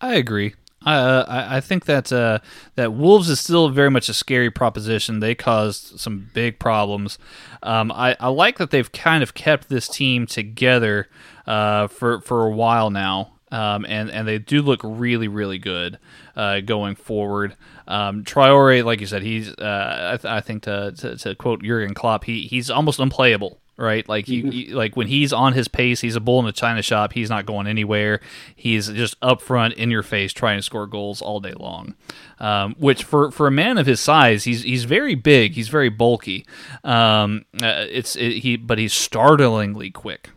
I 0.00 0.14
agree. 0.14 0.54
Uh, 0.86 1.24
I, 1.26 1.56
I 1.56 1.60
think 1.60 1.86
that 1.86 2.12
uh, 2.12 2.38
that 2.76 2.92
Wolves 2.92 3.28
is 3.28 3.40
still 3.40 3.68
very 3.70 3.90
much 3.90 4.08
a 4.08 4.14
scary 4.14 4.52
proposition. 4.52 5.18
They 5.18 5.34
caused 5.34 5.98
some 5.98 6.30
big 6.32 6.60
problems. 6.60 7.18
Um, 7.64 7.90
I, 7.90 8.16
I, 8.20 8.28
like 8.28 8.58
that 8.58 8.70
they've 8.70 8.90
kind 8.92 9.24
of 9.24 9.34
kept 9.34 9.68
this 9.68 9.88
team 9.88 10.26
together 10.26 11.08
uh, 11.46 11.88
for 11.88 12.20
for 12.20 12.46
a 12.46 12.50
while 12.50 12.90
now, 12.90 13.32
um, 13.50 13.84
and 13.88 14.08
and 14.10 14.28
they 14.28 14.38
do 14.38 14.62
look 14.62 14.80
really 14.84 15.26
really 15.26 15.58
good 15.58 15.98
uh, 16.36 16.60
going 16.60 16.94
forward. 16.94 17.56
Um, 17.88 18.22
Traore, 18.22 18.84
like 18.84 19.00
you 19.00 19.06
said, 19.06 19.22
he's 19.22 19.52
uh, 19.54 20.12
I, 20.12 20.16
th- 20.18 20.32
I, 20.32 20.40
think 20.40 20.62
to, 20.64 20.92
to, 20.98 21.16
to 21.16 21.34
quote 21.34 21.64
Jurgen 21.64 21.94
Klopp, 21.94 22.24
he 22.24 22.42
he's 22.42 22.70
almost 22.70 23.00
unplayable 23.00 23.58
right? 23.76 24.08
Like 24.08 24.28
you, 24.28 24.50
you, 24.50 24.74
like 24.74 24.96
when 24.96 25.06
he's 25.06 25.32
on 25.32 25.52
his 25.52 25.68
pace, 25.68 26.00
he's 26.00 26.16
a 26.16 26.20
bull 26.20 26.40
in 26.40 26.46
a 26.46 26.52
china 26.52 26.82
shop. 26.82 27.12
He's 27.12 27.30
not 27.30 27.46
going 27.46 27.66
anywhere. 27.66 28.20
He's 28.54 28.88
just 28.88 29.16
up 29.22 29.40
front, 29.40 29.74
in 29.74 29.90
your 29.90 30.02
face, 30.02 30.32
trying 30.32 30.58
to 30.58 30.62
score 30.62 30.86
goals 30.86 31.20
all 31.20 31.40
day 31.40 31.54
long. 31.58 31.94
Um, 32.38 32.74
which 32.78 33.04
for 33.04 33.30
for 33.30 33.46
a 33.46 33.50
man 33.50 33.78
of 33.78 33.86
his 33.86 34.00
size, 34.00 34.44
he's 34.44 34.62
he's 34.62 34.84
very 34.84 35.14
big. 35.14 35.52
He's 35.52 35.68
very 35.68 35.88
bulky. 35.88 36.46
Um, 36.84 37.44
uh, 37.62 37.86
it's 37.88 38.16
it, 38.16 38.38
he, 38.38 38.56
but 38.56 38.78
he's 38.78 38.92
startlingly 38.92 39.90
quick. 39.90 40.30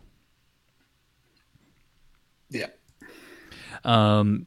Yeah. 2.50 2.66
Um, 3.84 4.46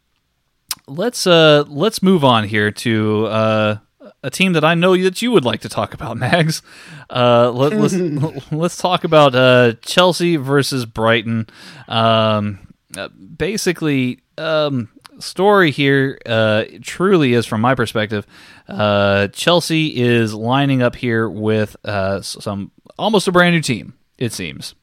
let's 0.87 1.25
uh 1.25 1.63
let's 1.67 2.03
move 2.03 2.23
on 2.23 2.43
here 2.43 2.69
to 2.69 3.25
uh 3.27 3.77
a 4.23 4.29
team 4.29 4.53
that 4.53 4.63
I 4.63 4.73
know 4.73 4.95
that 4.97 5.21
you 5.21 5.31
would 5.31 5.45
like 5.45 5.61
to 5.61 5.69
talk 5.69 5.93
about, 5.93 6.17
Mags. 6.23 6.61
Uh, 7.09 7.51
let, 7.51 7.73
us 7.73 7.93
let's, 7.93 8.51
let's 8.51 8.77
talk 8.77 9.03
about 9.03 9.35
uh, 9.35 9.73
Chelsea 9.81 10.37
versus 10.37 10.85
Brighton. 10.85 11.47
Um, 11.87 12.59
uh, 12.97 13.09
basically, 13.09 14.21
um, 14.37 14.89
story 15.19 15.71
here 15.71 16.17
uh, 16.25 16.63
truly 16.81 17.33
is 17.33 17.45
from 17.45 17.61
my 17.61 17.75
perspective. 17.75 18.25
Uh, 18.67 19.27
Chelsea 19.27 20.01
is 20.01 20.33
lining 20.33 20.81
up 20.81 20.95
here 20.95 21.29
with 21.29 21.75
uh, 21.83 22.21
some 22.21 22.71
almost 22.97 23.27
a 23.27 23.31
brand 23.31 23.55
new 23.55 23.61
team. 23.61 23.93
It 24.17 24.31
seems. 24.31 24.75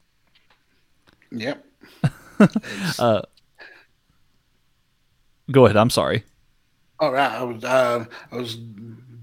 Yep. 1.31 1.65
go 5.49 5.65
ahead. 5.65 5.77
I'm 5.77 5.89
sorry. 5.89 6.25
All 6.99 7.11
right, 7.11 7.31
I 7.31 7.43
was, 7.43 7.63
I 7.63 8.05
was 8.31 8.59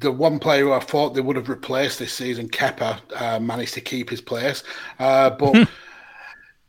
the 0.01 0.13
one 0.13 0.39
player 0.39 0.65
who 0.65 0.73
I 0.73 0.81
thought 0.81 1.15
they 1.15 1.21
would 1.21 1.37
have 1.37 1.49
replaced 1.49 1.99
this 1.99 2.13
season, 2.13 2.49
Kepa, 2.49 3.01
uh, 3.21 3.41
managed 3.41 3.75
to 3.75 3.81
keep 3.81 4.11
his 4.11 4.21
place. 4.21 4.63
Uh, 4.99 5.31
but 5.31 5.57
hmm. 5.57 5.63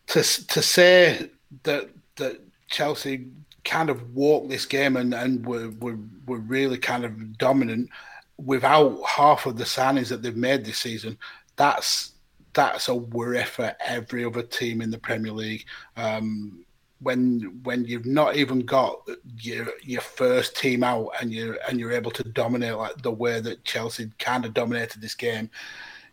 to 0.07 0.47
to 0.47 0.61
say 0.61 1.29
that 1.63 1.89
that 2.15 2.39
Chelsea 2.67 3.27
kind 3.65 3.89
of 3.89 4.15
walked 4.15 4.49
this 4.49 4.65
game 4.65 4.97
and, 4.97 5.13
and 5.13 5.45
were, 5.45 5.69
were 5.79 5.99
were 6.25 6.39
really 6.39 6.77
kind 6.77 7.05
of 7.05 7.37
dominant 7.37 7.89
without 8.37 9.01
half 9.05 9.45
of 9.45 9.57
the 9.57 9.63
signings 9.63 10.07
that 10.09 10.21
they've 10.21 10.35
made 10.35 10.63
this 10.63 10.79
season, 10.79 11.17
that's 11.55 12.13
that's 12.53 12.87
a 12.87 12.95
worry 12.95 13.43
for 13.43 13.75
every 13.79 14.25
other 14.25 14.41
team 14.41 14.81
in 14.81 14.89
the 14.89 14.97
Premier 14.97 15.31
League. 15.31 15.65
Um, 15.95 16.65
when 17.01 17.59
when 17.63 17.85
you've 17.85 18.05
not 18.05 18.35
even 18.35 18.59
got 18.59 19.07
your 19.37 19.67
your 19.83 20.01
first 20.01 20.55
team 20.57 20.83
out 20.83 21.11
and 21.21 21.31
you 21.31 21.57
and 21.67 21.79
you're 21.79 21.91
able 21.91 22.11
to 22.11 22.23
dominate 22.23 22.75
like 22.75 23.01
the 23.01 23.11
way 23.11 23.39
that 23.39 23.63
Chelsea 23.63 24.09
kind 24.19 24.45
of 24.45 24.53
dominated 24.53 25.01
this 25.01 25.15
game, 25.15 25.49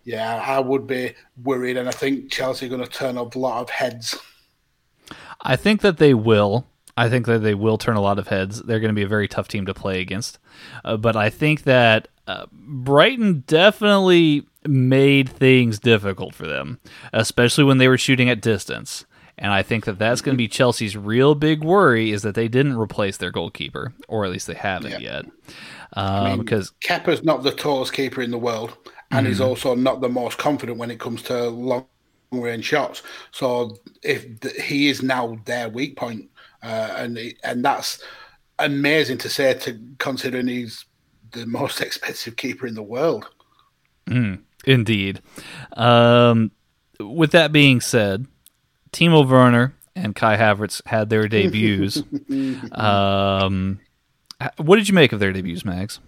yeah, 0.04 0.36
I 0.36 0.60
would 0.60 0.86
be 0.86 1.14
worried, 1.42 1.76
and 1.76 1.88
I 1.88 1.92
think 1.92 2.30
Chelsea 2.30 2.66
are 2.66 2.68
going 2.68 2.84
to 2.84 2.90
turn 2.90 3.16
a 3.16 3.24
lot 3.36 3.62
of 3.62 3.70
heads. 3.70 4.16
I 5.42 5.56
think 5.56 5.80
that 5.82 5.98
they 5.98 6.14
will. 6.14 6.66
I 6.96 7.10
think 7.10 7.26
that 7.26 7.40
they 7.40 7.54
will 7.54 7.76
turn 7.76 7.96
a 7.96 8.00
lot 8.00 8.18
of 8.18 8.28
heads. 8.28 8.62
They're 8.62 8.80
going 8.80 8.88
to 8.88 8.94
be 8.94 9.02
a 9.02 9.08
very 9.08 9.28
tough 9.28 9.48
team 9.48 9.66
to 9.66 9.74
play 9.74 10.00
against, 10.00 10.38
uh, 10.84 10.96
but 10.96 11.16
I 11.16 11.28
think 11.28 11.64
that 11.64 12.08
uh, 12.26 12.46
Brighton 12.52 13.44
definitely 13.46 14.46
made 14.66 15.28
things 15.28 15.78
difficult 15.78 16.34
for 16.34 16.46
them, 16.46 16.80
especially 17.12 17.64
when 17.64 17.78
they 17.78 17.88
were 17.88 17.98
shooting 17.98 18.30
at 18.30 18.40
distance. 18.40 19.04
And 19.38 19.52
I 19.52 19.62
think 19.62 19.84
that 19.84 19.98
that's 19.98 20.22
going 20.22 20.34
to 20.34 20.38
be 20.38 20.48
Chelsea's 20.48 20.96
real 20.96 21.34
big 21.34 21.62
worry 21.62 22.10
is 22.10 22.22
that 22.22 22.34
they 22.34 22.48
didn't 22.48 22.76
replace 22.78 23.18
their 23.18 23.30
goalkeeper, 23.30 23.92
or 24.08 24.24
at 24.24 24.30
least 24.30 24.46
they 24.46 24.54
haven't 24.54 24.92
yeah. 24.92 24.98
yet. 24.98 25.24
Um, 25.92 26.06
I 26.06 26.28
mean, 26.30 26.38
because 26.38 26.70
Kepa's 26.82 27.22
not 27.22 27.42
the 27.42 27.52
tallest 27.52 27.92
keeper 27.92 28.22
in 28.22 28.30
the 28.30 28.38
world, 28.38 28.76
and 29.10 29.20
mm-hmm. 29.20 29.26
he's 29.26 29.40
also 29.40 29.74
not 29.74 30.00
the 30.00 30.08
most 30.08 30.38
confident 30.38 30.78
when 30.78 30.90
it 30.90 30.98
comes 30.98 31.22
to 31.24 31.48
long 31.48 31.86
range 32.32 32.64
shots. 32.64 33.02
So 33.30 33.76
if 34.02 34.40
the, 34.40 34.50
he 34.50 34.88
is 34.88 35.02
now 35.02 35.38
their 35.44 35.68
weak 35.68 35.96
point, 35.96 36.30
uh, 36.62 36.94
and 36.96 37.18
and 37.44 37.64
that's 37.64 38.02
amazing 38.58 39.18
to 39.18 39.28
say 39.28 39.52
to 39.54 39.78
considering 39.98 40.48
he's 40.48 40.86
the 41.32 41.46
most 41.46 41.80
expensive 41.80 42.36
keeper 42.36 42.66
in 42.66 42.74
the 42.74 42.82
world. 42.82 43.28
Mm, 44.06 44.42
indeed. 44.64 45.20
Um, 45.76 46.52
with 46.98 47.32
that 47.32 47.52
being 47.52 47.80
said, 47.80 48.26
Timo 48.96 49.28
Werner 49.28 49.74
and 49.94 50.16
Kai 50.16 50.38
Havertz 50.38 50.80
had 50.86 51.10
their 51.10 51.28
debuts. 51.28 52.02
um, 52.72 53.78
what 54.56 54.76
did 54.76 54.88
you 54.88 54.94
make 54.94 55.12
of 55.12 55.20
their 55.20 55.34
debuts, 55.34 55.66
Mags? 55.66 56.00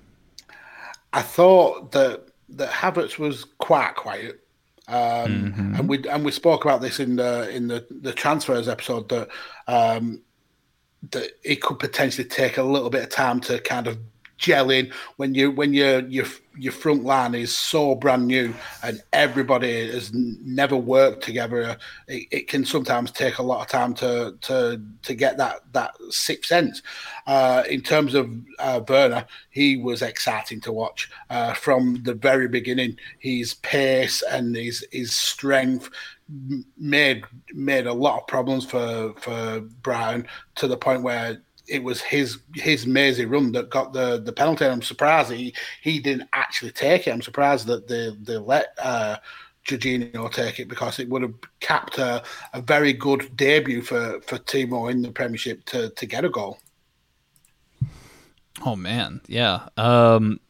I 1.12 1.20
thought 1.20 1.92
that 1.92 2.28
that 2.48 2.70
Havertz 2.70 3.18
was 3.18 3.44
quite 3.58 3.94
quiet. 3.94 4.40
Um, 4.88 4.94
mm-hmm. 4.94 5.74
and 5.74 5.88
we 5.88 6.08
and 6.08 6.24
we 6.24 6.32
spoke 6.32 6.64
about 6.64 6.80
this 6.80 6.98
in 6.98 7.16
the 7.16 7.50
in 7.54 7.68
the, 7.68 7.86
the 7.90 8.14
transfers 8.14 8.68
episode 8.68 9.10
that 9.10 9.28
um, 9.66 10.22
that 11.10 11.32
it 11.44 11.60
could 11.60 11.78
potentially 11.78 12.26
take 12.26 12.56
a 12.56 12.62
little 12.62 12.88
bit 12.88 13.02
of 13.02 13.10
time 13.10 13.40
to 13.42 13.58
kind 13.60 13.86
of 13.86 13.98
gelling 14.38 14.92
when 15.16 15.34
you 15.34 15.50
when 15.50 15.74
your 15.74 16.00
your 16.08 16.26
your 16.56 16.72
front 16.72 17.04
line 17.04 17.34
is 17.34 17.56
so 17.56 17.94
brand 17.94 18.26
new 18.26 18.52
and 18.82 19.02
everybody 19.12 19.90
has 19.90 20.12
never 20.12 20.76
worked 20.76 21.22
together. 21.22 21.76
It, 22.08 22.26
it, 22.30 22.48
can 22.48 22.64
sometimes 22.64 23.12
take 23.12 23.38
a 23.38 23.42
lot 23.42 23.60
of 23.60 23.68
time 23.68 23.94
to 23.94 24.36
to 24.42 24.80
to 25.02 25.14
get 25.14 25.36
that 25.38 25.60
that 25.72 25.94
sixth 26.10 26.48
sense. 26.48 26.82
Uh, 27.26 27.62
in 27.68 27.80
terms 27.80 28.14
of 28.14 28.30
uh, 28.58 28.80
Werner, 28.88 29.24
he 29.50 29.76
was 29.76 30.02
exciting 30.02 30.60
to 30.62 30.72
watch 30.72 31.10
uh, 31.30 31.54
from 31.54 32.02
the 32.02 32.14
very 32.14 32.48
beginning. 32.48 32.96
His 33.18 33.54
pace 33.54 34.22
and 34.22 34.56
his 34.56 34.86
his 34.90 35.12
strength 35.12 35.90
made 36.76 37.24
made 37.54 37.86
a 37.86 37.92
lot 37.92 38.20
of 38.20 38.26
problems 38.26 38.64
for 38.64 39.14
for 39.18 39.60
Brighton 39.82 40.26
to 40.56 40.68
the 40.68 40.76
point 40.76 41.02
where 41.02 41.42
it 41.68 41.82
was 41.82 42.00
his 42.00 42.38
his 42.54 42.86
mazy 42.86 43.24
run 43.24 43.52
that 43.52 43.70
got 43.70 43.92
the 43.92 44.20
the 44.20 44.32
penalty. 44.32 44.66
I'm 44.66 44.82
surprised 44.82 45.30
he 45.30 45.54
he 45.82 45.98
didn't 45.98 46.28
actually 46.32 46.72
take 46.72 47.06
it. 47.06 47.10
I'm 47.10 47.22
surprised 47.22 47.66
that 47.66 47.88
they 47.88 48.10
they 48.22 48.38
let 48.38 48.74
uh, 48.82 49.16
Jorginho 49.66 50.32
take 50.32 50.58
it 50.60 50.68
because 50.68 50.98
it 50.98 51.08
would 51.08 51.22
have 51.22 51.34
capped 51.60 51.98
a, 51.98 52.22
a 52.54 52.62
very 52.62 52.92
good 52.92 53.36
debut 53.36 53.82
for 53.82 54.20
for 54.22 54.38
Timo 54.38 54.90
in 54.90 55.02
the 55.02 55.10
Premiership 55.10 55.64
to 55.66 55.90
to 55.90 56.06
get 56.06 56.24
a 56.24 56.28
goal. 56.28 56.58
Oh 58.64 58.76
man, 58.76 59.20
yeah. 59.26 59.68
Um, 59.76 60.40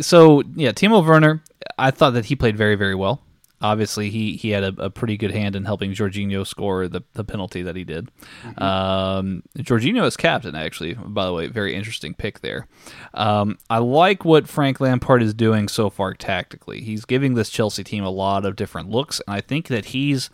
so 0.00 0.42
yeah, 0.54 0.72
Timo 0.72 1.04
Werner. 1.04 1.42
I 1.78 1.90
thought 1.90 2.10
that 2.10 2.26
he 2.26 2.36
played 2.36 2.56
very 2.56 2.74
very 2.74 2.94
well 2.94 3.22
obviously 3.60 4.10
he 4.10 4.36
he 4.36 4.50
had 4.50 4.64
a, 4.64 4.84
a, 4.84 4.90
pretty 4.90 5.16
good 5.16 5.30
hand 5.30 5.54
in 5.54 5.64
helping 5.64 5.92
Jorginho 5.92 6.46
score 6.46 6.88
the, 6.88 7.02
the 7.14 7.24
penalty 7.24 7.62
that 7.62 7.76
he 7.76 7.84
did. 7.84 8.10
Mm-hmm. 8.42 8.62
Um, 8.62 9.42
Jorginho 9.58 10.04
is 10.06 10.16
captain, 10.16 10.54
actually. 10.54 10.94
By 10.94 11.26
the 11.26 11.32
way, 11.32 11.46
very 11.48 11.74
interesting 11.74 12.14
pick 12.14 12.40
there. 12.40 12.66
Um, 13.14 13.58
I 13.68 13.78
like 13.78 14.24
what 14.24 14.48
Frank 14.48 14.80
Lampard 14.80 15.22
is 15.22 15.34
doing 15.34 15.68
so 15.68 15.90
far 15.90 16.14
tactically. 16.14 16.80
He's 16.80 17.04
giving 17.04 17.34
this 17.34 17.50
Chelsea 17.50 17.84
team 17.84 18.04
a 18.04 18.10
lot 18.10 18.44
of 18.44 18.56
different 18.56 18.90
looks, 18.90 19.20
and 19.26 19.36
I 19.36 19.40
think 19.40 19.68
that 19.68 19.86
he's 19.86 20.30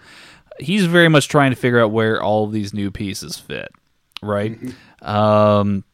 he's 0.58 0.86
very 0.86 1.08
much 1.08 1.28
trying 1.28 1.50
to 1.50 1.56
figure 1.56 1.80
out 1.80 1.90
where 1.90 2.22
all 2.22 2.44
of 2.44 2.52
these 2.52 2.72
new 2.72 2.90
pieces 2.90 3.38
fit. 3.38 3.70
Right. 4.22 4.60
Mm-hmm. 4.60 5.06
Um, 5.06 5.84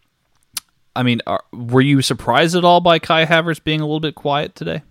I 0.95 1.03
mean, 1.03 1.23
are, 1.27 1.43
were 1.53 1.81
you 1.81 2.03
surprised 2.03 2.55
at 2.55 2.65
all 2.65 2.81
by 2.81 2.99
Kai 2.99 3.25
Havertz 3.25 3.63
being 3.63 3.81
a 3.81 3.85
little 3.85 4.01
bit 4.01 4.15
quiet 4.15 4.55
today, 4.55 4.83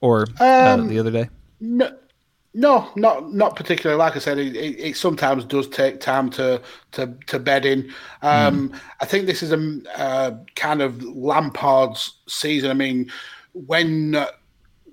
or 0.00 0.26
uh, 0.40 0.74
Um, 0.78 0.88
the 0.88 0.98
other 0.98 1.10
day? 1.10 1.28
No, 1.62 1.96
no, 2.54 2.90
not 2.96 3.32
not 3.32 3.54
particularly. 3.54 3.96
Like 3.96 4.16
I 4.16 4.18
said, 4.18 4.36
it, 4.36 4.56
it, 4.56 4.78
it 4.80 4.96
sometimes 4.96 5.44
does 5.44 5.68
take 5.68 6.00
time 6.00 6.28
to 6.30 6.60
to 6.90 7.14
to 7.28 7.38
bed 7.38 7.64
in. 7.64 7.92
Um, 8.20 8.72
I 9.00 9.06
think 9.06 9.26
this 9.26 9.44
is 9.44 9.52
a 9.52 9.80
uh, 9.96 10.32
kind 10.56 10.82
of 10.82 11.00
Lampard's 11.02 12.18
season. 12.26 12.70
I 12.70 12.74
mean, 12.74 13.10
when 13.52 14.26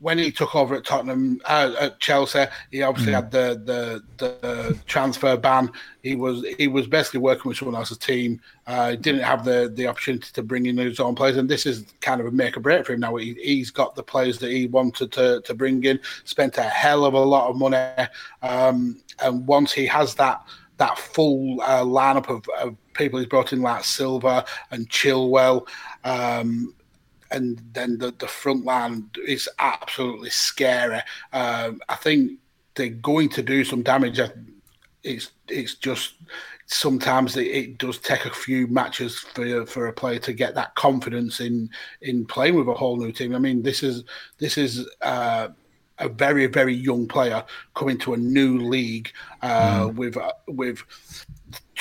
when 0.01 0.17
he 0.17 0.31
took 0.31 0.55
over 0.55 0.75
at 0.75 0.85
Tottenham 0.85 1.41
uh, 1.45 1.73
at 1.79 1.99
Chelsea, 1.99 2.45
he 2.71 2.81
obviously 2.81 3.13
had 3.13 3.31
the, 3.31 3.61
the 3.65 4.03
the 4.17 4.79
transfer 4.85 5.35
ban. 5.37 5.69
He 6.03 6.15
was 6.15 6.45
he 6.57 6.67
was 6.67 6.87
basically 6.87 7.19
working 7.19 7.49
with 7.49 7.57
someone 7.57 7.75
else's 7.75 7.97
team. 7.97 8.41
Uh, 8.67 8.95
didn't 8.95 9.21
have 9.21 9.43
the 9.43 9.71
the 9.73 9.87
opportunity 9.87 10.29
to 10.33 10.43
bring 10.43 10.65
in 10.65 10.77
his 10.77 10.99
own 10.99 11.15
players, 11.15 11.37
and 11.37 11.49
this 11.49 11.65
is 11.65 11.85
kind 12.01 12.21
of 12.21 12.27
a 12.27 12.31
make 12.31 12.55
or 12.55 12.61
break 12.61 12.85
for 12.85 12.93
him 12.93 13.01
now. 13.01 13.15
He, 13.15 13.33
he's 13.33 13.71
got 13.71 13.95
the 13.95 14.03
players 14.03 14.39
that 14.39 14.51
he 14.51 14.67
wanted 14.67 15.11
to 15.13 15.41
to 15.41 15.53
bring 15.53 15.83
in. 15.83 15.99
Spent 16.23 16.57
a 16.57 16.63
hell 16.63 17.05
of 17.05 17.13
a 17.13 17.19
lot 17.19 17.49
of 17.49 17.57
money, 17.57 18.07
um, 18.41 19.01
and 19.21 19.45
once 19.47 19.71
he 19.71 19.85
has 19.87 20.15
that 20.15 20.41
that 20.77 20.97
full 20.97 21.61
uh, 21.61 21.83
lineup 21.83 22.29
of, 22.29 22.45
of 22.59 22.75
people 22.93 23.19
he's 23.19 23.27
brought 23.27 23.51
in 23.53 23.61
like 23.61 23.83
Silva 23.83 24.45
and 24.71 24.89
Chilwell. 24.89 25.67
Um, 26.05 26.73
and 27.31 27.61
then 27.73 27.97
the, 27.97 28.11
the 28.11 28.27
front 28.27 28.65
line 28.65 29.09
is 29.25 29.47
absolutely 29.59 30.29
scary. 30.29 31.01
Um, 31.33 31.81
I 31.89 31.95
think 31.95 32.39
they're 32.75 32.89
going 32.89 33.29
to 33.29 33.43
do 33.43 33.63
some 33.63 33.83
damage. 33.83 34.19
It's 35.03 35.31
it's 35.47 35.75
just 35.75 36.15
sometimes 36.65 37.35
it, 37.35 37.47
it, 37.47 37.77
does 37.77 37.97
take 37.97 38.25
a 38.25 38.33
few 38.33 38.67
matches 38.67 39.19
for 39.19 39.65
for 39.65 39.87
a 39.87 39.93
player 39.93 40.19
to 40.19 40.33
get 40.33 40.55
that 40.55 40.75
confidence 40.75 41.39
in 41.39 41.69
in 42.01 42.25
playing 42.25 42.55
with 42.55 42.67
a 42.67 42.73
whole 42.73 42.97
new 42.97 43.11
team. 43.11 43.35
I 43.35 43.39
mean, 43.39 43.61
this 43.63 43.83
is 43.83 44.03
this 44.37 44.57
is. 44.57 44.87
Uh, 45.01 45.49
a 46.01 46.07
very 46.07 46.45
very 46.45 46.73
young 46.73 47.05
player 47.05 47.43
coming 47.75 47.97
to 47.97 48.13
a 48.13 48.17
new 48.17 48.57
league 48.57 49.11
uh, 49.41 49.81
mm. 49.81 49.95
with 49.95 50.15
uh, 50.15 50.31
with 50.47 50.81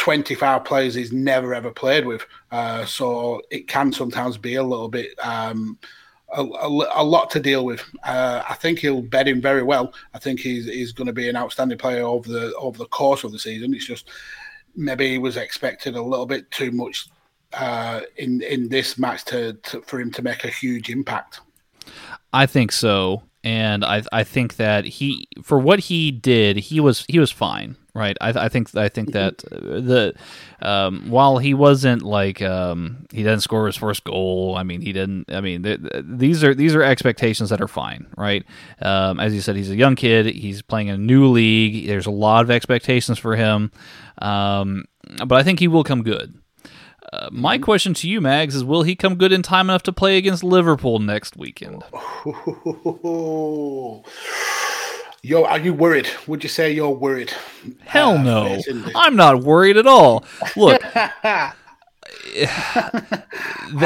25 0.08 0.64
players 0.64 0.94
he's 0.94 1.12
never 1.12 1.52
ever 1.52 1.70
played 1.70 2.06
with. 2.06 2.24
Uh, 2.50 2.82
so 2.86 3.42
it 3.50 3.68
can 3.68 3.92
sometimes 3.92 4.38
be 4.38 4.54
a 4.54 4.62
little 4.62 4.88
bit. 4.88 5.10
Um, 5.22 5.78
a, 6.34 6.40
a, 6.40 7.02
a, 7.02 7.04
lot 7.04 7.28
to 7.32 7.40
deal 7.40 7.66
with. 7.66 7.84
Uh, 8.04 8.42
I 8.48 8.54
think 8.54 8.78
he'll 8.78 9.02
bed 9.02 9.28
him 9.28 9.42
very 9.42 9.62
well. 9.62 9.92
I 10.14 10.18
think 10.18 10.40
he's 10.40 10.64
he's 10.64 10.92
going 10.92 11.08
to 11.08 11.12
be 11.12 11.28
an 11.28 11.36
outstanding 11.36 11.76
player 11.76 12.04
over 12.04 12.26
the 12.26 12.54
over 12.54 12.78
the 12.78 12.86
course 12.86 13.22
of 13.22 13.32
the 13.32 13.38
season. 13.38 13.74
It's 13.74 13.84
just 13.84 14.08
maybe 14.74 15.10
he 15.10 15.18
was 15.18 15.36
expected 15.36 15.94
a 15.94 16.02
little 16.02 16.24
bit 16.24 16.50
too 16.50 16.70
much 16.70 17.10
uh, 17.52 18.00
in 18.16 18.40
in 18.40 18.70
this 18.70 18.96
match 18.98 19.26
to, 19.26 19.52
to, 19.52 19.82
for 19.82 20.00
him 20.00 20.10
to 20.12 20.22
make 20.22 20.42
a 20.42 20.48
huge 20.48 20.88
impact. 20.88 21.40
I 22.32 22.46
think 22.46 22.72
so, 22.72 23.24
and 23.44 23.84
I 23.84 24.04
I 24.10 24.24
think 24.24 24.56
that 24.56 24.86
he 24.86 25.28
for 25.42 25.58
what 25.58 25.80
he 25.80 26.10
did, 26.10 26.56
he 26.56 26.80
was 26.80 27.04
he 27.08 27.18
was 27.18 27.30
fine 27.30 27.76
right. 27.98 28.16
I, 28.20 28.30
I 28.30 28.48
think 28.48 28.74
I 28.76 28.88
think 28.88 29.12
that 29.12 29.38
the 29.38 30.14
um, 30.60 31.10
while 31.10 31.38
he 31.38 31.54
wasn't 31.54 32.02
like 32.02 32.42
um, 32.42 33.06
he 33.10 33.22
didn't 33.22 33.40
score 33.40 33.66
his 33.66 33.76
first 33.76 34.04
goal 34.04 34.54
I 34.56 34.62
mean 34.62 34.80
he 34.80 34.92
didn't 34.92 35.32
I 35.32 35.40
mean 35.40 35.62
th- 35.62 35.80
th- 35.80 36.04
these 36.06 36.44
are 36.44 36.54
these 36.54 36.74
are 36.74 36.82
expectations 36.82 37.50
that 37.50 37.60
are 37.60 37.68
fine 37.68 38.06
right? 38.16 38.44
Um, 38.80 39.20
as 39.20 39.34
you 39.34 39.40
said 39.40 39.56
he's 39.56 39.70
a 39.70 39.76
young 39.76 39.96
kid. 39.96 40.26
He's 40.26 40.62
playing 40.62 40.88
in 40.88 40.94
a 40.94 40.98
new 40.98 41.28
league. 41.28 41.86
There's 41.86 42.06
a 42.06 42.10
lot 42.10 42.44
of 42.44 42.50
expectations 42.50 43.18
for 43.18 43.36
him. 43.36 43.70
Um, 44.18 44.84
but 45.26 45.38
I 45.38 45.42
think 45.42 45.60
he 45.60 45.68
will 45.68 45.84
come 45.84 46.02
good. 46.02 46.34
Uh, 47.12 47.28
my 47.32 47.56
mm-hmm. 47.56 47.64
question 47.64 47.94
to 47.94 48.08
you, 48.08 48.20
Mags, 48.20 48.54
is 48.54 48.64
will 48.64 48.82
he 48.82 48.94
come 48.94 49.14
good 49.14 49.32
in 49.32 49.42
time 49.42 49.70
enough 49.70 49.82
to 49.84 49.92
play 49.92 50.18
against 50.18 50.44
Liverpool 50.44 50.98
next 50.98 51.36
weekend? 51.36 51.82
Yo, 55.22 55.44
are 55.44 55.58
you 55.58 55.74
worried? 55.74 56.08
Would 56.26 56.42
you 56.42 56.48
say 56.48 56.72
you're 56.72 56.90
worried? 56.90 57.32
Hell 57.80 58.18
uh, 58.18 58.22
no. 58.22 58.62
I'm 58.94 59.16
not 59.16 59.42
worried 59.42 59.76
at 59.76 59.86
all. 59.86 60.24
Look. 60.56 60.80
I 60.94 61.52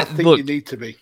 think 0.04 0.18
look, 0.18 0.38
you 0.38 0.44
need 0.44 0.66
to 0.66 0.76
be. 0.76 0.96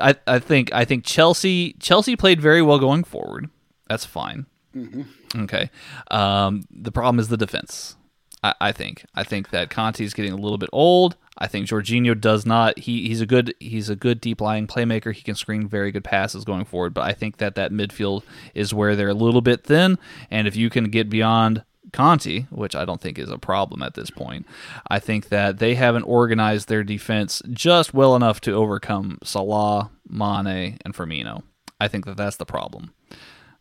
I, 0.00 0.14
I 0.26 0.38
think 0.38 0.72
I 0.72 0.84
think 0.84 1.04
Chelsea 1.04 1.74
Chelsea 1.78 2.16
played 2.16 2.40
very 2.40 2.62
well 2.62 2.78
going 2.78 3.04
forward. 3.04 3.50
That's 3.88 4.06
fine. 4.06 4.46
Mm-hmm. 4.74 5.42
Okay. 5.42 5.70
Um, 6.10 6.64
the 6.70 6.92
problem 6.92 7.18
is 7.18 7.28
the 7.28 7.36
defense. 7.36 7.96
I, 8.42 8.54
I 8.60 8.72
think. 8.72 9.04
I 9.14 9.24
think 9.24 9.50
that 9.50 9.70
Kanté 9.70 10.00
is 10.00 10.14
getting 10.14 10.32
a 10.32 10.36
little 10.36 10.58
bit 10.58 10.70
old. 10.72 11.16
I 11.38 11.46
think 11.46 11.66
Jorginho 11.66 12.18
does 12.18 12.46
not. 12.46 12.78
He 12.78 13.08
he's 13.08 13.20
a 13.20 13.26
good 13.26 13.54
he's 13.60 13.88
a 13.88 13.96
good 13.96 14.20
deep 14.20 14.40
lying 14.40 14.66
playmaker. 14.66 15.12
He 15.12 15.22
can 15.22 15.34
screen 15.34 15.68
very 15.68 15.92
good 15.92 16.04
passes 16.04 16.44
going 16.44 16.64
forward. 16.64 16.94
But 16.94 17.04
I 17.04 17.12
think 17.12 17.38
that 17.38 17.54
that 17.56 17.72
midfield 17.72 18.22
is 18.54 18.72
where 18.72 18.96
they're 18.96 19.08
a 19.08 19.14
little 19.14 19.42
bit 19.42 19.64
thin. 19.64 19.98
And 20.30 20.48
if 20.48 20.56
you 20.56 20.70
can 20.70 20.84
get 20.84 21.10
beyond 21.10 21.64
Kanté, 21.92 22.50
which 22.50 22.74
I 22.74 22.84
don't 22.84 23.00
think 23.00 23.18
is 23.18 23.30
a 23.30 23.38
problem 23.38 23.82
at 23.82 23.94
this 23.94 24.10
point, 24.10 24.46
I 24.88 24.98
think 24.98 25.28
that 25.28 25.58
they 25.58 25.74
haven't 25.74 26.04
organized 26.04 26.68
their 26.68 26.84
defense 26.84 27.42
just 27.50 27.94
well 27.94 28.16
enough 28.16 28.40
to 28.42 28.52
overcome 28.52 29.18
Salah, 29.22 29.90
Mane, 30.08 30.78
and 30.84 30.94
Firmino. 30.94 31.42
I 31.80 31.88
think 31.88 32.06
that 32.06 32.16
that's 32.16 32.36
the 32.36 32.46
problem. 32.46 32.92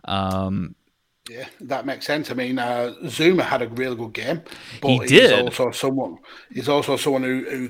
Um, 0.06 0.76
yeah, 1.30 1.48
that 1.62 1.86
makes 1.86 2.06
sense. 2.06 2.30
I 2.30 2.36
mean, 2.36 2.60
uh, 2.60 2.94
Zouma 3.04 3.44
had 3.44 3.62
a 3.62 3.68
really 3.70 3.96
good 3.96 4.14
game, 4.14 4.42
but 4.82 4.90
he 4.90 5.00
did. 5.00 5.32
he's 5.32 5.42
also 5.42 5.72
someone. 5.72 6.18
He's 6.54 6.70
also 6.70 6.98
someone 6.98 7.24
who, 7.24 7.46
who 7.50 7.70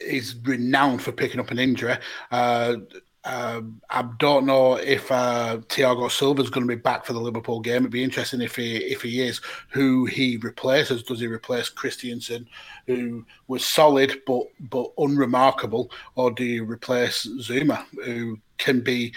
is 0.00 0.36
renowned 0.42 1.02
for 1.02 1.12
picking 1.12 1.40
up 1.40 1.50
an 1.50 1.58
injury. 1.58 1.96
Uh, 2.30 2.76
uh, 3.24 3.60
I 3.90 4.08
don't 4.18 4.46
know 4.46 4.76
if 4.76 5.12
uh, 5.12 5.58
Thiago 5.68 6.10
Silva 6.10 6.40
is 6.40 6.48
going 6.48 6.66
to 6.66 6.76
be 6.76 6.80
back 6.80 7.04
for 7.04 7.12
the 7.12 7.20
Liverpool 7.20 7.60
game. 7.60 7.82
It'd 7.82 7.90
be 7.90 8.02
interesting 8.02 8.40
if 8.40 8.56
he 8.56 8.76
if 8.76 9.02
he 9.02 9.20
is, 9.20 9.42
who 9.68 10.06
he 10.06 10.38
replaces. 10.38 11.02
Does 11.02 11.20
he 11.20 11.26
replace 11.26 11.68
Christensen, 11.68 12.48
who 12.86 13.26
was 13.48 13.66
solid 13.66 14.22
but 14.26 14.44
but 14.60 14.92
unremarkable, 14.96 15.90
or 16.14 16.30
do 16.30 16.44
you 16.44 16.64
replace 16.64 17.26
Zouma, 17.26 17.84
who 18.02 18.38
can 18.56 18.80
be 18.80 19.12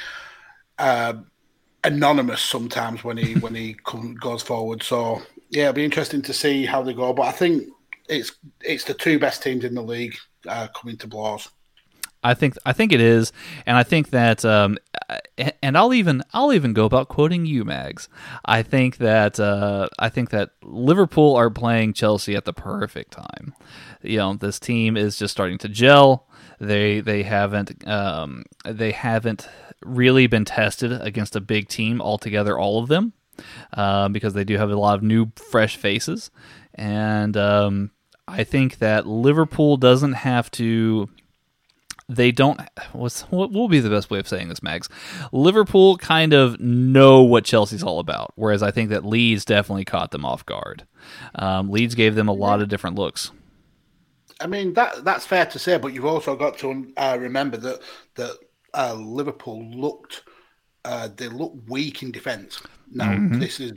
uh, 0.77 1.13
anonymous 1.83 2.41
sometimes 2.41 3.03
when 3.03 3.17
he 3.17 3.33
when 3.35 3.55
he 3.55 3.75
come, 3.85 4.15
goes 4.15 4.41
forward. 4.41 4.83
So 4.83 5.21
yeah, 5.49 5.63
it'll 5.63 5.73
be 5.73 5.85
interesting 5.85 6.21
to 6.23 6.33
see 6.33 6.65
how 6.65 6.81
they 6.81 6.93
go. 6.93 7.13
But 7.13 7.23
I 7.23 7.31
think 7.31 7.69
it's 8.07 8.33
it's 8.61 8.83
the 8.83 8.93
two 8.93 9.19
best 9.19 9.43
teams 9.43 9.63
in 9.63 9.75
the 9.75 9.81
league 9.81 10.15
uh, 10.47 10.67
coming 10.67 10.97
to 10.97 11.07
blows. 11.07 11.49
I 12.23 12.35
think 12.35 12.55
I 12.65 12.73
think 12.73 12.91
it 12.91 13.01
is, 13.01 13.33
and 13.65 13.75
I 13.75 13.81
think 13.81 14.11
that, 14.11 14.45
um, 14.45 14.77
and 15.63 15.75
I'll 15.75 15.93
even 15.93 16.21
I'll 16.33 16.53
even 16.53 16.73
go 16.73 16.85
about 16.85 17.07
quoting 17.07 17.47
you, 17.47 17.65
Mags. 17.65 18.09
I 18.45 18.61
think 18.61 18.97
that 18.97 19.39
uh, 19.39 19.89
I 19.97 20.09
think 20.09 20.29
that 20.29 20.51
Liverpool 20.61 21.35
are 21.35 21.49
playing 21.49 21.93
Chelsea 21.93 22.35
at 22.35 22.45
the 22.45 22.53
perfect 22.53 23.11
time. 23.11 23.55
You 24.03 24.17
know, 24.17 24.33
this 24.35 24.59
team 24.59 24.97
is 24.97 25.17
just 25.17 25.31
starting 25.31 25.57
to 25.59 25.69
gel. 25.69 26.27
They 26.61 26.99
they 26.99 27.23
haven't 27.23 27.87
um, 27.87 28.43
they 28.63 28.91
haven't 28.91 29.49
really 29.83 30.27
been 30.27 30.45
tested 30.45 30.91
against 30.91 31.35
a 31.35 31.41
big 31.41 31.67
team 31.67 31.99
altogether, 31.99 32.55
all 32.55 32.77
of 32.77 32.87
them, 32.87 33.13
uh, 33.73 34.09
because 34.09 34.35
they 34.35 34.43
do 34.43 34.57
have 34.57 34.69
a 34.69 34.75
lot 34.75 34.93
of 34.93 35.01
new, 35.01 35.31
fresh 35.35 35.75
faces. 35.75 36.29
And 36.75 37.35
um, 37.35 37.89
I 38.27 38.43
think 38.43 38.77
that 38.77 39.07
Liverpool 39.07 39.75
doesn't 39.75 40.13
have 40.13 40.51
to. 40.51 41.09
They 42.07 42.31
don't. 42.31 42.61
What's 42.91 43.21
what 43.23 43.51
will 43.51 43.67
be 43.67 43.79
the 43.79 43.89
best 43.89 44.11
way 44.11 44.19
of 44.19 44.27
saying 44.27 44.49
this, 44.49 44.61
Mags? 44.61 44.87
Liverpool 45.31 45.97
kind 45.97 46.31
of 46.31 46.59
know 46.59 47.23
what 47.23 47.43
Chelsea's 47.43 47.81
all 47.81 47.97
about, 47.97 48.33
whereas 48.35 48.61
I 48.61 48.69
think 48.69 48.91
that 48.91 49.03
Leeds 49.03 49.45
definitely 49.45 49.85
caught 49.85 50.11
them 50.11 50.25
off 50.25 50.45
guard. 50.45 50.85
Um, 51.33 51.71
Leeds 51.71 51.95
gave 51.95 52.13
them 52.13 52.27
a 52.27 52.33
lot 52.33 52.61
of 52.61 52.69
different 52.69 52.97
looks. 52.97 53.31
I 54.41 54.47
mean 54.47 54.73
that 54.73 55.03
that's 55.03 55.25
fair 55.25 55.45
to 55.45 55.59
say, 55.59 55.77
but 55.77 55.93
you've 55.93 56.05
also 56.05 56.35
got 56.35 56.57
to 56.59 56.91
uh, 56.97 57.17
remember 57.19 57.57
that 57.57 57.81
that 58.15 58.37
uh, 58.73 58.93
Liverpool 58.93 59.63
looked 59.65 60.23
uh, 60.85 61.09
they 61.15 61.27
looked 61.27 61.69
weak 61.69 62.03
in 62.03 62.11
defence. 62.11 62.61
Now 62.91 63.11
mm-hmm. 63.11 63.39
this 63.39 63.59
is 63.59 63.73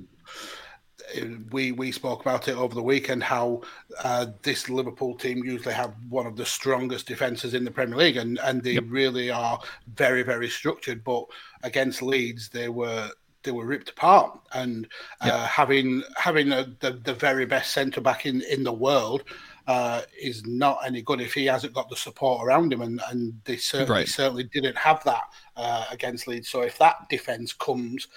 we 1.51 1.73
we 1.73 1.93
spoke 1.93 2.21
about 2.23 2.49
it 2.49 2.57
over 2.57 2.75
the 2.75 2.83
weekend 2.83 3.23
how 3.23 3.61
uh, 4.03 4.27
this 4.43 4.69
Liverpool 4.71 5.15
team 5.15 5.45
usually 5.45 5.75
have 5.75 5.95
one 6.09 6.27
of 6.27 6.37
the 6.37 6.47
strongest 6.47 7.07
defences 7.07 7.55
in 7.55 7.65
the 7.65 7.71
Premier 7.71 7.97
League, 7.97 8.17
and 8.17 8.39
and 8.41 8.63
they 8.63 8.73
yep. 8.73 8.85
really 8.89 9.31
are 9.31 9.61
very 9.95 10.23
very 10.23 10.49
structured. 10.49 11.05
But 11.05 11.27
against 11.63 12.03
Leeds, 12.03 12.49
they 12.49 12.69
were 12.69 13.11
they 13.43 13.53
were 13.53 13.67
ripped 13.67 13.91
apart, 13.91 14.41
and 14.53 14.89
uh, 15.21 15.27
yep. 15.27 15.49
having 15.49 16.03
having 16.17 16.53
a, 16.53 16.75
the 16.81 16.93
the 17.05 17.15
very 17.15 17.45
best 17.45 17.73
centre 17.73 18.01
back 18.01 18.27
in 18.27 18.43
in 18.43 18.65
the 18.65 18.73
world 18.73 19.25
uh, 19.67 20.03
is 20.21 20.47
not 20.47 20.79
any 20.85 21.03
good 21.03 21.21
if 21.21 21.33
he 21.33 21.47
hasn't 21.47 21.73
got 21.73 21.89
the 21.89 21.97
support 21.97 22.47
around 22.47 22.73
him, 22.73 22.83
and, 22.83 23.01
and 23.11 23.41
they 23.45 23.57
certainly 23.57 24.01
right. 24.01 24.09
certainly 24.09 24.45
didn't 24.45 24.77
have 24.77 25.03
that 25.05 25.25
uh, 25.57 25.87
against 25.91 26.29
Leeds. 26.29 26.49
So 26.49 26.63
if 26.63 26.79
that 26.79 27.09
defence 27.09 27.53
comes 27.53 28.09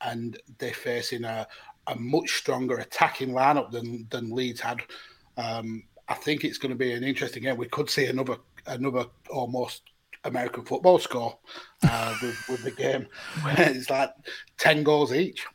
and 0.00 0.38
they're 0.58 0.72
facing 0.72 1.24
a, 1.24 1.46
a 1.86 1.94
much 1.96 2.38
stronger 2.38 2.78
attacking 2.78 3.30
lineup 3.30 3.70
than 3.70 4.06
than 4.10 4.34
Leeds 4.34 4.60
had, 4.60 4.82
um, 5.36 5.84
I 6.08 6.14
think 6.14 6.44
it's 6.44 6.58
going 6.58 6.72
to 6.72 6.78
be 6.78 6.92
an 6.92 7.04
interesting 7.04 7.42
game. 7.42 7.56
We 7.56 7.68
could 7.68 7.90
see 7.90 8.06
another 8.06 8.38
another 8.66 9.06
almost 9.30 9.82
American 10.24 10.64
football 10.64 10.98
score 10.98 11.36
uh, 11.82 12.16
with, 12.22 12.48
with 12.48 12.64
the 12.64 12.70
game 12.70 13.06
it's 13.46 13.90
like 13.90 14.10
ten 14.56 14.82
goals 14.82 15.12
each. 15.12 15.46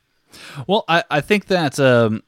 Well, 0.67 0.85
I, 0.87 1.03
I 1.09 1.21
think 1.21 1.47
that 1.47 1.79
um, 1.79 2.21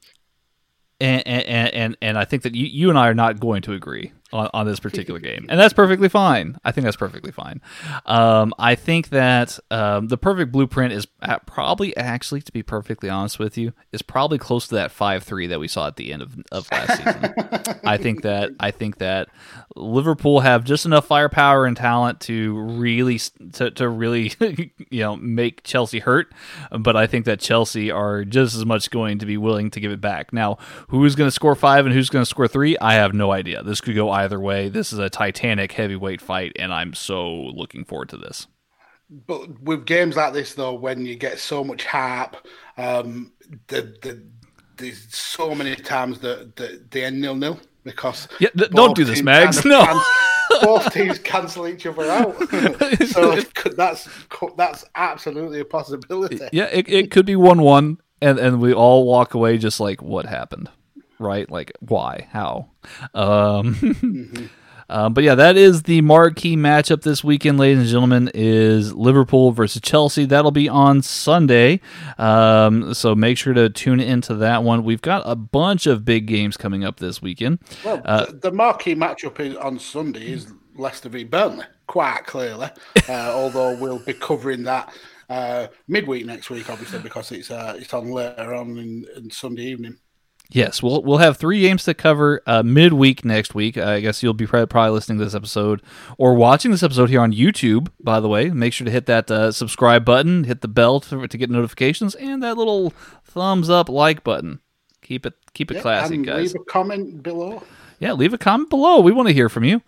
and, 1.02 1.26
and 1.26 1.74
and 1.74 1.96
and 2.00 2.18
I 2.18 2.24
think 2.24 2.42
that 2.44 2.54
you, 2.54 2.66
you 2.66 2.88
and 2.88 2.98
I 2.98 3.08
are 3.08 3.14
not 3.14 3.40
going 3.40 3.62
to 3.62 3.72
agree 3.72 4.12
on, 4.32 4.50
on 4.52 4.66
this 4.66 4.80
particular 4.80 5.20
game, 5.20 5.46
and 5.48 5.58
that's 5.58 5.74
perfectly 5.74 6.08
fine. 6.08 6.56
I 6.64 6.72
think 6.72 6.84
that's 6.84 6.96
perfectly 6.96 7.32
fine. 7.32 7.60
Um, 8.06 8.54
I 8.58 8.74
think 8.74 9.10
that 9.10 9.58
um, 9.70 10.08
the 10.08 10.18
perfect 10.18 10.52
blueprint 10.52 10.92
is 10.92 11.06
probably 11.46 11.96
actually, 11.96 12.42
to 12.42 12.52
be 12.52 12.62
perfectly 12.62 13.08
honest 13.08 13.38
with 13.38 13.56
you, 13.56 13.72
is 13.92 14.02
probably 14.02 14.38
close 14.38 14.66
to 14.68 14.74
that 14.76 14.90
five 14.90 15.22
three 15.22 15.46
that 15.46 15.60
we 15.60 15.68
saw 15.68 15.86
at 15.86 15.96
the 15.96 16.12
end 16.12 16.22
of, 16.22 16.36
of 16.50 16.70
last 16.70 16.96
season. 16.98 17.80
I 17.84 17.96
think 17.96 18.22
that 18.22 18.50
I 18.60 18.70
think 18.70 18.98
that 18.98 19.28
Liverpool 19.76 20.40
have 20.40 20.64
just 20.64 20.86
enough 20.86 21.06
firepower 21.06 21.66
and 21.66 21.76
talent 21.76 22.20
to 22.20 22.58
really 22.58 23.18
to, 23.54 23.70
to 23.72 23.88
really 23.88 24.32
you 24.90 25.00
know 25.00 25.16
make 25.16 25.62
Chelsea 25.62 25.98
hurt, 25.98 26.32
but 26.78 26.96
I 26.96 27.06
think 27.06 27.24
that 27.26 27.40
Chelsea 27.40 27.90
are 27.90 28.24
just 28.24 28.54
as 28.54 28.64
much 28.64 28.90
going 28.90 29.18
to 29.18 29.26
be 29.26 29.36
willing 29.36 29.70
to 29.70 29.80
give 29.80 29.92
it 29.92 30.00
back. 30.00 30.32
Now, 30.32 30.58
who's 30.88 31.14
going 31.14 31.28
to 31.28 31.32
score 31.32 31.54
five 31.54 31.86
and 31.86 31.94
who's 31.94 32.10
going 32.10 32.22
to 32.22 32.28
score 32.28 32.48
three? 32.48 32.76
I 32.78 32.94
have 32.94 33.14
no 33.14 33.32
idea. 33.32 33.62
This 33.62 33.80
could 33.80 33.94
go 33.94 34.12
either 34.22 34.40
way. 34.40 34.68
This 34.68 34.92
is 34.92 34.98
a 34.98 35.10
titanic 35.10 35.72
heavyweight 35.72 36.20
fight, 36.20 36.52
and 36.58 36.72
I'm 36.72 36.94
so 36.94 37.30
looking 37.30 37.84
forward 37.84 38.08
to 38.10 38.16
this. 38.16 38.46
But 39.10 39.60
with 39.60 39.84
games 39.84 40.16
like 40.16 40.32
this, 40.32 40.54
though, 40.54 40.74
when 40.74 41.04
you 41.04 41.16
get 41.16 41.38
so 41.38 41.62
much 41.62 41.84
hype, 41.84 42.36
um, 42.78 43.32
the, 43.66 43.94
the, 44.00 44.22
there's 44.76 45.14
so 45.14 45.54
many 45.54 45.76
times 45.76 46.20
that, 46.20 46.56
that 46.56 46.90
they 46.90 47.04
end 47.04 47.20
nil 47.20 47.34
nil 47.34 47.60
because 47.84 48.28
yeah, 48.40 48.48
th- 48.56 48.70
don't 48.70 48.96
do 48.96 49.04
this, 49.04 49.22
Mags. 49.22 49.64
No. 49.64 50.02
both 50.62 50.92
teams 50.92 51.18
cancel 51.18 51.66
each 51.68 51.84
other 51.86 52.10
out. 52.10 52.36
so 53.08 53.40
that's 53.76 54.08
that's 54.56 54.84
absolutely 54.94 55.60
a 55.60 55.64
possibility. 55.64 56.40
Yeah, 56.52 56.68
it, 56.72 56.88
it 56.88 57.10
could 57.10 57.26
be 57.26 57.36
one 57.36 57.60
one, 57.60 57.98
and 58.20 58.38
and 58.38 58.60
we 58.60 58.72
all 58.72 59.04
walk 59.04 59.34
away 59.34 59.58
just 59.58 59.80
like 59.80 60.00
what 60.00 60.26
happened 60.26 60.70
right? 61.22 61.50
Like, 61.50 61.72
why? 61.80 62.28
How? 62.30 62.68
Um, 63.14 63.74
mm-hmm. 63.74 64.46
um, 64.90 65.14
but 65.14 65.24
yeah, 65.24 65.34
that 65.34 65.56
is 65.56 65.84
the 65.84 66.00
marquee 66.02 66.56
matchup 66.56 67.02
this 67.02 67.24
weekend, 67.24 67.58
ladies 67.58 67.78
and 67.78 67.88
gentlemen, 67.88 68.30
is 68.34 68.92
Liverpool 68.92 69.52
versus 69.52 69.80
Chelsea. 69.80 70.24
That'll 70.24 70.50
be 70.50 70.68
on 70.68 71.02
Sunday. 71.02 71.80
Um, 72.18 72.92
so 72.92 73.14
make 73.14 73.38
sure 73.38 73.54
to 73.54 73.70
tune 73.70 74.00
into 74.00 74.34
that 74.36 74.62
one. 74.64 74.84
We've 74.84 75.02
got 75.02 75.22
a 75.24 75.36
bunch 75.36 75.86
of 75.86 76.04
big 76.04 76.26
games 76.26 76.56
coming 76.56 76.84
up 76.84 76.98
this 76.98 77.22
weekend. 77.22 77.60
Well, 77.84 78.02
uh, 78.04 78.26
the, 78.26 78.32
the 78.32 78.52
marquee 78.52 78.94
matchup 78.94 79.40
is, 79.40 79.56
on 79.56 79.78
Sunday 79.78 80.32
is 80.32 80.52
Leicester 80.76 81.08
v 81.08 81.24
Burnley, 81.24 81.66
quite 81.86 82.24
clearly, 82.26 82.68
uh, 83.08 83.32
although 83.34 83.76
we'll 83.76 83.98
be 83.98 84.14
covering 84.14 84.64
that. 84.64 84.92
Uh, 85.28 85.68
midweek 85.88 86.26
next 86.26 86.50
week, 86.50 86.68
obviously, 86.68 86.98
because 86.98 87.32
it's 87.32 87.50
uh, 87.50 87.74
it's 87.78 87.94
on 87.94 88.10
later 88.10 88.54
on 88.54 88.76
in, 88.76 89.06
in 89.16 89.30
Sunday 89.30 89.62
evening. 89.62 89.96
Yes, 90.54 90.82
we'll 90.82 91.02
we'll 91.02 91.18
have 91.18 91.38
three 91.38 91.62
games 91.62 91.84
to 91.84 91.94
cover 91.94 92.42
uh, 92.46 92.62
midweek 92.62 93.24
next 93.24 93.54
week. 93.54 93.78
I 93.78 94.00
guess 94.00 94.22
you'll 94.22 94.34
be 94.34 94.46
probably 94.46 94.90
listening 94.90 95.18
to 95.18 95.24
this 95.24 95.34
episode 95.34 95.80
or 96.18 96.34
watching 96.34 96.70
this 96.70 96.82
episode 96.82 97.08
here 97.08 97.22
on 97.22 97.32
YouTube. 97.32 97.88
By 97.98 98.20
the 98.20 98.28
way, 98.28 98.50
make 98.50 98.74
sure 98.74 98.84
to 98.84 98.90
hit 98.90 99.06
that 99.06 99.30
uh, 99.30 99.50
subscribe 99.50 100.04
button, 100.04 100.44
hit 100.44 100.60
the 100.60 100.68
bell 100.68 101.00
to, 101.00 101.26
to, 101.26 101.38
get 101.38 101.48
notifications, 101.48 102.14
and 102.16 102.42
that 102.42 102.58
little 102.58 102.90
thumbs 103.24 103.70
up 103.70 103.88
like 103.88 104.22
button. 104.24 104.60
Keep 105.00 105.24
it 105.24 105.34
keep 105.54 105.70
it 105.70 105.76
yeah, 105.76 105.80
classy, 105.80 106.18
guys. 106.18 106.52
Leave 106.52 106.60
a 106.60 106.64
comment 106.70 107.22
below. 107.22 107.62
Yeah, 107.98 108.12
leave 108.12 108.34
a 108.34 108.38
comment 108.38 108.68
below. 108.68 109.00
We 109.00 109.12
want 109.12 109.28
to 109.28 109.34
hear 109.34 109.48
from 109.48 109.64
you. 109.64 109.80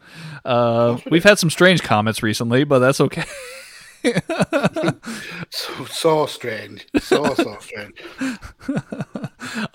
Uh, 0.46 0.98
we've 1.10 1.24
had 1.24 1.38
some 1.38 1.50
strange 1.50 1.82
comments 1.82 2.22
recently, 2.22 2.64
but 2.64 2.78
that's 2.78 3.02
okay. 3.02 3.24
so 5.50 5.84
so 5.86 6.26
strange, 6.26 6.86
so 6.98 7.34
so 7.34 7.56
strange. 7.60 8.02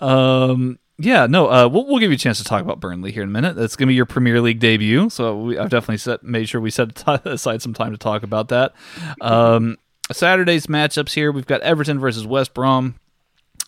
um, 0.00 0.78
yeah, 0.98 1.26
no, 1.26 1.50
uh, 1.50 1.68
we'll 1.68 1.86
we'll 1.86 1.98
give 1.98 2.10
you 2.10 2.16
a 2.16 2.18
chance 2.18 2.38
to 2.38 2.44
talk 2.44 2.62
about 2.62 2.80
Burnley 2.80 3.10
here 3.10 3.22
in 3.22 3.28
a 3.28 3.32
minute. 3.32 3.56
That's 3.56 3.76
going 3.76 3.86
to 3.86 3.90
be 3.90 3.94
your 3.94 4.06
Premier 4.06 4.40
League 4.40 4.60
debut, 4.60 5.10
so 5.10 5.36
we, 5.38 5.58
I've 5.58 5.70
definitely 5.70 5.98
set 5.98 6.22
made 6.22 6.48
sure 6.48 6.60
we 6.60 6.70
set 6.70 7.02
aside 7.26 7.62
some 7.62 7.74
time 7.74 7.92
to 7.92 7.98
talk 7.98 8.22
about 8.22 8.48
that. 8.48 8.72
Um, 9.20 9.78
Saturday's 10.12 10.66
matchups 10.66 11.12
here, 11.12 11.32
we've 11.32 11.46
got 11.46 11.60
Everton 11.62 11.98
versus 11.98 12.26
West 12.26 12.54
Brom. 12.54 12.96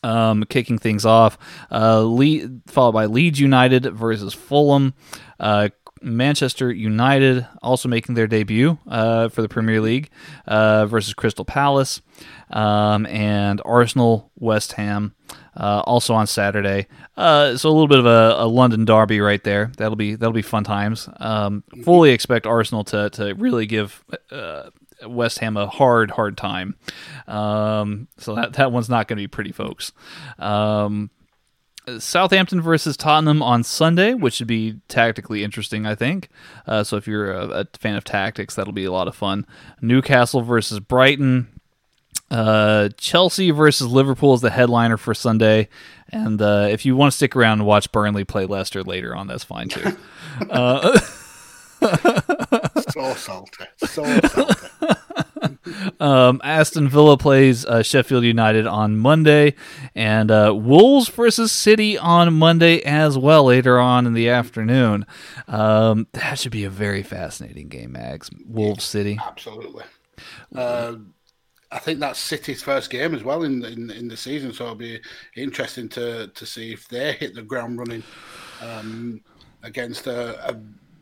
Um, 0.04 0.42
kicking 0.44 0.78
things 0.78 1.06
off, 1.06 1.38
uh, 1.70 2.00
followed 2.66 2.92
by 2.92 3.06
Leeds 3.06 3.38
United 3.38 3.84
versus 3.94 4.34
Fulham. 4.34 4.94
Uh, 5.38 5.68
Manchester 6.02 6.72
United 6.72 7.46
also 7.62 7.88
making 7.88 8.14
their 8.14 8.26
debut 8.26 8.78
uh, 8.86 9.28
for 9.28 9.42
the 9.42 9.48
Premier 9.48 9.80
League 9.80 10.10
uh, 10.46 10.86
versus 10.86 11.14
Crystal 11.14 11.44
Palace, 11.44 12.02
um, 12.50 13.06
and 13.06 13.60
Arsenal 13.64 14.30
West 14.38 14.72
Ham 14.74 15.14
uh, 15.56 15.82
also 15.84 16.14
on 16.14 16.26
Saturday. 16.26 16.86
Uh, 17.16 17.56
so 17.56 17.68
a 17.68 17.72
little 17.72 17.88
bit 17.88 17.98
of 17.98 18.06
a, 18.06 18.42
a, 18.42 18.46
London 18.46 18.84
derby 18.84 19.20
right 19.20 19.42
there. 19.44 19.72
That'll 19.76 19.96
be 19.96 20.14
that'll 20.14 20.32
be 20.32 20.42
fun 20.42 20.64
times. 20.64 21.08
Um, 21.18 21.64
fully 21.82 22.10
expect 22.10 22.46
Arsenal 22.46 22.84
to 22.84 23.10
to 23.10 23.34
really 23.34 23.66
give. 23.66 24.04
Uh, 24.30 24.70
West 25.04 25.40
Ham 25.40 25.56
a 25.56 25.66
hard, 25.66 26.12
hard 26.12 26.36
time. 26.36 26.76
Um, 27.26 28.06
so 28.18 28.36
that, 28.36 28.52
that 28.52 28.70
one's 28.70 28.88
not 28.88 29.08
going 29.08 29.16
to 29.16 29.22
be 29.22 29.26
pretty, 29.26 29.50
folks. 29.50 29.90
Um, 30.38 31.10
Southampton 31.98 32.60
versus 32.60 32.96
Tottenham 32.96 33.42
on 33.42 33.62
Sunday, 33.62 34.14
which 34.14 34.34
should 34.34 34.46
be 34.46 34.80
tactically 34.88 35.42
interesting, 35.42 35.86
I 35.86 35.94
think. 35.94 36.28
Uh, 36.66 36.84
so 36.84 36.96
if 36.96 37.06
you're 37.06 37.32
a, 37.32 37.46
a, 37.48 37.66
fan 37.78 37.96
of 37.96 38.04
tactics, 38.04 38.54
that'll 38.54 38.72
be 38.72 38.84
a 38.84 38.92
lot 38.92 39.08
of 39.08 39.16
fun. 39.16 39.46
Newcastle 39.80 40.42
versus 40.42 40.80
Brighton. 40.80 41.48
Uh, 42.30 42.88
Chelsea 42.96 43.50
versus 43.50 43.88
Liverpool 43.88 44.32
is 44.32 44.40
the 44.40 44.50
headliner 44.50 44.96
for 44.96 45.12
Sunday, 45.12 45.68
and 46.08 46.40
uh, 46.40 46.66
if 46.70 46.86
you 46.86 46.96
want 46.96 47.12
to 47.12 47.16
stick 47.16 47.36
around 47.36 47.60
and 47.60 47.66
watch 47.66 47.92
Burnley 47.92 48.24
play 48.24 48.46
Leicester 48.46 48.82
later 48.82 49.14
on, 49.14 49.26
that's 49.26 49.44
fine 49.44 49.68
too. 49.68 49.96
Uh, 50.50 50.98
so 52.90 53.12
salty, 53.14 53.64
so 53.76 54.18
salty. 54.20 54.68
um, 56.00 56.40
Aston 56.44 56.88
Villa 56.88 57.16
plays 57.16 57.64
uh, 57.64 57.82
Sheffield 57.82 58.24
United 58.24 58.66
on 58.66 58.96
Monday, 58.96 59.54
and 59.94 60.30
uh, 60.30 60.52
Wolves 60.54 61.08
versus 61.08 61.52
City 61.52 61.98
on 61.98 62.34
Monday 62.34 62.80
as 62.82 63.18
well 63.18 63.44
later 63.44 63.78
on 63.78 64.06
in 64.06 64.12
the 64.12 64.28
afternoon. 64.28 65.06
Um, 65.48 66.06
that 66.12 66.38
should 66.38 66.52
be 66.52 66.64
a 66.64 66.70
very 66.70 67.02
fascinating 67.02 67.68
game, 67.68 67.92
Mags. 67.92 68.30
Wolves 68.46 68.84
City, 68.84 69.18
absolutely. 69.24 69.84
Uh, 70.54 70.96
I 71.70 71.78
think 71.78 72.00
that's 72.00 72.18
City's 72.18 72.62
first 72.62 72.90
game 72.90 73.14
as 73.14 73.24
well 73.24 73.44
in, 73.44 73.64
in 73.64 73.90
in 73.90 74.08
the 74.08 74.16
season, 74.16 74.52
so 74.52 74.64
it'll 74.64 74.76
be 74.76 75.00
interesting 75.36 75.88
to 75.90 76.28
to 76.28 76.46
see 76.46 76.72
if 76.72 76.86
they 76.88 77.14
hit 77.14 77.34
the 77.34 77.42
ground 77.42 77.78
running 77.78 78.02
um, 78.60 79.22
against 79.62 80.06
a, 80.06 80.54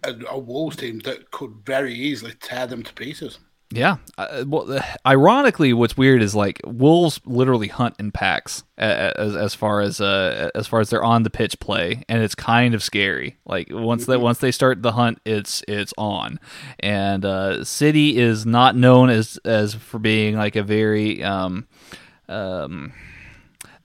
a, 0.05 0.15
a 0.29 0.39
Wolves 0.39 0.77
team 0.77 1.01
that 1.01 1.31
could 1.33 1.53
very 1.65 1.93
easily 1.93 2.35
tear 2.41 2.67
them 2.69 2.83
to 2.85 2.93
pieces. 2.95 3.41
Yeah. 3.73 3.99
Uh, 4.19 4.45
well, 4.47 4.81
ironically, 5.07 5.73
what's 5.73 5.97
weird 5.97 6.23
is 6.23 6.35
like 6.35 6.61
wolves 6.65 7.21
literally 7.25 7.69
hunt 7.69 7.95
in 8.01 8.11
packs 8.11 8.65
as 8.77 9.37
as 9.37 9.55
far 9.55 9.81
as 9.81 10.01
uh 10.01 10.51
as 10.57 10.67
far 10.67 10.81
as 10.81 10.91
they're 10.91 11.05
on 11.05 11.23
the 11.23 11.31
pitch 11.31 11.61
play, 11.61 12.03
and 12.09 12.21
it's 12.21 12.35
kind 12.35 12.75
of 12.75 12.83
scary. 12.83 13.39
Like 13.47 13.69
once 13.71 14.03
mm-hmm. 14.03 14.13
they 14.13 14.17
once 14.17 14.39
they 14.39 14.51
start 14.51 14.83
the 14.83 14.93
hunt, 14.93 15.21
it's 15.25 15.63
it's 15.69 15.95
on. 15.97 16.41
And 16.81 17.25
uh, 17.25 17.65
City 17.65 18.19
is 18.19 18.45
not 18.45 18.75
known 18.75 19.09
as 19.09 19.39
as 19.45 19.75
for 19.75 20.01
being 20.01 20.37
like 20.37 20.57
a 20.57 20.65
very 20.65 21.23
um 21.23 21.69
um 22.29 22.93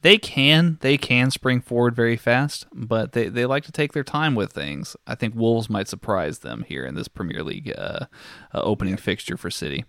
they 0.05 0.19
can 0.19 0.77
they 0.81 0.99
can 0.99 1.31
spring 1.31 1.59
forward 1.59 1.95
very 1.95 2.15
fast, 2.15 2.67
but 2.71 3.13
they, 3.13 3.27
they 3.27 3.43
like 3.47 3.63
to 3.63 3.71
take 3.71 3.93
their 3.93 4.03
time 4.03 4.35
with 4.35 4.53
things. 4.53 4.95
I 5.07 5.15
think 5.15 5.33
Wolves 5.33 5.67
might 5.67 5.87
surprise 5.87 6.39
them 6.39 6.63
here 6.67 6.85
in 6.85 6.93
this 6.93 7.07
Premier 7.07 7.43
League 7.43 7.73
uh, 7.75 8.05
uh, 8.53 8.61
opening 8.61 8.97
fixture 8.97 9.35
for 9.35 9.49
City. 9.49 9.83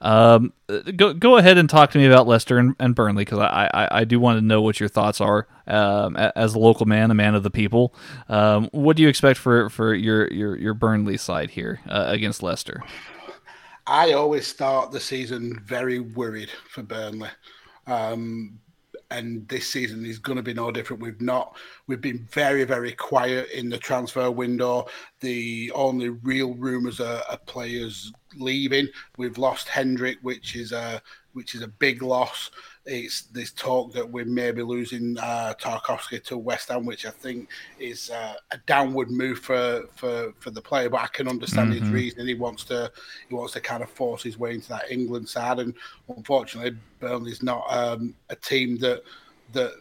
Um, 0.00 0.54
go 0.96 1.12
go 1.12 1.36
ahead 1.36 1.58
and 1.58 1.68
talk 1.68 1.90
to 1.90 1.98
me 1.98 2.06
about 2.06 2.26
Leicester 2.26 2.56
and, 2.56 2.76
and 2.80 2.94
Burnley 2.94 3.26
because 3.26 3.40
I, 3.40 3.68
I, 3.74 3.88
I 4.00 4.04
do 4.04 4.18
want 4.18 4.38
to 4.38 4.42
know 4.42 4.62
what 4.62 4.80
your 4.80 4.88
thoughts 4.88 5.20
are 5.20 5.46
um, 5.66 6.16
as 6.16 6.54
a 6.54 6.58
local 6.58 6.86
man, 6.86 7.10
a 7.10 7.14
man 7.14 7.34
of 7.34 7.42
the 7.42 7.50
people. 7.50 7.94
Um, 8.30 8.70
what 8.72 8.96
do 8.96 9.02
you 9.02 9.10
expect 9.10 9.38
for, 9.38 9.68
for 9.68 9.92
your, 9.92 10.32
your 10.32 10.56
your 10.56 10.72
Burnley 10.72 11.18
side 11.18 11.50
here 11.50 11.80
uh, 11.86 12.06
against 12.08 12.42
Leicester? 12.42 12.82
I 13.86 14.12
always 14.12 14.46
start 14.46 14.92
the 14.92 15.00
season 15.00 15.60
very 15.62 15.98
worried 16.00 16.48
for 16.70 16.82
Burnley. 16.82 17.28
Um, 17.86 18.60
and 19.10 19.48
this 19.48 19.66
season 19.66 20.04
is 20.04 20.18
going 20.18 20.36
to 20.36 20.42
be 20.42 20.54
no 20.54 20.70
different. 20.70 21.02
We've 21.02 21.20
not, 21.20 21.56
we've 21.86 22.00
been 22.00 22.26
very, 22.30 22.64
very 22.64 22.92
quiet 22.92 23.50
in 23.50 23.68
the 23.68 23.78
transfer 23.78 24.30
window. 24.30 24.86
The 25.20 25.72
only 25.74 26.10
real 26.10 26.54
rumours 26.54 27.00
are, 27.00 27.22
are, 27.28 27.38
players 27.46 28.12
leaving. 28.36 28.88
We've 29.16 29.38
lost 29.38 29.68
Hendrick, 29.68 30.18
which 30.22 30.56
is 30.56 30.72
a 30.72 31.00
which 31.32 31.54
is 31.54 31.62
a 31.62 31.68
big 31.68 32.02
loss. 32.02 32.50
It's 32.88 33.22
this 33.22 33.52
talk 33.52 33.92
that 33.92 34.10
we 34.10 34.24
may 34.24 34.50
be 34.50 34.62
losing 34.62 35.18
uh, 35.18 35.52
Tarkowski 35.60 36.22
to 36.24 36.38
West 36.38 36.70
Ham, 36.70 36.86
which 36.86 37.04
I 37.04 37.10
think 37.10 37.48
is 37.78 38.10
uh, 38.10 38.34
a 38.50 38.58
downward 38.66 39.10
move 39.10 39.40
for, 39.40 39.84
for, 39.94 40.32
for 40.38 40.50
the 40.50 40.62
player. 40.62 40.88
But 40.88 41.02
I 41.02 41.06
can 41.08 41.28
understand 41.28 41.72
mm-hmm. 41.72 41.84
his 41.84 41.92
reason. 41.92 42.26
He 42.26 42.34
wants 42.34 42.64
to 42.64 42.90
he 43.28 43.34
wants 43.34 43.52
to 43.52 43.60
kind 43.60 43.82
of 43.82 43.90
force 43.90 44.22
his 44.22 44.38
way 44.38 44.54
into 44.54 44.70
that 44.70 44.90
England 44.90 45.28
side, 45.28 45.58
and 45.58 45.74
unfortunately, 46.08 46.76
Burnley's 46.98 47.42
not 47.42 47.64
um, 47.68 48.14
a 48.30 48.36
team 48.36 48.78
that 48.78 49.02
that 49.52 49.72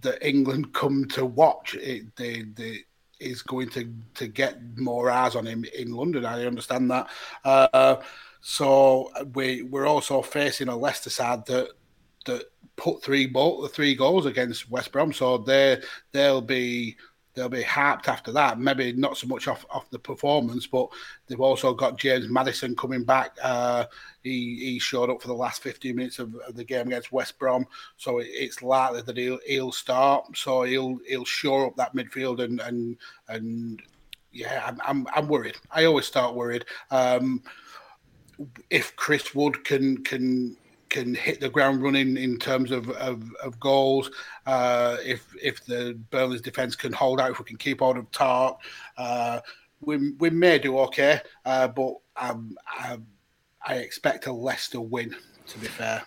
that 0.00 0.26
England 0.26 0.72
come 0.72 1.04
to 1.06 1.26
watch. 1.26 1.74
It, 1.74 2.16
they, 2.16 2.42
they 2.42 2.78
is 3.20 3.42
going 3.42 3.70
to 3.70 3.92
to 4.14 4.26
get 4.26 4.58
more 4.78 5.10
eyes 5.10 5.36
on 5.36 5.46
him 5.46 5.64
in 5.76 5.92
London. 5.92 6.24
I 6.24 6.46
understand 6.46 6.90
that. 6.90 7.08
Uh, 7.44 7.96
so 8.40 9.10
we 9.34 9.62
we're 9.62 9.86
also 9.86 10.22
facing 10.22 10.68
a 10.68 10.76
Leicester 10.76 11.10
side 11.10 11.46
that 11.46 11.68
that 12.24 12.44
put 12.76 13.02
three 13.02 13.26
ball, 13.26 13.66
three 13.68 13.94
goals 13.94 14.26
against 14.26 14.70
West 14.70 14.92
Brom. 14.92 15.12
So 15.12 15.38
they 15.38 15.80
they'll 16.12 16.40
be 16.40 16.96
they'll 17.34 17.48
be 17.48 17.62
harped 17.62 18.08
after 18.08 18.32
that. 18.32 18.58
Maybe 18.58 18.92
not 18.92 19.16
so 19.16 19.26
much 19.26 19.48
off, 19.48 19.66
off 19.70 19.90
the 19.90 19.98
performance, 19.98 20.66
but 20.66 20.88
they've 21.26 21.40
also 21.40 21.74
got 21.74 21.98
James 21.98 22.28
Maddison 22.28 22.76
coming 22.76 23.04
back. 23.04 23.36
Uh, 23.42 23.86
he, 24.22 24.56
he 24.56 24.78
showed 24.78 25.10
up 25.10 25.20
for 25.20 25.28
the 25.28 25.34
last 25.34 25.62
15 25.62 25.96
minutes 25.96 26.18
of, 26.18 26.34
of, 26.46 26.54
the 26.54 26.64
game 26.64 26.86
against 26.86 27.12
West 27.12 27.38
Brom, 27.38 27.66
so 27.96 28.20
it's 28.22 28.62
likely 28.62 29.02
that 29.02 29.16
he'll 29.16 29.40
he'll 29.46 29.72
start. 29.72 30.36
So 30.36 30.62
he'll 30.62 30.98
he'll 31.06 31.24
shore 31.24 31.66
up 31.66 31.76
that 31.76 31.94
midfield 31.94 32.42
and 32.42 32.60
and 32.60 32.96
and 33.28 33.82
yeah, 34.32 34.62
I'm 34.66 34.80
I'm, 34.84 35.06
I'm 35.14 35.28
worried. 35.28 35.56
I 35.70 35.84
always 35.84 36.06
start 36.06 36.34
worried. 36.34 36.64
Um, 36.90 37.42
if 38.70 38.94
Chris 38.96 39.34
Wood 39.34 39.64
can 39.64 40.02
can 40.04 40.56
can 40.88 41.14
hit 41.14 41.40
the 41.40 41.48
ground 41.48 41.82
running 41.82 42.16
in 42.16 42.38
terms 42.38 42.70
of, 42.70 42.90
of, 42.90 43.22
of 43.42 43.58
goals. 43.60 44.10
Uh, 44.46 44.96
if 45.04 45.34
if 45.42 45.64
the 45.64 45.98
Burnley's 46.10 46.40
defence 46.40 46.76
can 46.76 46.92
hold 46.92 47.20
out, 47.20 47.30
if 47.30 47.38
we 47.38 47.44
can 47.44 47.56
keep 47.56 47.80
hold 47.80 47.96
of 47.96 48.10
Tark, 48.10 48.58
uh, 48.96 49.40
we 49.80 50.12
we 50.12 50.30
may 50.30 50.58
do 50.58 50.78
okay. 50.78 51.20
Uh, 51.44 51.68
but 51.68 51.94
um, 52.16 52.56
I, 52.66 52.98
I 53.66 53.74
expect 53.76 54.26
a 54.26 54.32
Leicester 54.32 54.80
win. 54.80 55.14
To 55.48 55.58
be 55.58 55.66
fair. 55.66 56.02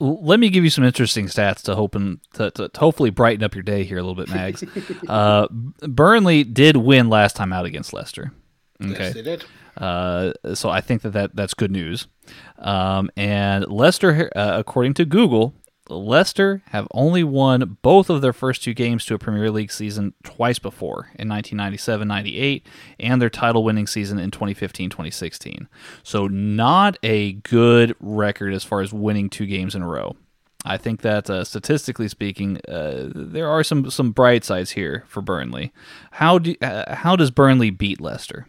Let 0.00 0.40
me 0.40 0.48
give 0.48 0.64
you 0.64 0.70
some 0.70 0.82
interesting 0.82 1.26
stats 1.26 1.62
to 1.64 1.76
hoping 1.76 2.20
to, 2.32 2.50
to, 2.52 2.70
to 2.70 2.80
hopefully 2.80 3.10
brighten 3.10 3.44
up 3.44 3.54
your 3.54 3.62
day 3.62 3.84
here 3.84 3.98
a 3.98 4.02
little 4.02 4.16
bit, 4.16 4.28
Mags. 4.28 4.64
Uh, 5.08 5.46
Burnley 5.82 6.42
did 6.42 6.76
win 6.76 7.08
last 7.08 7.36
time 7.36 7.52
out 7.52 7.66
against 7.66 7.92
Leicester. 7.92 8.32
Okay. 8.82 8.92
Yes, 8.98 9.14
they 9.14 9.22
did. 9.22 9.44
Uh, 9.80 10.32
so 10.54 10.68
I 10.68 10.80
think 10.80 11.02
that, 11.02 11.10
that 11.10 11.34
that's 11.34 11.54
good 11.54 11.70
news. 11.70 12.06
Um, 12.58 13.10
and 13.16 13.66
Leicester, 13.68 14.30
uh, 14.36 14.52
according 14.58 14.94
to 14.94 15.04
Google, 15.04 15.54
Leicester 15.88 16.62
have 16.66 16.86
only 16.92 17.24
won 17.24 17.78
both 17.82 18.10
of 18.10 18.20
their 18.20 18.32
first 18.32 18.62
two 18.62 18.74
games 18.74 19.04
to 19.06 19.14
a 19.14 19.18
Premier 19.18 19.50
League 19.50 19.72
season 19.72 20.14
twice 20.22 20.58
before 20.58 21.10
in 21.16 21.28
1997 21.28 22.06
98 22.06 22.66
and 23.00 23.20
their 23.20 23.30
title 23.30 23.64
winning 23.64 23.86
season 23.86 24.18
in 24.18 24.30
2015 24.30 24.90
2016. 24.90 25.68
So, 26.02 26.28
not 26.28 26.98
a 27.02 27.32
good 27.32 27.96
record 28.00 28.54
as 28.54 28.64
far 28.64 28.82
as 28.82 28.92
winning 28.92 29.30
two 29.30 29.46
games 29.46 29.74
in 29.74 29.82
a 29.82 29.88
row. 29.88 30.14
I 30.64 30.76
think 30.76 31.00
that 31.00 31.30
uh, 31.30 31.44
statistically 31.44 32.08
speaking, 32.08 32.60
uh, 32.68 33.08
there 33.14 33.48
are 33.48 33.64
some, 33.64 33.90
some 33.90 34.12
bright 34.12 34.44
sides 34.44 34.72
here 34.72 35.04
for 35.08 35.22
Burnley. 35.22 35.72
How, 36.12 36.38
do, 36.38 36.54
uh, 36.60 36.96
how 36.96 37.16
does 37.16 37.30
Burnley 37.30 37.70
beat 37.70 37.98
Leicester? 37.98 38.46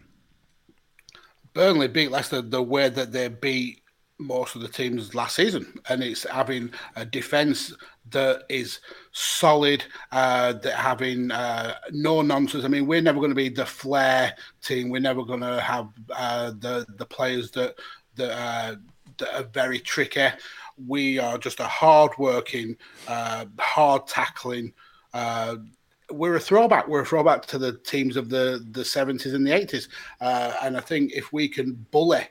Burnley 1.54 1.88
beat 1.88 2.10
Leicester 2.10 2.42
the 2.42 2.62
way 2.62 2.88
that 2.88 3.12
they 3.12 3.28
beat 3.28 3.82
most 4.18 4.54
of 4.54 4.62
the 4.62 4.68
teams 4.68 5.14
last 5.14 5.36
season, 5.36 5.80
and 5.88 6.02
it's 6.02 6.24
having 6.24 6.70
a 6.96 7.04
defence 7.04 7.74
that 8.10 8.44
is 8.48 8.80
solid, 9.12 9.84
uh, 10.12 10.52
that 10.54 10.74
having 10.74 11.30
uh, 11.30 11.74
no 11.90 12.22
nonsense. 12.22 12.64
I 12.64 12.68
mean, 12.68 12.86
we're 12.86 13.02
never 13.02 13.18
going 13.18 13.30
to 13.30 13.36
be 13.36 13.48
the 13.48 13.66
flair 13.66 14.34
team. 14.62 14.90
We're 14.90 15.00
never 15.00 15.24
going 15.24 15.40
to 15.40 15.60
have 15.60 15.88
uh, 16.10 16.52
the 16.58 16.86
the 16.96 17.06
players 17.06 17.50
that 17.52 17.74
that, 18.16 18.32
uh, 18.32 18.76
that 19.18 19.34
are 19.34 19.48
very 19.48 19.78
tricky. 19.78 20.28
We 20.86 21.18
are 21.18 21.38
just 21.38 21.60
a 21.60 21.66
hard 21.66 22.12
working, 22.18 22.76
uh, 23.08 23.46
hard 23.58 24.06
tackling 24.06 24.72
uh, 25.12 25.56
we're 26.12 26.36
a 26.36 26.40
throwback. 26.40 26.88
We're 26.88 27.02
a 27.02 27.06
throwback 27.06 27.46
to 27.46 27.58
the 27.58 27.78
teams 27.78 28.16
of 28.16 28.28
the 28.28 28.66
the 28.70 28.84
seventies 28.84 29.34
and 29.34 29.46
the 29.46 29.52
eighties, 29.52 29.88
uh, 30.20 30.54
and 30.62 30.76
I 30.76 30.80
think 30.80 31.12
if 31.12 31.32
we 31.32 31.48
can 31.48 31.74
bully 31.90 32.28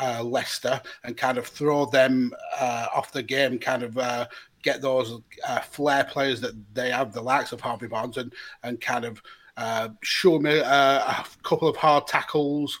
uh, 0.00 0.22
Leicester 0.22 0.80
and 1.04 1.16
kind 1.16 1.38
of 1.38 1.46
throw 1.46 1.86
them 1.86 2.32
uh, 2.58 2.86
off 2.94 3.12
the 3.12 3.22
game, 3.22 3.58
kind 3.58 3.82
of 3.82 3.98
uh, 3.98 4.26
get 4.62 4.82
those 4.82 5.20
uh, 5.46 5.60
flair 5.60 6.04
players 6.04 6.40
that 6.40 6.54
they 6.74 6.90
have, 6.90 7.12
the 7.12 7.22
likes 7.22 7.52
of 7.52 7.60
Harvey 7.60 7.86
Barnes, 7.86 8.16
and 8.16 8.32
and 8.62 8.80
kind 8.80 9.04
of 9.04 9.22
show 10.02 10.38
me 10.38 10.58
a 10.58 11.24
couple 11.42 11.68
of 11.68 11.76
hard 11.76 12.06
tackles, 12.06 12.78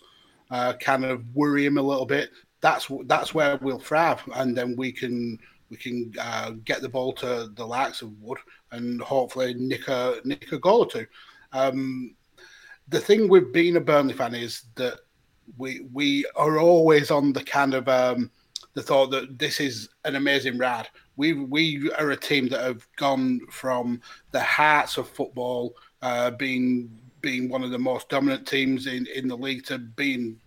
kind 0.80 1.04
of 1.04 1.24
worry 1.34 1.66
him 1.66 1.78
a 1.78 1.82
little 1.82 2.06
bit. 2.06 2.30
That's 2.60 2.90
that's 3.06 3.34
where 3.34 3.56
we'll 3.58 3.78
thrive, 3.78 4.22
and 4.34 4.56
then 4.56 4.76
we 4.76 4.92
can 4.92 5.38
we 5.70 5.76
can 5.76 6.12
uh, 6.20 6.50
get 6.64 6.82
the 6.82 6.88
ball 6.88 7.12
to 7.14 7.50
the 7.54 7.66
likes 7.66 8.02
of 8.02 8.12
Wood 8.20 8.38
and 8.72 9.00
hopefully 9.00 9.54
nick 9.54 9.88
a, 9.88 10.16
nick 10.24 10.52
a 10.52 10.58
goal 10.58 10.80
or 10.80 10.90
two. 10.90 11.06
Um, 11.52 12.14
the 12.88 13.00
thing 13.00 13.28
with 13.28 13.52
being 13.52 13.76
a 13.76 13.80
Burnley 13.80 14.14
fan 14.14 14.34
is 14.34 14.64
that 14.74 15.00
we 15.56 15.80
we 15.92 16.26
are 16.36 16.58
always 16.58 17.10
on 17.10 17.32
the 17.32 17.42
kind 17.42 17.74
of 17.74 17.88
um, 17.88 18.30
the 18.74 18.82
thought 18.82 19.10
that 19.10 19.38
this 19.38 19.60
is 19.60 19.88
an 20.04 20.16
amazing 20.16 20.58
ride. 20.58 20.88
We 21.16 21.32
we 21.32 21.90
are 21.92 22.10
a 22.10 22.16
team 22.16 22.48
that 22.48 22.62
have 22.62 22.86
gone 22.96 23.40
from 23.50 24.00
the 24.30 24.40
hearts 24.40 24.96
of 24.96 25.08
football, 25.08 25.74
uh, 26.02 26.32
being 26.32 27.00
being 27.20 27.48
one 27.48 27.62
of 27.62 27.70
the 27.70 27.78
most 27.78 28.08
dominant 28.08 28.46
teams 28.46 28.86
in, 28.86 29.06
in 29.14 29.28
the 29.28 29.36
league, 29.36 29.64
to 29.66 29.78
being 29.78 30.40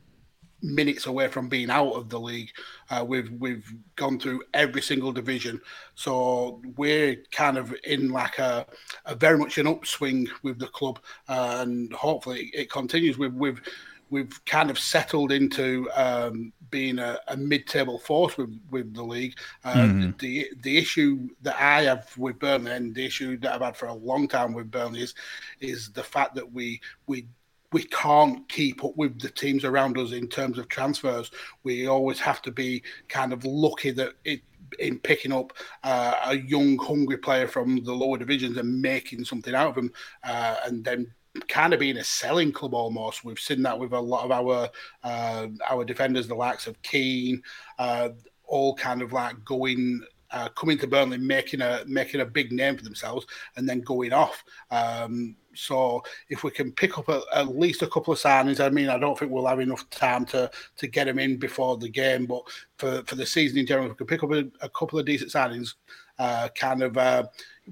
minutes 0.64 1.06
away 1.06 1.28
from 1.28 1.50
being 1.50 1.70
out 1.70 1.92
of 1.92 2.10
the 2.10 2.20
league. 2.20 2.52
Uh, 2.90 3.06
we've 3.08 3.30
we've 3.40 3.72
gone 3.96 4.18
through 4.20 4.42
every 4.54 4.82
single 4.82 5.12
division, 5.12 5.62
so 5.96 6.62
we're 6.78 7.18
kind 7.32 7.58
of 7.58 7.76
in 7.84 8.10
like 8.10 8.40
a, 8.40 8.66
a 9.06 9.14
very 9.14 9.38
much 9.38 9.58
an 9.58 9.68
upswing 9.68 10.28
with 10.42 10.58
the 10.58 10.68
club, 10.68 11.00
and 11.28 11.92
hopefully 11.94 12.50
it 12.54 12.72
continues. 12.72 13.18
We've 13.18 13.34
we've 13.34 13.62
we've 14.10 14.46
kind 14.46 14.70
of 14.70 14.78
settled 14.78 15.32
into 15.32 15.90
um, 15.96 16.54
being 16.70 17.00
a, 17.00 17.20
a, 17.30 17.36
mid-table 17.36 17.98
force 17.98 18.38
with, 18.38 18.56
with 18.70 18.94
the 18.94 19.04
league. 19.04 19.36
Uh, 19.64 19.74
mm-hmm. 19.74 20.12
The 20.20 20.50
the 20.62 20.78
issue 20.78 21.30
that 21.42 21.60
I 21.60 21.84
have 21.84 22.16
with 22.18 22.40
Burnley, 22.40 22.72
and 22.72 22.94
the 22.94 23.06
issue 23.06 23.38
that 23.40 23.54
I've 23.54 23.62
had 23.62 23.76
for 23.76 23.88
a 23.88 23.94
long 23.94 24.28
time 24.28 24.54
with 24.54 24.72
Burnley, 24.72 25.02
is 25.02 25.16
is 25.60 25.92
the 25.92 26.04
fact 26.04 26.36
that 26.36 26.54
we 26.54 26.80
we 27.08 27.28
we 27.74 27.84
can't 27.84 28.48
keep 28.48 28.84
up 28.86 28.96
with 28.96 29.20
the 29.20 29.30
teams 29.30 29.66
around 29.66 29.98
us 29.98 30.12
in 30.12 30.28
terms 30.28 30.58
of 30.58 30.70
transfers. 30.70 31.32
We 31.64 31.88
always 31.88 32.20
have 32.20 32.42
to 32.44 32.52
be 32.52 32.84
kind 33.10 33.34
of 33.34 33.44
lucky 33.44 33.92
that 33.92 34.14
it 34.24 34.42
in 34.80 35.00
picking 35.00 35.32
up 35.32 35.54
uh, 35.84 36.16
a 36.26 36.36
young, 36.36 36.78
hungry 36.78 37.18
player 37.18 37.48
from 37.48 37.84
the 37.84 37.94
lower 37.94 38.18
divisions 38.18 38.58
and 38.58 38.82
making 38.82 39.26
something 39.26 39.54
out 39.54 39.70
of 39.70 39.76
them, 39.76 39.92
uh, 40.24 40.56
and 40.66 40.84
then 40.84 41.14
kind 41.48 41.74
of 41.74 41.80
being 41.80 41.98
a 41.98 42.04
selling 42.04 42.52
club 42.52 42.74
almost. 42.74 43.24
We've 43.24 43.40
seen 43.40 43.64
that 43.64 43.78
with 43.78 43.94
a 43.94 44.00
lot 44.00 44.26
of 44.26 44.32
our 44.32 44.70
uh, 45.04 45.48
our 45.70 45.86
defenders, 45.86 46.28
the 46.28 46.36
likes 46.36 46.68
of 46.68 46.82
Keane, 46.82 47.42
uh, 47.80 48.10
all 48.46 48.76
kind 48.76 49.02
of 49.02 49.14
like 49.14 49.44
going 49.44 50.02
uh, 50.32 50.50
coming 50.50 50.78
to 50.80 50.88
Burnley, 50.88 51.18
making 51.18 51.62
a 51.62 51.84
making 51.88 52.22
a 52.22 52.26
big 52.26 52.52
name 52.52 52.78
for 52.78 52.84
themselves, 52.84 53.26
and 53.56 53.68
then 53.68 53.82
going 53.82 54.14
off. 54.14 54.44
Um, 54.72 55.36
so 55.56 56.04
if 56.30 56.44
we 56.44 56.52
can 56.52 56.72
pick 56.72 56.98
up 56.98 57.10
a, 57.10 57.22
at 57.34 57.58
least 57.58 57.82
a 57.82 57.88
couple 57.88 58.14
of 58.14 58.20
signings, 58.20 58.60
I 58.60 58.70
mean, 58.70 58.90
I 58.90 58.98
don't 58.98 59.18
think 59.18 59.32
we'll 59.32 59.48
have 59.48 59.60
enough 59.60 59.90
time 59.90 60.26
to 60.28 60.50
to 60.78 60.88
get 60.88 61.06
them 61.06 61.20
in 61.20 61.38
before 61.38 61.78
the 61.78 61.90
game, 61.90 62.26
but 62.26 62.44
for, 62.78 63.04
for 63.06 63.16
the 63.16 63.26
season 63.26 63.58
in 63.60 63.66
general, 63.66 63.86
if 63.86 63.92
we 63.92 63.98
can 63.98 64.08
pick 64.08 64.24
up 64.24 64.32
a, 64.32 64.46
a 64.62 64.70
couple 64.70 65.00
of 65.00 65.06
decent 65.06 65.32
signings, 65.32 65.76
uh, 66.20 66.48
kind 66.56 66.84
of 66.84 66.98
uh, 66.98 67.24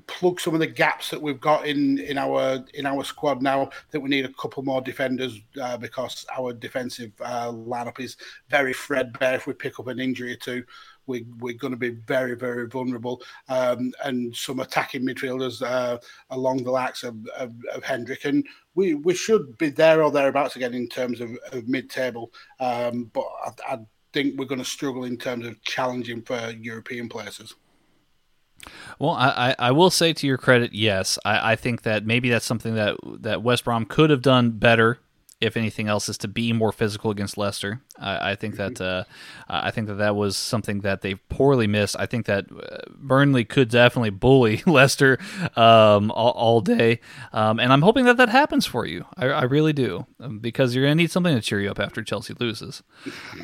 plug 0.08 0.40
some 0.40 0.54
of 0.54 0.60
the 0.60 0.68
gaps 0.68 1.10
that 1.10 1.22
we've 1.22 1.40
got 1.40 1.68
in 1.68 2.00
in 2.00 2.18
our 2.18 2.64
in 2.74 2.86
our 2.86 3.04
squad 3.04 3.42
now. 3.42 3.64
I 3.64 3.70
think 3.92 4.04
we 4.04 4.10
need 4.10 4.26
a 4.26 4.34
couple 4.34 4.64
more 4.64 4.82
defenders 4.82 5.40
uh, 5.62 5.78
because 5.78 6.26
our 6.36 6.54
defensive 6.54 7.12
uh, 7.22 7.52
lineup 7.52 8.00
is 8.00 8.18
very 8.50 8.74
threadbare. 8.74 9.36
If 9.36 9.48
we 9.48 9.54
pick 9.54 9.80
up 9.80 9.88
an 9.88 10.00
injury 10.00 10.34
or 10.34 10.38
two, 10.38 10.64
we, 11.08 11.26
we're 11.40 11.58
going 11.58 11.72
to 11.72 11.78
be 11.78 11.90
very, 11.90 12.36
very 12.36 12.68
vulnerable. 12.68 13.22
Um, 13.50 13.94
and 14.04 14.36
some 14.36 14.60
attacking 14.60 15.06
midfielders 15.06 15.62
uh, 15.62 15.98
along 16.30 16.64
the 16.64 16.72
likes 16.72 17.04
of, 17.04 17.16
of, 17.38 17.54
of, 17.74 17.84
Hendrick. 17.84 18.26
And 18.26 18.46
we, 18.76 18.96
we 18.96 19.14
should 19.14 19.58
be 19.58 19.70
there 19.70 20.04
or 20.04 20.12
thereabouts 20.12 20.56
again 20.56 20.74
in 20.74 20.88
terms 20.88 21.22
of, 21.22 21.32
of 21.52 21.68
mid 21.68 21.90
table. 21.90 22.32
Um, 22.60 23.12
but 23.14 23.26
I, 23.46 23.74
I 23.74 23.80
think 24.14 24.38
we're 24.38 24.46
going 24.46 24.60
to 24.60 24.66
struggle 24.66 25.06
in 25.06 25.18
terms 25.18 25.46
of 25.46 25.62
challenging 25.64 26.22
for 26.22 26.52
European 26.52 27.10
places. 27.10 27.56
Well, 29.00 29.12
I, 29.12 29.56
I 29.58 29.72
will 29.72 29.90
say 29.90 30.14
to 30.14 30.28
your 30.28 30.38
credit, 30.38 30.74
yes, 30.74 31.18
I, 31.26 31.54
I 31.54 31.56
think 31.56 31.82
that 31.82 32.06
maybe 32.06 32.30
that's 32.30 32.46
something 32.46 32.76
that 32.76 32.96
that 33.22 33.42
West 33.42 33.66
Brom 33.66 33.86
could 33.86 34.12
have 34.12 34.22
done 34.22 34.52
better 34.52 35.00
if 35.42 35.58
anything 35.58 35.88
else, 35.88 36.08
is 36.08 36.18
to 36.20 36.28
be 36.28 36.54
more 36.54 36.72
physical 36.72 37.12
against 37.12 37.38
Leicester. 37.38 37.82
I, 38.00 38.32
I 38.32 38.36
think 38.36 38.56
that 38.56 38.80
uh, 38.80 39.04
I 39.50 39.72
think 39.72 39.88
that 39.88 39.96
that 39.96 40.16
was 40.16 40.38
something 40.38 40.82
that 40.82 41.02
they 41.02 41.16
poorly 41.16 41.68
missed. 41.68 41.96
I 42.00 42.06
think 42.06 42.28
that 42.28 42.46
uh, 42.52 42.78
Burnley 42.96 43.44
could 43.44 43.70
definitely 43.70 44.12
bully 44.12 44.64
Leicester 44.68 45.18
um, 45.56 46.12
all, 46.12 46.32
all, 46.32 46.62
day, 46.62 47.00
um, 47.34 47.60
and 47.60 47.74
I'm 47.74 47.82
hoping 47.82 48.06
that 48.06 48.18
that 48.18 48.30
happens 48.30 48.66
for 48.66 48.86
you. 48.86 49.06
I, 49.18 49.26
I 49.28 49.44
really 49.44 49.74
do, 49.74 50.06
um, 50.20 50.40
because 50.40 50.76
you're 50.76 50.86
gonna 50.86 50.96
need 50.96 51.12
something 51.12 51.36
to 51.36 51.42
cheer 51.42 51.60
you 51.60 51.72
up 51.72 51.80
after 51.80 52.04
Chelsea 52.04 52.36
loses. 52.40 52.84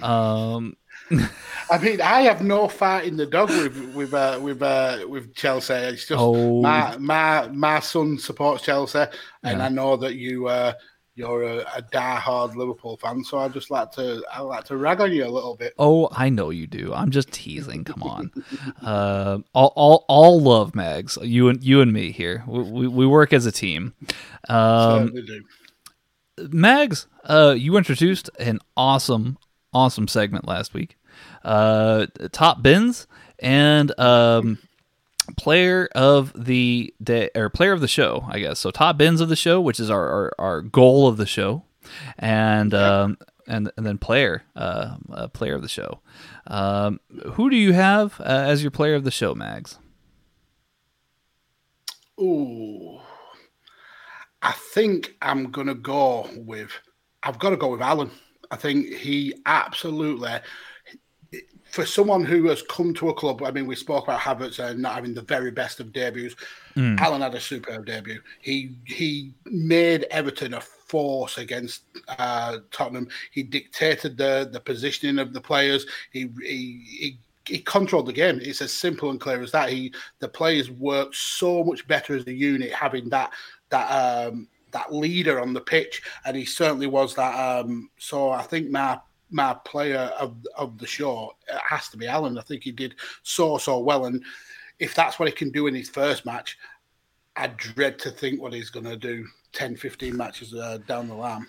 Um, 0.01 0.77
I 1.71 1.77
mean, 1.77 2.01
I 2.01 2.21
have 2.21 2.41
no 2.41 2.67
fight 2.67 3.05
in 3.05 3.17
the 3.17 3.25
dog 3.25 3.49
with 3.49 3.95
with 3.95 4.13
uh, 4.13 4.39
with 4.41 4.61
uh, 4.61 5.05
with 5.07 5.33
Chelsea. 5.33 5.73
It's 5.73 6.05
just 6.05 6.19
oh. 6.19 6.61
my 6.61 6.97
my 6.97 7.47
my 7.47 7.79
son 7.79 8.17
supports 8.17 8.63
Chelsea, 8.63 9.05
and 9.43 9.59
yeah. 9.59 9.65
I 9.65 9.69
know 9.69 9.95
that 9.97 10.15
you 10.15 10.47
uh, 10.47 10.73
you're 11.17 11.43
a, 11.43 11.65
a 11.75 11.81
die-hard 11.81 12.55
Liverpool 12.55 12.95
fan, 12.95 13.23
so 13.23 13.39
I 13.39 13.47
just 13.49 13.71
like 13.71 13.91
to 13.93 14.23
I 14.31 14.41
like 14.41 14.65
to 14.65 14.77
rag 14.77 15.01
on 15.01 15.11
you 15.11 15.25
a 15.25 15.27
little 15.27 15.55
bit. 15.55 15.73
Oh, 15.79 16.07
I 16.11 16.29
know 16.29 16.51
you 16.51 16.67
do. 16.67 16.93
I'm 16.93 17.09
just 17.09 17.31
teasing. 17.31 17.83
Come 17.83 18.03
on, 18.03 18.31
uh, 18.83 19.39
all, 19.53 19.73
all 19.75 20.05
all 20.07 20.39
love, 20.39 20.75
Mags. 20.75 21.17
You 21.21 21.49
and 21.49 21.63
you 21.63 21.81
and 21.81 21.91
me 21.91 22.11
here. 22.11 22.43
We 22.47 22.61
we, 22.61 22.87
we 22.87 23.07
work 23.07 23.33
as 23.33 23.47
a 23.47 23.51
team. 23.51 23.95
Um, 24.47 25.07
Certainly 25.07 25.21
do. 25.23 25.43
Mags, 26.51 27.07
uh, 27.23 27.55
you 27.57 27.77
introduced 27.77 28.29
an 28.39 28.59
awesome, 28.77 29.39
awesome 29.73 30.07
segment 30.07 30.47
last 30.47 30.75
week. 30.75 30.97
Uh, 31.43 32.05
top 32.31 32.61
bins 32.61 33.07
and 33.39 33.97
um, 33.99 34.59
player 35.35 35.89
of 35.93 36.31
the 36.35 36.93
day 37.01 37.29
or 37.35 37.49
player 37.49 37.73
of 37.73 37.81
the 37.81 37.87
show, 37.87 38.25
I 38.29 38.39
guess. 38.39 38.59
So 38.59 38.71
top 38.71 38.97
bins 38.97 39.21
of 39.21 39.29
the 39.29 39.35
show, 39.35 39.59
which 39.59 39.79
is 39.79 39.89
our 39.89 40.07
our, 40.07 40.33
our 40.39 40.61
goal 40.61 41.07
of 41.07 41.17
the 41.17 41.25
show, 41.25 41.63
and 42.17 42.73
um, 42.73 43.17
and 43.47 43.71
and 43.77 43.85
then 43.85 43.97
player 43.97 44.43
uh, 44.55 44.97
uh, 45.11 45.27
player 45.27 45.55
of 45.55 45.61
the 45.61 45.69
show. 45.69 45.99
Um, 46.47 46.99
who 47.33 47.49
do 47.49 47.55
you 47.55 47.73
have 47.73 48.19
uh, 48.21 48.23
as 48.23 48.61
your 48.61 48.71
player 48.71 48.95
of 48.95 49.03
the 49.03 49.11
show, 49.11 49.35
Mags? 49.35 49.77
Ooh, 52.19 52.99
I 54.41 54.53
think 54.73 55.15
I'm 55.21 55.51
gonna 55.51 55.75
go 55.75 56.29
with. 56.35 56.71
I've 57.23 57.39
got 57.39 57.49
to 57.49 57.57
go 57.57 57.69
with 57.69 57.81
Allan. 57.81 58.11
I 58.51 58.55
think 58.55 58.93
he 58.93 59.33
absolutely 59.45 60.29
for 61.77 61.85
someone 61.85 62.25
who 62.25 62.47
has 62.47 62.63
come 62.63 62.91
to 62.95 63.09
a 63.09 63.13
club, 63.13 63.43
I 63.43 63.51
mean, 63.51 63.67
we 63.67 63.75
spoke 63.75 64.05
about 64.05 64.19
Havertz 64.19 64.57
and 64.57 64.81
not 64.81 64.95
having 64.95 65.13
the 65.13 65.21
very 65.21 65.51
best 65.51 65.79
of 65.79 65.93
debuts. 65.93 66.35
Mm. 66.75 66.99
Allan 66.99 67.21
had 67.21 67.35
a 67.35 67.39
superb 67.39 67.85
debut. 67.85 68.19
He 68.41 68.71
he 68.85 69.31
made 69.45 70.07
Everton 70.09 70.55
a 70.55 70.61
force 70.61 71.37
against 71.37 71.83
uh, 72.17 72.57
Tottenham. 72.71 73.09
He 73.29 73.43
dictated 73.43 74.17
the 74.17 74.49
the 74.51 74.59
positioning 74.59 75.19
of 75.19 75.33
the 75.33 75.41
players. 75.41 75.85
He 76.11 76.29
he. 76.41 76.81
he 76.99 77.17
he 77.45 77.59
controlled 77.59 78.07
the 78.07 78.11
game. 78.11 78.39
It's 78.41 78.61
as 78.61 78.73
simple 78.73 79.09
and 79.09 79.21
clear 79.21 79.41
as 79.41 79.53
that. 79.53 79.69
He 79.69 79.93
the 80.19 80.27
players 80.27 80.69
worked 80.69 81.15
so 81.15 81.63
much 81.63 81.87
better 81.87 82.13
as 82.17 82.27
a 82.27 82.33
unit, 82.33 82.73
having 82.73 83.07
that 83.09 83.31
that 83.69 83.87
um, 83.87 84.49
that 84.71 84.93
leader 84.93 85.39
on 85.39 85.53
the 85.53 85.61
pitch, 85.61 86.01
and 86.25 86.35
he 86.35 86.43
certainly 86.43 86.87
was 86.87 87.15
that. 87.15 87.35
Um, 87.39 87.89
so 87.97 88.31
I 88.31 88.41
think 88.41 88.69
my 88.69 88.99
my 89.29 89.53
player 89.65 90.11
of 90.19 90.35
of 90.55 90.77
the 90.77 90.87
show 90.87 91.33
it 91.47 91.59
has 91.69 91.89
to 91.89 91.97
be 91.97 92.07
Allan. 92.07 92.37
I 92.37 92.41
think 92.41 92.63
he 92.63 92.71
did 92.71 92.95
so 93.23 93.57
so 93.57 93.79
well, 93.79 94.05
and 94.05 94.23
if 94.79 94.95
that's 94.95 95.19
what 95.19 95.27
he 95.27 95.33
can 95.33 95.51
do 95.51 95.67
in 95.67 95.75
his 95.75 95.89
first 95.89 96.25
match, 96.25 96.57
I 97.35 97.47
dread 97.47 97.99
to 97.99 98.11
think 98.11 98.41
what 98.41 98.53
he's 98.53 98.69
going 98.69 98.85
to 98.85 98.95
do 98.95 99.25
10, 99.53 99.75
15 99.75 100.15
matches 100.15 100.53
uh, 100.53 100.79
down 100.87 101.07
the 101.07 101.15
line. 101.15 101.45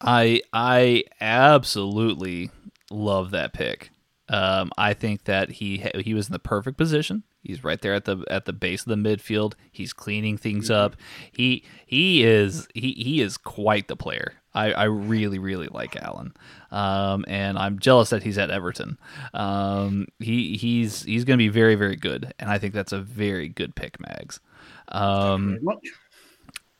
I 0.00 0.42
I 0.52 1.04
absolutely 1.20 2.50
love 2.90 3.30
that 3.30 3.52
pick. 3.52 3.90
Um, 4.28 4.72
I 4.76 4.92
think 4.92 5.24
that 5.24 5.50
he 5.50 5.84
he 6.00 6.12
was 6.12 6.26
in 6.26 6.32
the 6.32 6.38
perfect 6.38 6.76
position. 6.76 7.22
He's 7.42 7.62
right 7.62 7.80
there 7.80 7.94
at 7.94 8.04
the 8.04 8.24
at 8.28 8.44
the 8.44 8.52
base 8.52 8.82
of 8.82 8.88
the 8.88 8.96
midfield. 8.96 9.54
He's 9.70 9.92
cleaning 9.92 10.36
things 10.36 10.66
mm-hmm. 10.66 10.84
up. 10.84 10.96
He 11.32 11.64
he 11.86 12.24
is 12.24 12.66
he 12.74 12.92
he 12.92 13.20
is 13.20 13.38
quite 13.38 13.88
the 13.88 13.96
player. 13.96 14.34
I, 14.56 14.72
I 14.72 14.84
really 14.84 15.38
really 15.38 15.68
like 15.68 15.96
Allan, 15.96 16.32
um, 16.70 17.24
and 17.28 17.58
I'm 17.58 17.78
jealous 17.78 18.10
that 18.10 18.22
he's 18.22 18.38
at 18.38 18.50
Everton. 18.50 18.98
Um, 19.34 20.06
he 20.18 20.56
he's 20.56 21.02
he's 21.02 21.24
going 21.24 21.38
to 21.38 21.42
be 21.42 21.48
very 21.48 21.74
very 21.74 21.96
good, 21.96 22.32
and 22.38 22.50
I 22.50 22.58
think 22.58 22.72
that's 22.72 22.92
a 22.92 23.00
very 23.00 23.48
good 23.48 23.74
pick, 23.74 24.00
Mags. 24.00 24.40
Um, 24.88 25.58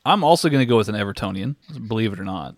I'm 0.05 0.23
also 0.23 0.49
going 0.49 0.61
to 0.61 0.65
go 0.65 0.77
with 0.77 0.89
an 0.89 0.95
Evertonian, 0.95 1.55
believe 1.87 2.13
it 2.13 2.19
or 2.19 2.23
not. 2.25 2.55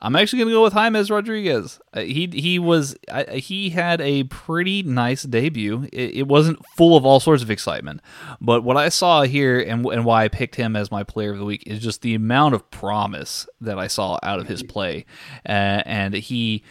I'm 0.00 0.14
actually 0.14 0.40
going 0.40 0.48
to 0.48 0.54
go 0.54 0.62
with 0.62 0.74
James 0.74 1.10
Rodriguez. 1.10 1.80
Uh, 1.94 2.00
he 2.00 2.26
he 2.26 2.58
was 2.58 2.96
uh, 3.08 3.24
he 3.32 3.70
had 3.70 4.00
a 4.02 4.24
pretty 4.24 4.82
nice 4.82 5.22
debut. 5.22 5.88
It, 5.90 6.16
it, 6.16 6.28
wasn't 6.28 6.64
full 6.76 6.96
of 6.96 7.06
all 7.06 7.18
sorts 7.18 7.42
of 7.42 7.50
excitement, 7.50 8.02
but 8.38 8.62
what 8.62 8.76
I 8.76 8.90
saw 8.90 9.22
here 9.22 9.58
and 9.58 9.86
and 9.86 10.04
why 10.04 10.24
I 10.24 10.28
picked 10.28 10.56
him 10.56 10.76
as 10.76 10.90
my 10.90 11.02
player 11.02 11.32
of 11.32 11.38
the 11.38 11.46
week 11.46 11.62
is 11.66 11.80
just 11.80 12.02
the 12.02 12.14
amount 12.14 12.54
of 12.54 12.70
promise 12.70 13.48
that 13.62 13.78
I 13.78 13.86
saw 13.86 14.18
out 14.22 14.38
of 14.38 14.48
his 14.48 14.62
play, 14.62 15.06
uh, 15.48 15.82
and 15.86 16.12
he 16.12 16.62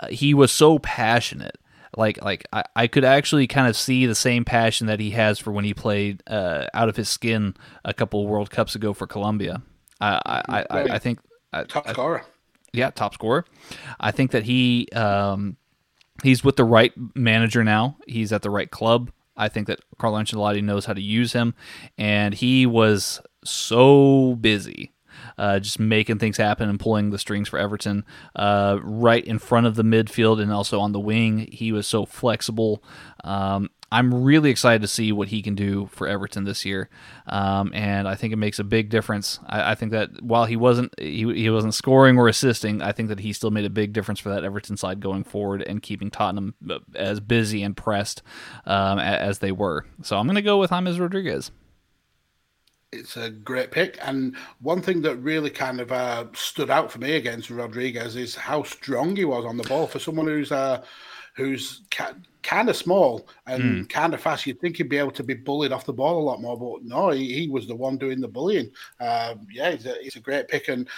uh, 0.00 0.08
he 0.08 0.34
was 0.34 0.52
so 0.52 0.78
passionate. 0.78 1.56
Like 1.96 2.22
like 2.22 2.44
I, 2.52 2.64
I 2.76 2.86
could 2.86 3.04
actually 3.04 3.46
kind 3.46 3.66
of 3.66 3.78
see 3.78 4.04
the 4.04 4.14
same 4.14 4.44
passion 4.44 4.88
that 4.88 5.00
he 5.00 5.12
has 5.12 5.38
for 5.38 5.52
when 5.52 5.64
he 5.64 5.72
played 5.72 6.22
uh, 6.26 6.66
out 6.74 6.90
of 6.90 6.96
his 6.96 7.08
skin 7.08 7.56
a 7.82 7.94
couple 7.94 8.26
World 8.26 8.50
Cups 8.50 8.74
ago 8.74 8.92
for 8.92 9.06
Colombia. 9.06 9.62
I 10.02 10.42
I, 10.48 10.64
I, 10.68 10.82
I 10.94 10.98
think 10.98 11.20
top 11.68 11.88
scorer 11.88 12.26
yeah, 12.74 12.90
top 12.90 13.14
scorer. 13.14 13.44
I 14.00 14.10
think 14.10 14.32
that 14.32 14.44
he 14.44 14.88
um, 14.92 15.56
he's 16.22 16.44
with 16.44 16.56
the 16.56 16.64
right 16.64 16.92
manager 17.14 17.64
now. 17.64 17.96
He's 18.06 18.32
at 18.32 18.42
the 18.42 18.50
right 18.50 18.70
club. 18.70 19.10
I 19.36 19.48
think 19.48 19.66
that 19.66 19.80
Carlo 19.98 20.18
Ancelotti 20.18 20.62
knows 20.62 20.84
how 20.84 20.92
to 20.92 21.00
use 21.00 21.32
him, 21.32 21.54
and 21.96 22.34
he 22.34 22.66
was 22.66 23.20
so 23.44 24.36
busy. 24.40 24.90
Uh, 25.38 25.58
just 25.58 25.78
making 25.78 26.18
things 26.18 26.36
happen 26.36 26.68
and 26.68 26.78
pulling 26.78 27.10
the 27.10 27.18
strings 27.18 27.48
for 27.48 27.58
Everton 27.58 28.04
uh, 28.36 28.78
right 28.82 29.24
in 29.24 29.38
front 29.38 29.66
of 29.66 29.74
the 29.76 29.82
midfield 29.82 30.40
and 30.40 30.52
also 30.52 30.80
on 30.80 30.92
the 30.92 31.00
wing. 31.00 31.48
He 31.50 31.72
was 31.72 31.86
so 31.86 32.04
flexible. 32.04 32.82
Um, 33.22 33.70
I'm 33.94 34.24
really 34.24 34.50
excited 34.50 34.82
to 34.82 34.88
see 34.88 35.12
what 35.12 35.28
he 35.28 35.40
can 35.40 35.54
do 35.54 35.86
for 35.92 36.08
Everton 36.08 36.42
this 36.42 36.64
year, 36.64 36.88
um, 37.28 37.70
and 37.72 38.08
I 38.08 38.16
think 38.16 38.32
it 38.32 38.38
makes 38.38 38.58
a 38.58 38.64
big 38.64 38.90
difference. 38.90 39.38
I, 39.46 39.70
I, 39.70 39.74
think 39.76 39.92
that 39.92 40.20
while 40.20 40.46
he 40.46 40.56
wasn't 40.56 40.98
he, 40.98 41.32
he 41.32 41.48
wasn't 41.48 41.74
scoring 41.74 42.18
or 42.18 42.26
assisting, 42.26 42.82
I 42.82 42.90
think 42.90 43.08
that 43.08 43.20
he 43.20 43.32
still 43.32 43.52
made 43.52 43.64
a 43.64 43.70
big 43.70 43.92
difference 43.92 44.18
for 44.18 44.30
that 44.30 44.42
Everton 44.42 44.76
side 44.76 44.98
going 44.98 45.22
forward 45.22 45.62
and 45.62 45.80
keeping 45.80 46.10
Tottenham 46.10 46.54
uh, 46.68 46.80
as 46.96 47.20
busy 47.20 47.62
and 47.62 47.76
pressed 47.76 48.20
um, 48.66 48.98
as 48.98 49.38
they 49.38 49.52
were. 49.52 49.86
So 50.02 50.18
I'm 50.18 50.26
going 50.26 50.34
to 50.34 50.42
go 50.42 50.58
with 50.58 50.70
James 50.70 50.98
Rodriguez. 50.98 51.52
It's 52.90 53.16
a 53.16 53.30
great 53.30 53.70
pick, 53.70 53.96
and 54.02 54.34
one 54.58 54.82
thing 54.82 55.02
that 55.02 55.18
really 55.18 55.50
kind 55.50 55.80
of 55.80 55.92
uh, 55.92 56.24
stood 56.34 56.68
out 56.68 56.90
for 56.90 56.98
me 56.98 57.12
against 57.12 57.48
Rodriguez 57.48 58.16
is 58.16 58.34
how 58.34 58.64
strong 58.64 59.14
he 59.14 59.24
was 59.24 59.44
on 59.44 59.56
the 59.56 59.68
ball 59.68 59.86
for 59.86 60.00
someone 60.00 60.26
who's 60.26 60.50
uh, 60.50 60.82
who's 61.36 61.82
kind 62.44 62.68
of 62.68 62.76
small 62.76 63.26
and 63.46 63.62
mm. 63.62 63.88
kind 63.88 64.14
of 64.14 64.20
fast. 64.20 64.46
You'd 64.46 64.60
think 64.60 64.76
he'd 64.76 64.88
be 64.88 64.98
able 64.98 65.10
to 65.12 65.24
be 65.24 65.34
bullied 65.34 65.72
off 65.72 65.86
the 65.86 65.92
ball 65.92 66.20
a 66.20 66.22
lot 66.22 66.40
more, 66.40 66.56
but 66.56 66.84
no, 66.84 67.10
he, 67.10 67.32
he 67.32 67.48
was 67.48 67.66
the 67.66 67.74
one 67.74 67.96
doing 67.96 68.20
the 68.20 68.28
bullying. 68.28 68.70
Um, 69.00 69.46
yeah, 69.50 69.72
he's 69.72 69.86
a, 69.86 70.18
a 70.18 70.22
great 70.22 70.46
pick, 70.46 70.68
and 70.68 70.88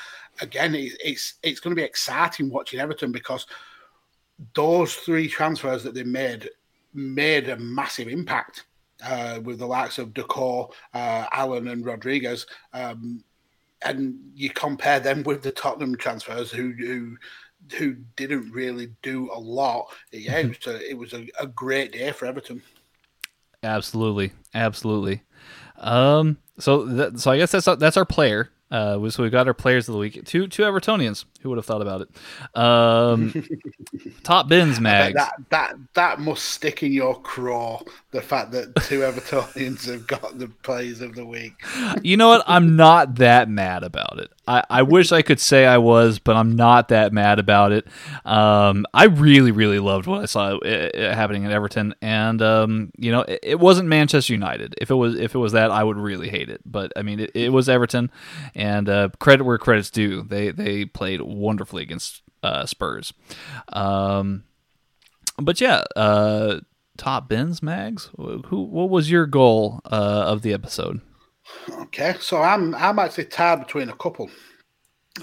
again, 0.43 0.75
it's 0.75 0.97
it's, 1.03 1.35
it's 1.43 1.61
going 1.61 1.75
to 1.75 1.81
be 1.81 1.87
exciting 1.87 2.51
watching 2.51 2.81
Everton 2.81 3.13
because 3.13 3.47
those 4.55 4.95
three 4.95 5.29
transfers 5.29 5.83
that 5.85 5.95
they 5.95 6.03
made 6.03 6.51
made 6.93 7.49
a 7.49 7.57
massive 7.57 8.09
impact. 8.09 8.65
Uh, 9.05 9.39
with 9.45 9.59
the 9.59 9.67
likes 9.67 9.99
of 9.99 10.15
Doucouré, 10.15 10.73
uh, 10.95 11.27
Allan, 11.31 11.69
and 11.69 11.85
Rodriguez, 11.85 12.47
um, 12.73 13.23
and 13.83 14.19
you 14.35 14.49
compare 14.49 15.01
them 15.01 15.23
with 15.25 15.43
the 15.43 15.53
Tottenham 15.53 15.97
transfers, 15.97 16.51
who, 16.51 16.73
who 16.73 17.19
who 17.79 17.95
didn't 18.17 18.51
really 18.53 18.91
do 19.03 19.31
a 19.33 19.39
lot. 19.39 19.87
Yeah, 20.13 20.39
it 20.39 20.49
was 20.49 20.67
a, 20.67 20.91
it 20.91 20.99
was 20.99 21.13
a, 21.13 21.27
a 21.41 21.47
great 21.47 21.93
day 21.93 22.13
for 22.13 22.27
Everton. 22.27 22.63
Absolutely, 23.63 24.33
absolutely. 24.55 25.23
Um, 25.79 26.39
so 26.59 26.85
that, 26.85 27.21
so 27.21 27.31
I 27.31 27.39
guess 27.39 27.53
that's 27.53 27.67
that's 27.79 27.97
our 27.97 28.05
player. 28.05 28.51
Uh, 28.71 29.09
so 29.11 29.23
we 29.23 29.31
got 29.31 29.47
our 29.47 29.55
players 29.55 29.89
of 29.89 29.93
the 29.93 29.99
week. 29.99 30.25
Two 30.25 30.49
two 30.49 30.63
Evertonians. 30.63 31.25
Who 31.43 31.51
would 31.51 31.59
have 31.59 31.67
thought 31.67 31.83
about 31.83 32.03
it? 32.03 32.09
Um, 32.59 33.45
top 34.23 34.49
bins, 34.49 34.81
Mag. 34.81 35.15
That 35.15 35.35
that 35.51 35.75
that 35.95 36.21
must 36.21 36.45
stick 36.45 36.83
in 36.83 36.93
your 36.93 37.21
craw. 37.21 37.83
The 38.11 38.23
fact 38.23 38.53
that 38.53 38.75
two 38.83 39.01
Evertonians 39.01 39.87
have 39.87 40.07
got 40.07 40.39
the 40.39 40.49
plays 40.49 41.01
of 41.01 41.15
the 41.15 41.25
week. 41.25 41.55
you 42.03 42.17
know 42.17 42.29
what? 42.29 42.45
I'm 42.47 42.77
not 42.77 43.17
that 43.17 43.49
mad 43.49 43.85
about 43.85 44.19
it. 44.19 44.31
I, 44.49 44.63
I 44.71 44.83
wish 44.83 45.11
I 45.11 45.23
could 45.23 45.41
say 45.41 45.67
I 45.67 45.79
was, 45.79 46.19
but 46.21 46.37
I'm 46.37 46.55
not 46.55 46.89
that 46.89 47.13
mad 47.13 47.39
about 47.39 47.73
it. 47.73 47.87
Um, 48.25 48.87
I 48.95 49.05
really, 49.07 49.51
really 49.51 49.81
loved 49.81 50.07
what 50.07 50.23
I 50.23 50.27
saw 50.27 50.57
it, 50.59 50.95
it 50.95 51.15
happening 51.15 51.45
at 51.45 51.51
Everton, 51.51 51.95
and 52.01 52.41
um, 52.41 52.93
you 52.97 53.11
know, 53.11 53.23
it, 53.23 53.41
it, 53.43 53.61
wasn't 53.61 53.89
Manchester 53.89 54.33
United. 54.33 54.77
If 54.79 54.91
it 54.91 54.95
was, 54.95 55.17
if 55.17 55.35
it 55.35 55.39
was 55.39 55.53
that, 55.53 55.71
I 55.73 55.83
would 55.83 55.97
really 55.97 56.29
hate 56.29 56.49
it. 56.49 56.61
But 56.65 56.93
I 56.97 57.03
mean, 57.03 57.21
it, 57.21 57.33
it 57.35 57.49
was 57.49 57.69
Everton, 57.69 58.11
and 58.55 58.89
uh, 58.89 59.09
credit 59.19 59.43
where 59.43 59.59
credit's 59.59 59.91
due. 59.91 60.23
They 60.23 60.53
they 60.53 60.85
played 60.85 61.21
wonderfully 61.37 61.83
against 61.83 62.23
uh, 62.43 62.67
Spurs. 62.67 63.13
Um, 63.73 64.45
but 65.39 65.61
yeah, 65.61 65.85
uh, 65.95 66.61
top 66.97 67.29
bins, 67.29 67.63
Mags. 67.63 68.11
Who? 68.17 68.63
What 68.63 68.91
was 68.91 69.11
your 69.11 69.27
goal 69.27 69.81
uh, 69.85 70.25
of 70.27 70.43
the 70.43 70.53
episode? 70.53 71.01
Okay, 71.71 72.15
so 72.21 72.41
I'm 72.43 72.75
I'm 72.75 72.99
actually 72.99 73.27
tied 73.27 73.61
between 73.61 73.89
a 73.89 73.97
couple. 73.97 74.31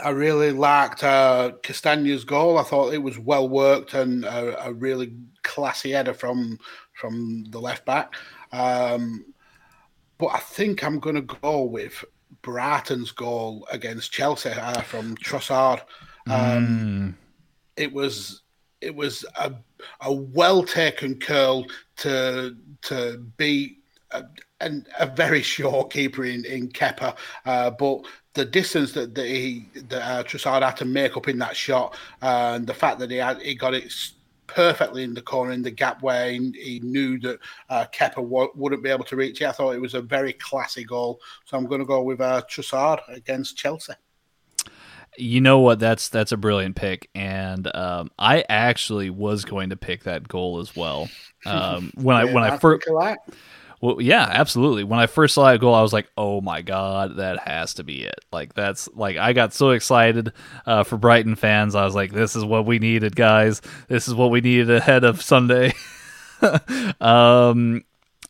I 0.03 0.09
really 0.09 0.51
liked 0.51 1.03
uh, 1.03 1.51
Castagne's 1.61 2.23
goal. 2.23 2.57
I 2.57 2.63
thought 2.63 2.93
it 2.93 3.03
was 3.03 3.19
well 3.19 3.47
worked 3.47 3.93
and 3.93 4.25
a, 4.25 4.67
a 4.67 4.73
really 4.73 5.13
classy 5.43 5.91
header 5.91 6.13
from 6.13 6.57
from 6.93 7.45
the 7.49 7.59
left 7.59 7.85
back. 7.85 8.15
Um, 8.51 9.25
but 10.17 10.27
I 10.27 10.39
think 10.39 10.83
I'm 10.83 10.99
going 10.99 11.15
to 11.15 11.21
go 11.21 11.63
with 11.63 12.03
Brighton's 12.43 13.11
goal 13.11 13.67
against 13.71 14.11
Chelsea 14.11 14.49
uh, 14.49 14.81
from 14.81 15.15
Trossard. 15.17 15.81
Um, 16.27 16.67
mm. 16.67 17.13
It 17.75 17.91
was 17.91 18.43
it 18.81 18.93
was 18.93 19.25
a, 19.39 19.53
a 20.01 20.13
well 20.13 20.63
taken 20.63 21.19
curl 21.19 21.65
to 21.97 22.55
to 22.83 23.17
beat 23.37 23.79
a, 24.11 24.23
a 24.99 25.07
very 25.07 25.41
short 25.41 25.91
keeper 25.91 26.25
in 26.25 26.45
in 26.45 26.69
Kepa, 26.69 27.15
uh, 27.45 27.71
but 27.71 28.01
the 28.33 28.45
distance 28.45 28.91
that, 28.93 29.15
that 29.15 29.25
he 29.25 29.65
that 29.89 30.01
uh, 30.01 30.23
Trossard 30.23 30.63
had 30.63 30.77
to 30.77 30.85
make 30.85 31.17
up 31.17 31.27
in 31.27 31.39
that 31.39 31.55
shot, 31.55 31.95
uh, 32.21 32.53
and 32.55 32.67
the 32.67 32.73
fact 32.73 32.99
that 32.99 33.09
he 33.09 33.17
had, 33.17 33.41
he 33.41 33.55
got 33.55 33.73
it 33.73 33.91
perfectly 34.53 35.03
in 35.03 35.13
the 35.13 35.21
corner 35.21 35.51
in 35.51 35.61
the 35.61 35.71
gap 35.71 36.01
where 36.01 36.31
he, 36.31 36.51
he 36.55 36.79
knew 36.83 37.19
that 37.19 37.39
uh, 37.69 37.85
Kepa 37.93 38.15
w- 38.15 38.51
wouldn't 38.55 38.83
be 38.83 38.89
able 38.89 39.05
to 39.05 39.15
reach 39.15 39.41
it. 39.41 39.47
I 39.47 39.51
thought 39.51 39.75
it 39.75 39.81
was 39.81 39.93
a 39.93 40.01
very 40.01 40.33
classy 40.33 40.83
goal, 40.83 41.19
so 41.45 41.57
I'm 41.57 41.65
going 41.65 41.79
to 41.79 41.85
go 41.85 42.01
with 42.03 42.21
uh, 42.21 42.41
Trossard 42.49 42.99
against 43.09 43.57
Chelsea. 43.57 43.93
You 45.17 45.41
know 45.41 45.59
what? 45.59 45.79
That's 45.79 46.09
that's 46.09 46.31
a 46.31 46.37
brilliant 46.37 46.75
pick, 46.75 47.07
and 47.13 47.73
um, 47.75 48.09
I 48.17 48.43
actually 48.49 49.11
was 49.11 49.45
going 49.45 49.69
to 49.69 49.75
pick 49.75 50.03
that 50.03 50.27
goal 50.27 50.59
as 50.59 50.75
well. 50.75 51.07
Um, 51.45 51.91
when 51.95 52.15
yeah, 52.15 52.31
I 52.31 52.33
when 52.33 52.43
I 52.43 52.57
first. 52.57 52.87
Well, 53.83 53.99
yeah, 53.99 54.25
absolutely. 54.31 54.85
When 54.85 55.01
I 55.01 55.07
first 55.07 55.35
saw 55.35 55.51
that 55.51 55.59
goal, 55.59 55.75
I 55.75 55.81
was 55.81 55.91
like, 55.91 56.09
"Oh 56.17 56.39
my 56.39 56.61
god, 56.61 57.17
that 57.17 57.39
has 57.45 57.73
to 57.73 57.83
be 57.83 58.03
it!" 58.03 58.23
Like 58.31 58.53
that's 58.53 58.87
like 58.93 59.17
I 59.17 59.33
got 59.33 59.53
so 59.53 59.71
excited 59.71 60.31
uh, 60.65 60.85
for 60.85 60.95
Brighton 60.95 61.35
fans. 61.35 61.75
I 61.75 61.83
was 61.83 61.93
like, 61.93 62.13
"This 62.13 62.37
is 62.37 62.45
what 62.45 62.65
we 62.65 62.79
needed, 62.79 63.13
guys. 63.13 63.61
This 63.89 64.07
is 64.07 64.15
what 64.15 64.31
we 64.31 64.39
needed 64.39 64.71
ahead 64.71 65.03
of 65.03 65.21
Sunday." 65.21 65.73
um, 67.01 67.83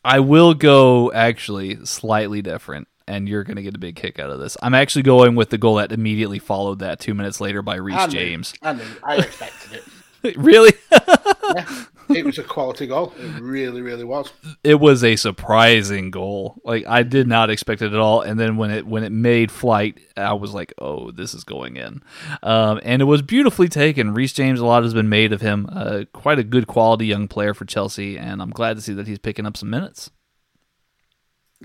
I 0.03 0.21
will 0.21 0.55
go 0.55 1.11
actually 1.13 1.85
slightly 1.85 2.41
different, 2.41 2.87
and 3.07 3.29
you're 3.29 3.43
going 3.43 3.57
to 3.57 3.61
get 3.61 3.75
a 3.75 3.79
big 3.79 3.95
kick 3.95 4.17
out 4.17 4.31
of 4.31 4.39
this. 4.39 4.57
I'm 4.63 4.73
actually 4.73 5.03
going 5.03 5.35
with 5.35 5.51
the 5.51 5.59
goal 5.59 5.75
that 5.75 5.91
immediately 5.91 6.39
followed 6.39 6.79
that 6.79 6.99
two 6.99 7.13
minutes 7.13 7.39
later 7.39 7.61
by 7.61 7.75
Reece 7.75 8.07
James. 8.07 8.55
I 8.63 8.73
knew. 8.73 8.83
I 9.03 9.17
expected 9.17 9.83
it. 10.23 10.35
really? 10.35 10.73
yeah 11.55 11.85
it 12.09 12.25
was 12.25 12.37
a 12.37 12.43
quality 12.43 12.87
goal. 12.87 13.13
It 13.17 13.41
really, 13.41 13.81
really 13.81 14.03
was. 14.03 14.31
It 14.63 14.79
was 14.79 15.03
a 15.03 15.15
surprising 15.15 16.11
goal. 16.11 16.61
Like 16.63 16.85
I 16.87 17.03
did 17.03 17.27
not 17.27 17.49
expect 17.49 17.81
it 17.81 17.93
at 17.93 17.99
all. 17.99 18.21
And 18.21 18.39
then 18.39 18.57
when 18.57 18.71
it 18.71 18.85
when 18.87 19.03
it 19.03 19.11
made 19.11 19.51
flight, 19.51 19.99
I 20.17 20.33
was 20.33 20.53
like, 20.53 20.73
"Oh, 20.79 21.11
this 21.11 21.33
is 21.33 21.43
going 21.43 21.77
in." 21.77 22.01
Um, 22.41 22.79
and 22.83 23.01
it 23.01 23.05
was 23.05 23.21
beautifully 23.21 23.67
taken. 23.67 24.13
Reece 24.13 24.33
James, 24.33 24.59
a 24.59 24.65
lot 24.65 24.83
has 24.83 24.93
been 24.93 25.09
made 25.09 25.33
of 25.33 25.41
him. 25.41 25.69
Uh, 25.71 26.03
quite 26.13 26.39
a 26.39 26.43
good 26.43 26.67
quality 26.67 27.05
young 27.05 27.27
player 27.27 27.53
for 27.53 27.65
Chelsea, 27.65 28.17
and 28.17 28.41
I'm 28.41 28.51
glad 28.51 28.75
to 28.75 28.81
see 28.81 28.93
that 28.93 29.07
he's 29.07 29.19
picking 29.19 29.45
up 29.45 29.57
some 29.57 29.69
minutes. 29.69 30.11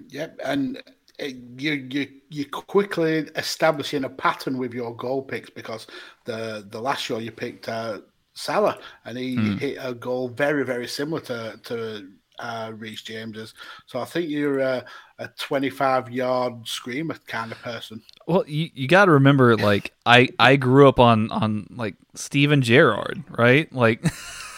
Yep, 0.08 0.40
and 0.44 0.82
uh, 1.20 1.26
you 1.56 1.86
you 1.90 2.08
you 2.28 2.46
quickly 2.46 3.28
establishing 3.34 4.04
a 4.04 4.08
pattern 4.08 4.58
with 4.58 4.72
your 4.72 4.94
goal 4.94 5.22
picks 5.22 5.50
because 5.50 5.86
the 6.24 6.66
the 6.70 6.80
last 6.80 7.02
show 7.02 7.18
you 7.18 7.32
picked 7.32 7.68
uh, 7.68 7.98
Salah, 8.38 8.78
and 9.04 9.18
he 9.18 9.36
mm. 9.36 9.58
hit 9.58 9.78
a 9.80 9.92
goal 9.92 10.28
very, 10.28 10.64
very 10.64 10.86
similar 10.86 11.20
to 11.22 11.60
to 11.64 12.08
uh, 12.38 12.72
Reece 12.76 13.02
James's. 13.02 13.52
So 13.86 13.98
I 13.98 14.04
think 14.04 14.30
you're 14.30 14.60
a, 14.60 14.84
a 15.18 15.28
25 15.28 16.10
yard 16.10 16.66
screamer 16.66 17.16
kind 17.26 17.50
of 17.50 17.58
person. 17.58 18.00
Well, 18.28 18.44
you, 18.46 18.70
you 18.74 18.86
got 18.86 19.06
to 19.06 19.10
remember, 19.10 19.56
like 19.56 19.92
I 20.06 20.28
I 20.38 20.54
grew 20.54 20.88
up 20.88 21.00
on 21.00 21.32
on 21.32 21.66
like 21.70 21.96
Steven 22.14 22.62
Gerrard, 22.62 23.24
right? 23.28 23.72
Like 23.72 24.04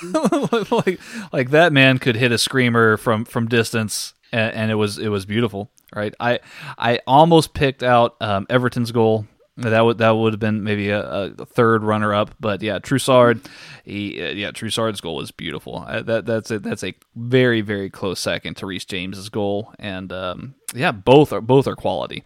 like 0.71 1.01
like 1.33 1.51
that 1.51 1.73
man 1.73 1.99
could 1.99 2.17
hit 2.17 2.33
a 2.33 2.39
screamer 2.39 2.99
from 2.99 3.25
from 3.25 3.49
distance, 3.49 4.13
and, 4.31 4.55
and, 4.55 4.71
it 4.71 4.75
was 4.77 4.99
it 4.99 5.09
was 5.09 5.25
beautiful, 5.25 5.71
right? 5.97 6.15
I 6.21 6.41
I 6.77 7.01
almost 7.07 7.55
picked 7.55 7.83
out 7.83 8.17
um, 8.21 8.47
Everton's 8.51 8.93
goal 8.93 9.27
that 9.63 9.81
would 9.81 9.99
that 9.99 10.11
would 10.11 10.33
have 10.33 10.41
been 10.41 10.63
maybe 10.65 10.91
a, 10.91 11.33
a 11.39 11.47
third 11.47 11.83
runner 11.83 12.15
up, 12.15 12.35
but 12.41 12.63
yeah, 12.63 12.79
Trossard, 12.79 13.45
he 13.85 14.23
uh, 14.23 14.31
yeah 14.31 14.51
Trossard's 14.51 15.01
goal 15.01 15.17
was 15.17 15.31
beautiful. 15.31 15.85
Uh, 15.87 16.03
that 16.03 16.27
that's 16.27 16.51
a 16.51 16.59
that's 16.59 16.85
a 16.85 16.95
very 17.17 17.61
very 17.61 17.91
close 17.91 18.21
second 18.21 18.57
to 18.59 18.67
Reece 18.67 18.85
James's 18.85 19.29
goal, 19.29 19.73
and 19.79 20.13
um, 20.13 20.55
yeah, 20.75 20.93
both 20.93 21.33
are 21.33 21.41
both 21.41 21.67
are 21.67 21.77
quality. 21.77 22.25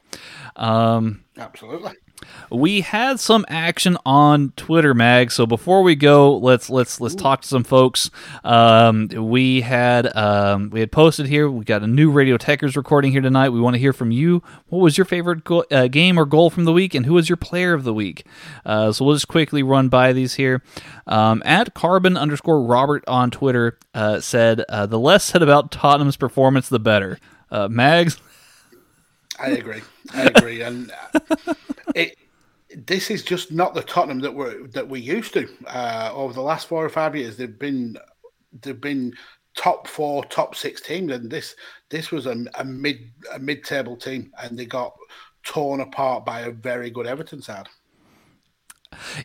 Um, 0.56 1.24
Absolutely. 1.36 1.92
We 2.50 2.82
had 2.82 3.20
some 3.20 3.44
action 3.48 3.96
on 4.06 4.52
Twitter, 4.56 4.94
Mag. 4.94 5.32
So 5.32 5.46
before 5.46 5.82
we 5.82 5.94
go, 5.94 6.36
let's 6.36 6.70
let's 6.70 7.00
let's 7.00 7.14
Ooh. 7.14 7.18
talk 7.18 7.42
to 7.42 7.48
some 7.48 7.64
folks. 7.64 8.10
Um, 8.42 9.08
we 9.08 9.62
had 9.62 10.14
um, 10.16 10.70
we 10.70 10.80
had 10.80 10.92
posted 10.92 11.26
here. 11.26 11.50
We 11.50 11.64
got 11.64 11.82
a 11.82 11.86
new 11.86 12.10
Radio 12.10 12.36
Tekkers 12.36 12.76
recording 12.76 13.12
here 13.12 13.20
tonight. 13.20 13.50
We 13.50 13.60
want 13.60 13.74
to 13.74 13.80
hear 13.80 13.92
from 13.92 14.10
you. 14.10 14.42
What 14.68 14.80
was 14.80 14.96
your 14.96 15.04
favorite 15.04 15.44
go- 15.44 15.64
uh, 15.70 15.88
game 15.88 16.18
or 16.18 16.26
goal 16.26 16.50
from 16.50 16.64
the 16.64 16.72
week, 16.72 16.94
and 16.94 17.06
who 17.06 17.14
was 17.14 17.28
your 17.28 17.36
player 17.36 17.74
of 17.74 17.84
the 17.84 17.94
week? 17.94 18.26
Uh, 18.64 18.92
so 18.92 19.04
we'll 19.04 19.14
just 19.14 19.28
quickly 19.28 19.62
run 19.62 19.88
by 19.88 20.12
these 20.12 20.34
here. 20.34 20.62
Um, 21.06 21.42
at 21.44 21.74
carbon 21.74 22.16
underscore 22.16 22.62
Robert 22.62 23.04
on 23.08 23.30
Twitter 23.30 23.78
uh, 23.94 24.20
said 24.20 24.60
uh, 24.68 24.86
the 24.86 24.98
less 24.98 25.24
said 25.24 25.42
about 25.42 25.70
Tottenham's 25.70 26.16
performance, 26.16 26.68
the 26.68 26.78
better. 26.80 27.18
Uh, 27.50 27.68
Mags. 27.68 28.20
I 29.38 29.48
agree. 29.48 29.82
I 30.12 30.22
agree, 30.24 30.62
and 30.62 30.92
uh, 31.12 31.54
it 31.94 32.16
this 32.76 33.10
is 33.10 33.22
just 33.22 33.52
not 33.52 33.74
the 33.74 33.82
Tottenham 33.82 34.20
that 34.20 34.34
we're 34.34 34.66
that 34.68 34.88
we 34.88 35.00
used 35.00 35.32
to. 35.34 35.48
Uh, 35.66 36.10
over 36.14 36.32
the 36.32 36.40
last 36.40 36.66
four 36.66 36.84
or 36.84 36.88
five 36.88 37.14
years, 37.16 37.36
they've 37.36 37.58
been 37.58 37.96
they've 38.62 38.80
been 38.80 39.12
top 39.56 39.86
four, 39.86 40.24
top 40.24 40.54
six 40.54 40.80
teams, 40.80 41.12
and 41.12 41.30
this 41.30 41.54
this 41.88 42.10
was 42.10 42.26
a, 42.26 42.44
a 42.58 42.64
mid 42.64 43.10
a 43.32 43.38
mid 43.38 43.64
table 43.64 43.96
team, 43.96 44.32
and 44.42 44.58
they 44.58 44.66
got 44.66 44.94
torn 45.44 45.80
apart 45.80 46.24
by 46.24 46.42
a 46.42 46.50
very 46.50 46.90
good 46.90 47.06
Everton 47.06 47.42
side. 47.42 47.68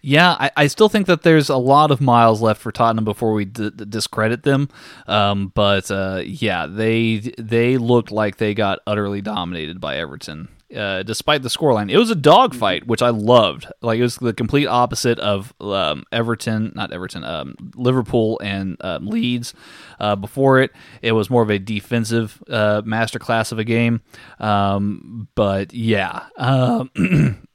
Yeah, 0.01 0.35
I, 0.39 0.51
I, 0.55 0.67
still 0.67 0.89
think 0.89 1.07
that 1.07 1.23
there's 1.23 1.49
a 1.49 1.57
lot 1.57 1.91
of 1.91 2.01
miles 2.01 2.41
left 2.41 2.61
for 2.61 2.71
Tottenham 2.71 3.05
before 3.05 3.33
we 3.33 3.45
d- 3.45 3.71
discredit 3.71 4.43
them. 4.43 4.69
Um, 5.07 5.51
but 5.55 5.89
uh, 5.91 6.21
yeah, 6.25 6.67
they 6.67 7.33
they 7.37 7.77
looked 7.77 8.11
like 8.11 8.37
they 8.37 8.53
got 8.53 8.79
utterly 8.85 9.21
dominated 9.21 9.79
by 9.79 9.97
Everton 9.97 10.49
uh, 10.75 11.03
despite 11.03 11.41
the 11.41 11.49
scoreline. 11.49 11.91
It 11.91 11.97
was 11.97 12.11
a 12.11 12.15
dogfight, 12.15 12.85
which 12.87 13.01
I 13.01 13.09
loved. 13.09 13.67
Like 13.81 13.99
it 13.99 14.03
was 14.03 14.17
the 14.17 14.33
complete 14.33 14.67
opposite 14.67 15.19
of 15.19 15.53
um, 15.59 16.03
Everton, 16.11 16.73
not 16.75 16.91
Everton, 16.91 17.23
um, 17.23 17.55
Liverpool 17.75 18.39
and 18.43 18.77
uh, 18.81 18.99
Leeds. 19.01 19.53
Uh, 19.99 20.15
before 20.15 20.61
it, 20.61 20.71
it 21.01 21.13
was 21.13 21.29
more 21.29 21.41
of 21.41 21.49
a 21.49 21.59
defensive 21.59 22.41
uh, 22.49 22.81
masterclass 22.83 23.51
of 23.51 23.59
a 23.59 23.63
game. 23.63 24.01
Um, 24.39 25.27
but 25.35 25.73
yeah. 25.73 26.27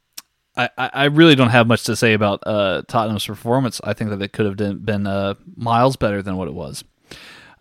I, 0.57 0.71
I 0.79 1.05
really 1.07 1.35
don't 1.35 1.51
have 1.51 1.67
much 1.67 1.85
to 1.85 1.97
say 1.97 2.13
about 2.13 2.43
uh, 2.47 2.83
Tottenham's 2.87 3.27
performance. 3.27 3.81
I 3.83 3.93
think 3.93 4.11
that 4.11 4.23
it 4.23 4.33
could 4.33 4.47
have 4.47 4.85
been 4.85 5.07
uh, 5.07 5.35
miles 5.57 5.97
better 5.97 6.23
than 6.23 6.37
what 6.37 6.49
it 6.49 6.55
was. 6.55 6.85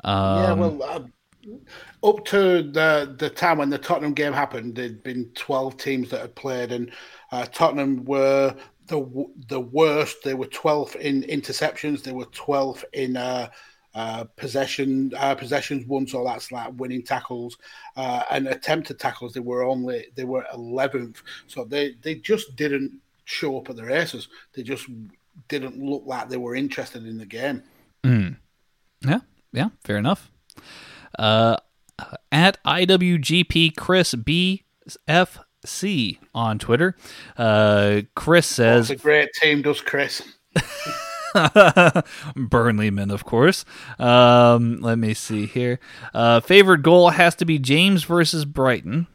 Um, 0.03 0.43
yeah, 0.43 0.53
well, 0.53 1.09
up 2.03 2.25
to 2.25 2.63
the 2.63 3.15
the 3.17 3.29
time 3.29 3.57
when 3.57 3.69
the 3.69 3.77
Tottenham 3.77 4.13
game 4.13 4.33
happened, 4.33 4.75
there'd 4.75 5.03
been 5.03 5.29
twelve 5.33 5.77
teams 5.77 6.09
that 6.09 6.21
had 6.21 6.35
played, 6.35 6.71
and 6.71 6.91
uh, 7.31 7.45
Tottenham 7.45 8.05
were 8.05 8.55
the 8.87 9.27
the 9.47 9.59
worst. 9.59 10.17
They 10.23 10.33
were 10.33 10.47
twelfth 10.47 10.95
in 10.97 11.23
interceptions. 11.23 12.03
They 12.03 12.11
were 12.11 12.25
twelfth 12.25 12.85
in 12.93 13.17
uh, 13.95 14.23
possession 14.35 15.11
uh, 15.17 15.35
possessions 15.35 15.85
won. 15.87 16.07
So 16.07 16.23
that's 16.23 16.51
like 16.51 16.73
winning 16.77 17.03
tackles 17.03 17.57
uh, 17.95 18.23
and 18.31 18.47
attempted 18.47 18.99
tackles. 18.99 19.33
They 19.33 19.39
were 19.39 19.63
only 19.63 20.07
they 20.15 20.23
were 20.23 20.45
eleventh. 20.53 21.21
So 21.47 21.63
they 21.63 21.95
they 22.01 22.15
just 22.15 22.55
didn't 22.55 22.99
show 23.25 23.57
up 23.57 23.69
at 23.69 23.75
the 23.75 23.83
races. 23.85 24.27
They 24.53 24.63
just 24.63 24.87
didn't 25.47 25.77
look 25.83 26.03
like 26.05 26.29
they 26.29 26.37
were 26.37 26.55
interested 26.55 27.05
in 27.05 27.17
the 27.17 27.25
game. 27.25 27.63
Mm. 28.03 28.37
Yeah, 29.01 29.19
yeah, 29.51 29.69
fair 29.83 29.97
enough. 29.97 30.31
Uh, 31.17 31.57
at 32.31 32.63
IWGP 32.63 33.75
Chris 33.75 34.15
BF 34.15 35.37
C 35.65 36.19
on 36.33 36.59
Twitter. 36.59 36.95
Uh, 37.37 38.01
Chris 38.15 38.47
says, 38.47 38.89
"It's 38.89 39.01
a 39.01 39.03
great 39.03 39.29
team." 39.33 39.61
Does 39.61 39.81
Chris? 39.81 40.21
Burnleyman, 42.35 43.11
of 43.11 43.25
course. 43.25 43.65
Um, 43.99 44.79
let 44.81 44.97
me 44.97 45.13
see 45.13 45.45
here. 45.45 45.79
Uh, 46.13 46.39
favorite 46.39 46.81
goal 46.83 47.09
has 47.09 47.35
to 47.35 47.45
be 47.45 47.59
James 47.59 48.03
versus 48.03 48.45
Brighton. 48.45 49.07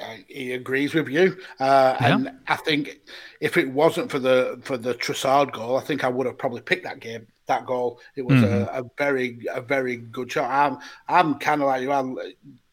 Uh, 0.00 0.16
he 0.26 0.52
agrees 0.52 0.92
with 0.92 1.08
you, 1.08 1.36
uh, 1.60 1.96
Yeah. 2.00 2.14
and 2.14 2.30
I 2.48 2.56
think 2.56 2.98
if 3.40 3.56
it 3.56 3.70
wasn't 3.70 4.10
for 4.10 4.18
the 4.18 4.58
for 4.64 4.76
the 4.76 4.92
Trossard 4.94 5.52
goal, 5.52 5.76
I 5.76 5.82
think 5.82 6.02
I 6.02 6.08
would 6.08 6.26
have 6.26 6.36
probably 6.36 6.62
picked 6.62 6.82
that 6.84 6.98
game. 6.98 7.28
That 7.46 7.64
goal, 7.64 8.00
it 8.16 8.22
was 8.22 8.42
a, 8.42 8.68
a 8.72 8.82
very 8.98 9.38
a 9.54 9.60
very 9.60 9.96
good 9.96 10.32
shot. 10.32 10.50
I'm 10.50 10.78
I'm 11.08 11.38
kind 11.38 11.60
of 11.60 11.68
like 11.68 11.82
you. 11.82 11.92
I'm, 11.92 12.16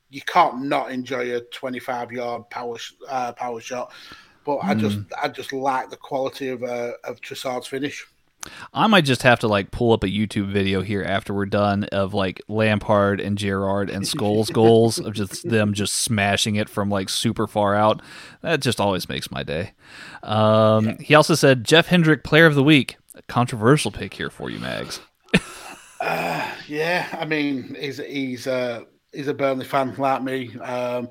you 0.09 0.21
can't 0.21 0.63
not 0.63 0.91
enjoy 0.91 1.35
a 1.35 1.41
25 1.41 2.11
yard 2.11 2.49
power 2.49 2.77
uh, 3.07 3.33
power 3.33 3.61
shot, 3.61 3.91
but 4.45 4.57
I 4.57 4.73
just 4.73 4.99
I 5.21 5.27
just 5.27 5.53
like 5.53 5.89
the 5.89 5.97
quality 5.97 6.49
of 6.49 6.63
uh, 6.63 6.93
of 7.03 7.21
Trossard's 7.21 7.67
finish. 7.67 8.05
I 8.73 8.87
might 8.87 9.05
just 9.05 9.21
have 9.21 9.39
to 9.41 9.47
like 9.47 9.69
pull 9.69 9.93
up 9.93 10.03
a 10.03 10.07
YouTube 10.07 10.51
video 10.51 10.81
here 10.81 11.03
after 11.03 11.31
we're 11.31 11.45
done 11.45 11.83
of 11.85 12.15
like 12.15 12.41
Lampard 12.47 13.19
and 13.19 13.37
Gerrard 13.37 13.89
and 13.91 14.03
Scholes 14.03 14.51
goals 14.53 14.97
of 14.97 15.13
just 15.13 15.47
them 15.47 15.73
just 15.73 15.93
smashing 15.97 16.55
it 16.55 16.67
from 16.67 16.89
like 16.89 17.09
super 17.09 17.45
far 17.45 17.75
out. 17.75 18.01
That 18.41 18.61
just 18.61 18.79
always 18.79 19.07
makes 19.07 19.29
my 19.29 19.43
day. 19.43 19.73
Um, 20.23 20.97
He 20.97 21.13
also 21.13 21.35
said 21.35 21.63
Jeff 21.63 21.87
Hendrick 21.87 22.23
Player 22.23 22.47
of 22.47 22.55
the 22.55 22.63
Week. 22.63 22.97
A 23.13 23.21
controversial 23.23 23.91
pick 23.91 24.13
here 24.15 24.29
for 24.29 24.49
you, 24.49 24.59
Mags. 24.59 25.01
Yeah, 26.67 27.05
I 27.11 27.25
mean, 27.25 27.75
he's 27.77 27.97
he's 27.97 28.47
uh, 28.47 28.85
he's 29.11 29.27
a 29.27 29.33
Burnley 29.33 29.65
fan 29.65 29.93
like 29.97 30.23
me. 30.23 30.57
Um, 30.59 31.09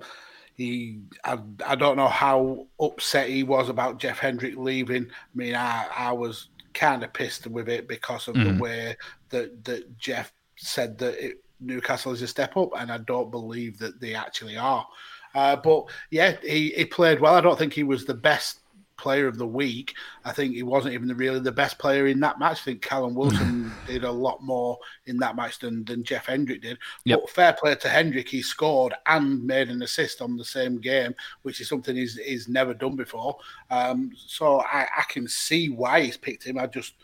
he, 0.60 1.00
I, 1.24 1.38
I 1.66 1.74
don't 1.74 1.96
know 1.96 2.08
how 2.08 2.66
upset 2.78 3.30
he 3.30 3.42
was 3.42 3.70
about 3.70 3.98
Jeff 3.98 4.18
Hendrick 4.18 4.56
leaving. 4.56 5.04
I 5.04 5.34
mean, 5.34 5.54
I, 5.54 5.86
I 5.96 6.12
was 6.12 6.48
kind 6.74 7.02
of 7.02 7.14
pissed 7.14 7.46
with 7.46 7.68
it 7.70 7.88
because 7.88 8.28
of 8.28 8.34
the 8.34 8.56
way 8.60 8.96
that 9.30 9.64
that 9.64 9.98
Jeff 9.98 10.32
said 10.56 10.98
that 10.98 11.24
it, 11.24 11.42
Newcastle 11.60 12.12
is 12.12 12.20
a 12.20 12.26
step 12.26 12.58
up, 12.58 12.70
and 12.76 12.92
I 12.92 12.98
don't 12.98 13.30
believe 13.30 13.78
that 13.78 14.00
they 14.00 14.14
actually 14.14 14.58
are. 14.58 14.86
Uh, 15.34 15.56
but 15.56 15.86
yeah, 16.10 16.36
he, 16.42 16.70
he 16.70 16.84
played 16.84 17.20
well. 17.20 17.34
I 17.34 17.40
don't 17.40 17.58
think 17.58 17.72
he 17.72 17.82
was 17.82 18.04
the 18.04 18.14
best 18.14 18.59
player 19.00 19.26
of 19.26 19.38
the 19.38 19.46
week. 19.46 19.94
I 20.24 20.32
think 20.32 20.54
he 20.54 20.62
wasn't 20.62 20.94
even 20.94 21.08
really 21.16 21.40
the 21.40 21.50
best 21.50 21.78
player 21.78 22.06
in 22.06 22.20
that 22.20 22.38
match. 22.38 22.60
I 22.60 22.64
think 22.64 22.82
Callum 22.82 23.14
Wilson 23.14 23.72
did 23.86 24.04
a 24.04 24.10
lot 24.10 24.42
more 24.42 24.78
in 25.06 25.16
that 25.18 25.36
match 25.36 25.58
than, 25.58 25.84
than 25.84 26.04
Jeff 26.04 26.26
Hendrick 26.26 26.62
did. 26.62 26.78
Yep. 27.04 27.20
But 27.20 27.30
fair 27.30 27.52
play 27.54 27.74
to 27.74 27.88
Hendrick, 27.88 28.28
he 28.28 28.42
scored 28.42 28.94
and 29.06 29.44
made 29.44 29.68
an 29.68 29.82
assist 29.82 30.22
on 30.22 30.36
the 30.36 30.44
same 30.44 30.78
game, 30.80 31.14
which 31.42 31.60
is 31.60 31.68
something 31.68 31.96
he's, 31.96 32.16
he's 32.16 32.48
never 32.48 32.74
done 32.74 32.96
before. 32.96 33.36
Um, 33.70 34.12
so 34.14 34.60
I, 34.60 34.86
I 34.96 35.04
can 35.08 35.26
see 35.26 35.70
why 35.70 36.02
he's 36.02 36.16
picked 36.16 36.44
him. 36.44 36.58
I 36.58 36.66
just 36.66 36.94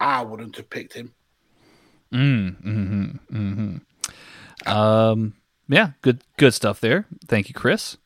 I 0.00 0.22
wouldn't 0.22 0.56
have 0.56 0.68
picked 0.68 0.94
him. 0.94 1.14
Hmm. 2.12 3.76
Um, 4.66 5.34
yeah, 5.68 5.90
good 6.02 6.22
good 6.36 6.54
stuff 6.54 6.80
there. 6.80 7.06
Thank 7.26 7.48
you, 7.48 7.54
Chris, 7.54 7.96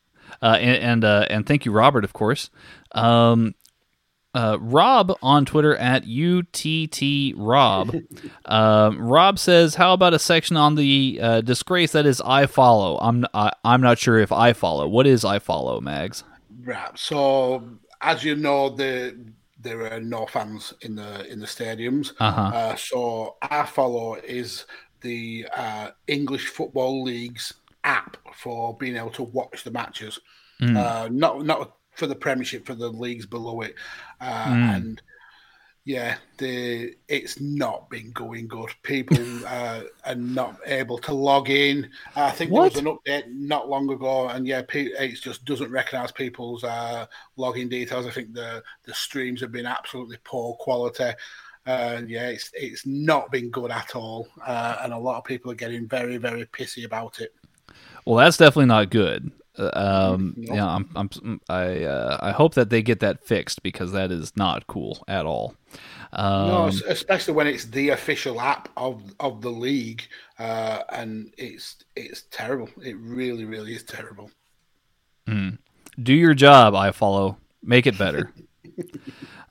uh, 0.41 0.57
and 0.59 0.83
and, 0.83 1.05
uh, 1.05 1.25
and 1.29 1.45
thank 1.45 1.65
you, 1.65 1.71
Robert, 1.71 2.03
of 2.03 2.13
course. 2.13 2.49
Um, 2.93 3.55
uh, 4.33 4.57
Rob 4.61 5.17
on 5.23 5.45
Twitter 5.45 5.75
at 5.75 6.03
UTT 6.03 7.33
Rob. 7.35 7.95
um, 8.45 8.99
Rob 9.01 9.39
says, 9.39 9.75
"How 9.75 9.93
about 9.93 10.13
a 10.13 10.19
section 10.19 10.55
on 10.55 10.75
the 10.75 11.19
uh, 11.21 11.41
disgrace 11.41 11.93
that 11.93 12.05
is 12.05 12.21
iFollow? 12.21 12.99
I'm 13.01 13.25
I, 13.33 13.51
I'm 13.63 13.81
not 13.81 13.97
sure 13.97 14.19
if 14.19 14.31
I 14.31 14.53
follow. 14.53 14.87
What 14.87 15.07
is 15.07 15.23
iFollow, 15.23 15.81
Mags? 15.81 16.23
Right. 16.63 16.97
So 16.97 17.67
as 18.01 18.23
you 18.23 18.35
know, 18.35 18.69
the 18.69 19.33
there 19.61 19.91
are 19.91 19.99
no 19.99 20.25
fans 20.27 20.73
in 20.81 20.95
the 20.95 21.25
in 21.29 21.39
the 21.39 21.47
stadiums. 21.47 22.13
Uh-huh. 22.19 22.41
Uh, 22.41 22.75
so 22.75 23.35
iFollow 23.43 24.23
is 24.23 24.65
the 25.01 25.47
uh, 25.55 25.89
English 26.07 26.47
Football 26.47 27.03
League's 27.03 27.53
app 27.83 28.17
for 28.35 28.77
being 28.77 28.95
able 28.95 29.09
to 29.11 29.23
watch 29.23 29.63
the 29.63 29.71
matches. 29.71 30.19
Uh, 30.61 31.07
not 31.09 31.45
not 31.45 31.78
for 31.99 32.07
the 32.07 32.15
Premiership, 32.15 32.65
for 32.65 32.73
the 32.73 32.89
leagues 32.89 33.25
below 33.25 33.61
it, 33.61 33.75
uh, 34.21 34.47
and. 34.47 35.01
Yeah, 35.85 36.17
the 36.37 36.93
it's 37.07 37.39
not 37.39 37.89
been 37.89 38.11
going 38.11 38.47
good. 38.47 38.69
People 38.83 39.17
uh, 39.47 39.83
are 40.05 40.13
not 40.13 40.59
able 40.67 40.99
to 40.99 41.13
log 41.13 41.49
in. 41.49 41.89
I 42.15 42.29
think 42.29 42.51
What? 42.51 42.73
there 42.73 42.83
was 42.83 42.91
an 42.91 42.97
update 43.07 43.33
not 43.33 43.69
long 43.69 43.89
ago, 43.89 44.27
and 44.27 44.45
yeah, 44.45 44.61
it 44.71 45.15
just 45.15 45.45
doesn't 45.45 45.71
recognise 45.71 46.11
people's 46.11 46.63
uh, 46.63 47.07
login 47.39 47.71
details. 47.71 48.05
I 48.05 48.11
think 48.11 48.33
the 48.33 48.61
the 48.83 48.93
streams 48.93 49.41
have 49.41 49.51
been 49.51 49.65
absolutely 49.65 50.17
poor 50.23 50.53
quality. 50.59 51.11
Uh, 51.65 52.01
yeah, 52.05 52.27
it's 52.27 52.51
it's 52.53 52.85
not 52.85 53.31
been 53.31 53.49
good 53.49 53.71
at 53.71 53.95
all, 53.95 54.27
uh, 54.45 54.77
and 54.83 54.93
a 54.93 54.97
lot 54.97 55.17
of 55.17 55.23
people 55.23 55.51
are 55.51 55.55
getting 55.55 55.87
very 55.87 56.17
very 56.17 56.45
pissy 56.45 56.85
about 56.85 57.19
it. 57.19 57.33
Well, 58.05 58.17
that's 58.17 58.37
definitely 58.37 58.67
not 58.67 58.91
good. 58.91 59.31
Um, 59.59 60.35
yeah, 60.37 60.65
I'm, 60.65 60.89
I'm, 60.95 61.41
I, 61.49 61.83
uh, 61.83 62.17
I 62.21 62.31
hope 62.31 62.53
that 62.53 62.69
they 62.69 62.81
get 62.81 62.99
that 63.01 63.25
fixed 63.25 63.61
because 63.61 63.91
that 63.91 64.11
is 64.11 64.35
not 64.37 64.67
cool 64.67 65.03
at 65.07 65.25
all. 65.25 65.55
Um, 66.13 66.47
No, 66.47 66.67
especially 66.87 67.33
when 67.33 67.47
it's 67.47 67.65
the 67.65 67.89
official 67.89 68.39
app 68.41 68.69
of 68.77 69.03
of 69.19 69.41
the 69.41 69.51
league, 69.51 70.03
uh, 70.39 70.83
and 70.89 71.33
it's 71.37 71.77
it's 71.95 72.23
terrible. 72.31 72.69
It 72.81 72.95
really 72.97 73.45
really 73.45 73.73
is 73.75 73.83
terrible. 73.83 74.31
do 75.27 76.13
your 76.13 76.33
job 76.33 76.73
iFollow. 76.73 77.37
Make 77.61 77.85
it 77.87 77.97
better. 77.97 78.33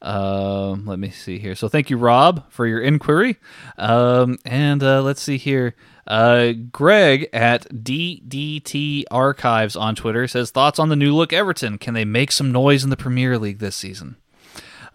Um 0.01 0.87
let 0.87 0.99
me 1.01 1.11
see 1.11 1.39
here. 1.41 1.55
So 1.57 1.69
thank 1.69 1.91
you 1.91 1.97
rob 1.97 2.45
for 2.51 2.67
your 2.67 2.81
inquiry. 2.81 3.37
Um 3.77 4.39
and 4.45 4.81
uh 4.83 5.03
let's 5.03 5.21
see 5.21 5.37
here 5.39 5.75
uh 6.09 6.53
greg 6.73 7.29
at 7.33 7.69
ddt 7.69 9.05
archives 9.11 9.77
on 9.77 9.95
twitter 9.95 10.27
says 10.27 10.51
thoughts 10.51 10.79
on 10.79 10.89
the 10.89 10.97
new 10.97 11.15
look 11.15 11.33
everton? 11.33 11.79
Can 11.79 11.95
they 11.95 12.05
make 12.05 12.33
some 12.33 12.51
noise 12.51 12.83
in 12.83 12.91
the 12.91 12.97
premier 12.97 13.39
league 13.39 13.59
this 13.59 13.77
season? 13.77 14.17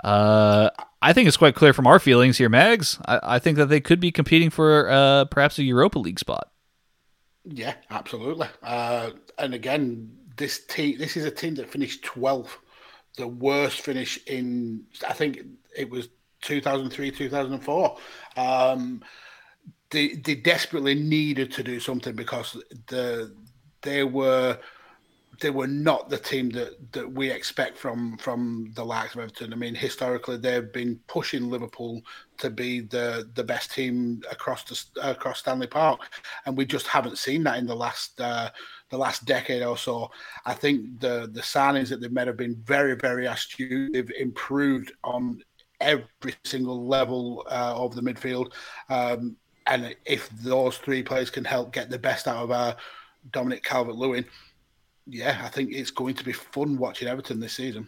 Uh 0.04 0.70
i 1.02 1.14
think 1.14 1.28
it's 1.28 1.38
quite 1.38 1.56
clear 1.56 1.74
from 1.74 1.88
our 1.88 2.00
feelings 2.00 2.38
here 2.38 2.50
mags. 2.50 3.00
I, 3.06 3.20
I 3.24 3.40
think 3.40 3.58
that 3.58 3.68
they 3.68 3.80
could 3.80 4.00
be 4.00 4.12
competing 4.12 4.50
for 4.50 4.90
uh 4.90 5.26
perhaps 5.26 5.58
a 5.60 5.64
europa 5.64 6.00
league 6.00 6.20
spot. 6.20 6.50
Yeah, 7.46 7.76
absolutely. 7.90 8.48
Uh, 8.62 9.12
and 9.38 9.54
again, 9.54 10.18
this 10.38 10.66
team, 10.66 10.98
this 10.98 11.18
is 11.18 11.26
a 11.26 11.32
team 11.32 11.56
that 11.56 11.70
finished 11.70 12.04
12th, 12.04 12.58
the 13.18 13.28
worst 13.28 13.82
finish 13.82 14.20
in, 14.26 14.86
I 15.08 15.14
think 15.14 15.40
it 15.76 15.90
was 15.90 16.08
2003, 16.42 17.12
2004. 17.12 17.98
Um, 18.38 19.04
they, 19.94 20.16
they 20.16 20.36
desperately 20.36 20.96
needed 20.96 21.52
to 21.54 21.64
do 21.64 21.80
something 21.80 22.16
because 22.16 22.58
the 22.88 23.34
they 23.84 24.04
were 24.04 24.58
they 25.40 25.50
were 25.50 25.68
not 25.68 26.10
the 26.10 26.18
team 26.18 26.50
that, 26.52 26.92
that 26.94 27.12
we 27.12 27.30
expect 27.30 27.78
from 27.78 28.18
from 28.18 28.72
the 28.76 28.84
likes 28.84 29.14
of 29.14 29.22
Everton. 29.22 29.54
I 29.54 29.56
mean, 29.56 29.76
historically 29.76 30.38
they've 30.38 30.72
been 30.74 31.00
pushing 31.08 31.50
Liverpool 31.50 32.02
to 32.40 32.50
be 32.50 32.82
the 32.82 33.30
the 33.36 33.44
best 33.44 33.72
team 33.72 34.22
across 34.32 34.64
the 34.64 35.10
across 35.10 35.40
Stanley 35.40 35.68
Park, 35.68 36.02
and 36.46 36.58
we 36.58 36.66
just 36.66 36.88
haven't 36.88 37.18
seen 37.18 37.44
that 37.44 37.60
in 37.60 37.68
the 37.68 37.76
last 37.76 38.20
uh, 38.20 38.50
the 38.90 38.98
last 38.98 39.26
decade 39.26 39.64
or 39.64 39.78
so. 39.78 40.10
I 40.46 40.54
think 40.54 41.00
the 41.00 41.30
the 41.32 41.42
signings 41.42 41.90
that 41.90 42.02
they've 42.02 42.12
made 42.12 42.28
have 42.28 42.38
been 42.38 42.62
very 42.64 42.96
very 42.96 43.28
astute. 43.28 43.94
They've 43.94 44.12
improved 44.20 44.92
on 45.04 45.40
every 45.82 46.36
single 46.46 46.88
level 46.88 47.46
uh, 47.50 47.74
of 47.76 47.94
the 47.94 48.02
midfield. 48.02 48.52
Um, 48.90 49.36
and 49.68 49.96
if 50.06 50.30
those 50.30 50.78
three 50.78 51.04
players 51.04 51.30
can 51.30 51.46
help 51.46 51.72
get 51.72 51.90
the 51.90 52.00
best 52.00 52.28
out 52.28 52.44
of 52.44 52.52
our 52.52 52.76
Dominic 53.32 53.64
Calvert 53.64 53.96
Lewin, 53.96 54.26
yeah, 55.06 55.42
I 55.44 55.50
think 55.50 55.72
it's 55.74 55.92
going 55.92 56.16
to 56.16 56.24
be 56.24 56.34
fun 56.34 56.78
watching 56.78 57.08
Everton 57.08 57.40
this 57.40 57.54
season. 57.54 57.88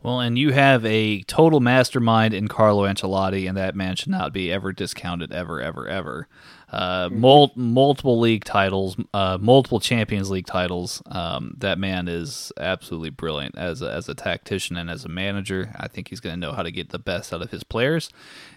Well, 0.00 0.20
and 0.20 0.38
you 0.38 0.52
have 0.52 0.84
a 0.86 1.22
total 1.22 1.58
mastermind 1.58 2.32
in 2.32 2.46
Carlo 2.46 2.86
Ancelotti, 2.86 3.48
and 3.48 3.56
that 3.56 3.74
man 3.74 3.96
should 3.96 4.10
not 4.10 4.32
be 4.32 4.52
ever 4.52 4.72
discounted, 4.72 5.32
ever, 5.32 5.60
ever, 5.60 5.88
ever. 5.88 6.28
Uh, 6.70 7.08
mul- 7.10 7.52
multiple 7.56 8.20
league 8.20 8.44
titles, 8.44 8.96
uh, 9.12 9.38
multiple 9.40 9.80
Champions 9.80 10.30
League 10.30 10.46
titles. 10.46 11.02
Um, 11.06 11.54
that 11.58 11.80
man 11.80 12.06
is 12.06 12.52
absolutely 12.58 13.10
brilliant 13.10 13.58
as 13.58 13.82
a, 13.82 13.90
as 13.90 14.08
a 14.08 14.14
tactician 14.14 14.76
and 14.76 14.88
as 14.88 15.04
a 15.04 15.08
manager. 15.08 15.74
I 15.76 15.88
think 15.88 16.08
he's 16.08 16.20
going 16.20 16.34
to 16.34 16.40
know 16.40 16.52
how 16.52 16.62
to 16.62 16.70
get 16.70 16.90
the 16.90 16.98
best 17.00 17.32
out 17.32 17.42
of 17.42 17.50
his 17.50 17.64
players. 17.64 18.08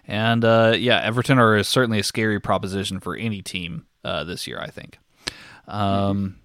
And 0.06 0.46
uh, 0.46 0.76
yeah, 0.78 1.02
Everton 1.02 1.40
are 1.40 1.64
certainly 1.64 2.00
a 2.00 2.04
scary 2.04 2.40
proposition 2.40 3.00
for 3.00 3.16
any 3.16 3.42
team 3.42 3.88
uh, 4.04 4.24
this 4.26 4.46
year. 4.46 4.60
I 4.60 4.70
think. 4.70 5.00
Um, 5.68 6.38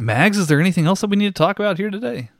Mags, 0.00 0.36
is 0.36 0.48
there 0.48 0.60
anything 0.60 0.86
else 0.86 1.00
that 1.02 1.10
we 1.10 1.16
need 1.16 1.34
to 1.34 1.38
talk 1.38 1.58
about 1.60 1.78
here 1.78 1.90
today? 1.90 2.30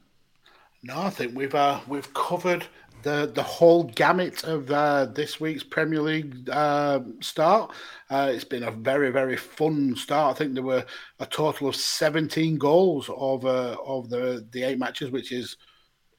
No, 0.82 1.00
I 1.00 1.10
think 1.10 1.36
we've 1.36 1.54
uh, 1.54 1.80
we've 1.88 2.12
covered 2.14 2.66
the 3.02 3.30
the 3.32 3.42
whole 3.42 3.84
gamut 3.84 4.44
of 4.44 4.70
uh, 4.70 5.06
this 5.06 5.40
week's 5.40 5.62
Premier 5.62 6.00
League 6.02 6.48
uh, 6.50 7.00
start. 7.20 7.72
Uh, 8.10 8.30
it's 8.32 8.44
been 8.44 8.64
a 8.64 8.70
very 8.70 9.10
very 9.10 9.36
fun 9.36 9.94
start. 9.96 10.34
I 10.34 10.38
think 10.38 10.54
there 10.54 10.62
were 10.62 10.84
a 11.18 11.26
total 11.26 11.68
of 11.68 11.76
17 11.76 12.58
goals 12.58 13.10
over 13.14 13.76
of 13.84 14.08
the 14.08 14.46
the 14.50 14.62
eight 14.62 14.78
matches, 14.78 15.10
which 15.10 15.32
is 15.32 15.56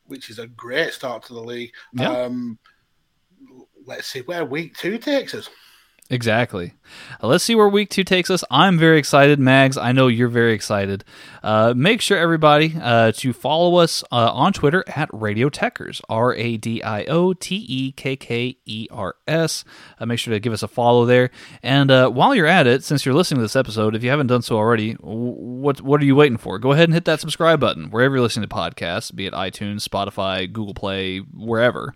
which 0.06 0.30
is 0.30 0.40
a 0.40 0.48
great 0.48 0.94
start 0.94 1.24
to 1.24 1.34
the 1.34 1.42
league. 1.42 1.72
Yeah. 1.94 2.12
Um, 2.12 2.58
let's 3.86 4.08
see 4.08 4.22
where 4.22 4.46
week 4.46 4.76
two 4.76 4.98
takes 4.98 5.34
us. 5.34 5.50
Exactly. 6.10 6.74
Uh, 7.22 7.28
let's 7.28 7.44
see 7.44 7.54
where 7.54 7.68
week 7.68 7.90
two 7.90 8.06
takes 8.06 8.30
us. 8.30 8.42
I'm 8.50 8.80
very 8.80 8.98
excited, 8.98 9.40
Mags. 9.40 9.78
I 9.78 9.92
know 9.92 10.08
you're 10.08 10.30
very 10.30 10.54
excited. 10.54 11.04
Uh, 11.44 11.74
make 11.76 12.00
sure, 12.00 12.18
everybody, 12.18 12.76
uh, 12.82 13.12
to 13.14 13.34
follow 13.34 13.76
us 13.76 14.06
uh, 14.10 14.32
on 14.32 14.54
Twitter 14.54 14.86
at 14.88 15.10
Radio 15.12 15.50
Tekkers, 15.50 16.00
R 16.08 16.34
A 16.36 16.56
D 16.56 16.82
I 16.82 17.04
O 17.06 17.34
T 17.34 17.66
E 17.68 17.92
K 17.92 18.16
K 18.16 18.58
E 18.66 18.88
R 18.90 19.16
S. 19.28 19.66
Uh, 20.00 20.06
make 20.06 20.20
sure 20.20 20.34
to 20.34 20.40
give 20.40 20.54
us 20.54 20.64
a 20.64 20.68
follow 20.68 21.06
there. 21.06 21.30
And 21.62 21.90
while 22.16 22.34
you're 22.34 22.46
at 22.48 22.68
it, 22.68 22.86
since 22.86 23.06
you're 23.06 23.16
listening 23.16 23.40
to 23.40 23.44
this 23.44 23.58
episode, 23.58 23.94
if 23.94 24.04
you 24.04 24.10
haven't 24.10 24.28
done 24.28 24.42
so 24.42 24.56
already, 24.56 24.94
what 24.94 25.82
what 25.82 26.02
are 26.02 26.06
you 26.06 26.16
waiting 26.16 26.38
for? 26.38 26.58
Go 26.58 26.72
ahead 26.72 26.86
and 26.86 26.94
hit 26.94 27.06
that 27.06 27.20
subscribe 27.20 27.60
button 27.60 27.90
wherever 27.90 28.16
you're 28.16 28.24
listening 28.24 28.48
to 28.48 28.56
podcasts, 28.56 29.14
be 29.14 29.26
it 29.26 29.34
iTunes, 29.34 29.88
Spotify, 29.88 30.52
Google 30.52 30.74
Play, 30.74 31.20
wherever. 31.20 31.94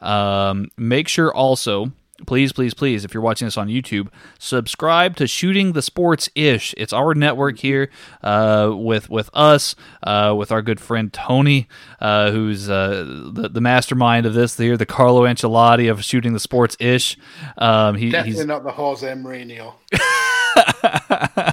Um, 0.00 0.70
make 0.76 1.08
sure 1.08 1.34
also 1.34 1.90
please, 2.26 2.52
please, 2.52 2.74
please, 2.74 3.04
if 3.04 3.14
you're 3.14 3.22
watching 3.22 3.46
this 3.46 3.56
on 3.56 3.68
YouTube, 3.68 4.08
subscribe 4.38 5.16
to 5.16 5.26
Shooting 5.26 5.72
the 5.72 5.82
Sports 5.82 6.28
Ish. 6.34 6.74
It's 6.76 6.92
our 6.92 7.14
network 7.14 7.58
here 7.58 7.90
uh, 8.22 8.72
with 8.74 9.08
with 9.10 9.30
us, 9.32 9.74
uh, 10.02 10.34
with 10.36 10.52
our 10.52 10.62
good 10.62 10.80
friend 10.80 11.12
Tony, 11.12 11.68
uh, 12.00 12.30
who's 12.30 12.68
uh, 12.68 13.30
the, 13.32 13.48
the 13.48 13.60
mastermind 13.60 14.26
of 14.26 14.34
this 14.34 14.56
here, 14.56 14.76
the 14.76 14.86
Carlo 14.86 15.22
Ancelotti 15.22 15.90
of 15.90 16.04
Shooting 16.04 16.32
the 16.32 16.40
Sports 16.40 16.76
Ish. 16.80 17.16
Um, 17.56 17.96
he, 17.96 18.10
Definitely 18.10 18.38
he's 18.38 18.46
not 18.46 18.64
the 18.64 18.72
Jose 18.72 19.06
Mourinho. 19.06 19.74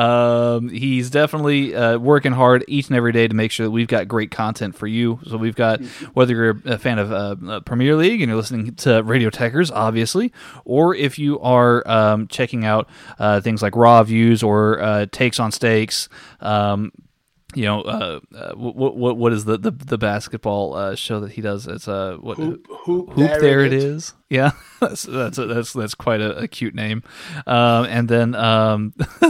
um, 0.00 0.70
he's 0.70 1.10
definitely 1.10 1.74
uh, 1.74 1.98
working 1.98 2.32
hard 2.32 2.64
each 2.66 2.88
and 2.88 2.96
every 2.96 3.12
day 3.12 3.28
to 3.28 3.34
make 3.34 3.50
sure 3.50 3.66
that 3.66 3.70
we've 3.70 3.86
got 3.86 4.08
great 4.08 4.30
content 4.30 4.74
for 4.74 4.86
you. 4.86 5.20
So 5.26 5.36
we've 5.36 5.54
got 5.54 5.82
whether 6.14 6.34
you're 6.34 6.62
a 6.64 6.78
fan 6.78 6.98
of 6.98 7.12
uh, 7.12 7.36
uh, 7.46 7.60
Premier 7.60 7.94
League 7.96 8.22
and 8.22 8.30
you're 8.30 8.38
listening 8.38 8.74
to 8.76 9.02
Radio 9.02 9.28
Tekkers, 9.28 9.70
obviously, 9.70 10.32
or 10.64 10.94
if 10.94 11.18
you 11.18 11.38
are 11.40 11.86
um, 11.86 12.28
checking 12.28 12.64
out 12.64 12.88
uh, 13.18 13.42
things 13.42 13.60
like 13.60 13.76
raw 13.76 14.02
views 14.02 14.42
or 14.42 14.80
uh, 14.80 15.04
takes 15.12 15.38
on 15.38 15.52
stakes. 15.52 16.08
Um, 16.40 16.92
you 17.54 17.64
know, 17.64 17.82
uh, 17.82 18.20
uh, 18.34 18.54
what 18.54 18.96
what 18.96 19.16
what 19.16 19.32
is 19.32 19.44
the 19.44 19.58
the, 19.58 19.70
the 19.70 19.98
basketball 19.98 20.74
uh, 20.74 20.94
show 20.94 21.20
that 21.20 21.32
he 21.32 21.40
does? 21.40 21.66
It's 21.66 21.88
a 21.88 21.92
uh, 21.92 22.16
what 22.16 22.36
hoop, 22.36 22.66
hoop, 22.68 23.10
hoop 23.10 23.16
there, 23.16 23.40
there, 23.40 23.60
it 23.60 23.72
is. 23.72 23.84
is. 23.84 24.14
Yeah, 24.28 24.52
that's 24.80 25.02
that's 25.02 25.38
a, 25.38 25.46
that's 25.46 25.72
that's 25.72 25.94
quite 25.94 26.20
a, 26.20 26.36
a 26.38 26.48
cute 26.48 26.74
name. 26.74 27.02
Um, 27.46 27.84
and 27.86 28.08
then 28.08 28.34
um, 28.34 28.94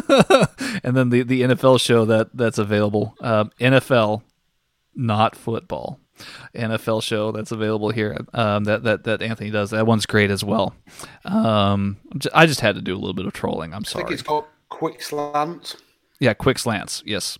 and 0.82 0.96
then 0.96 1.10
the 1.10 1.22
the 1.22 1.42
NFL 1.42 1.80
show 1.80 2.04
that 2.04 2.30
that's 2.34 2.58
available. 2.58 3.14
Um, 3.20 3.50
NFL, 3.60 4.22
not 4.94 5.36
football. 5.36 6.00
NFL 6.54 7.02
show 7.02 7.32
that's 7.32 7.50
available 7.50 7.90
here 7.90 8.18
um, 8.34 8.64
that 8.64 8.82
that 8.84 9.04
that 9.04 9.22
Anthony 9.22 9.50
does. 9.50 9.70
That 9.70 9.86
one's 9.86 10.06
great 10.06 10.30
as 10.30 10.44
well. 10.44 10.74
Um, 11.24 11.96
I 12.34 12.46
just 12.46 12.60
had 12.60 12.74
to 12.74 12.82
do 12.82 12.94
a 12.94 12.98
little 12.98 13.14
bit 13.14 13.26
of 13.26 13.32
trolling. 13.32 13.72
I'm 13.72 13.84
sorry. 13.84 14.04
I 14.04 14.08
think 14.08 14.20
it's 14.20 14.26
called 14.26 14.44
Quick 14.68 15.00
Slants. 15.02 15.76
Yeah, 16.20 16.34
Quick 16.34 16.58
Slants. 16.58 17.02
Yes. 17.06 17.38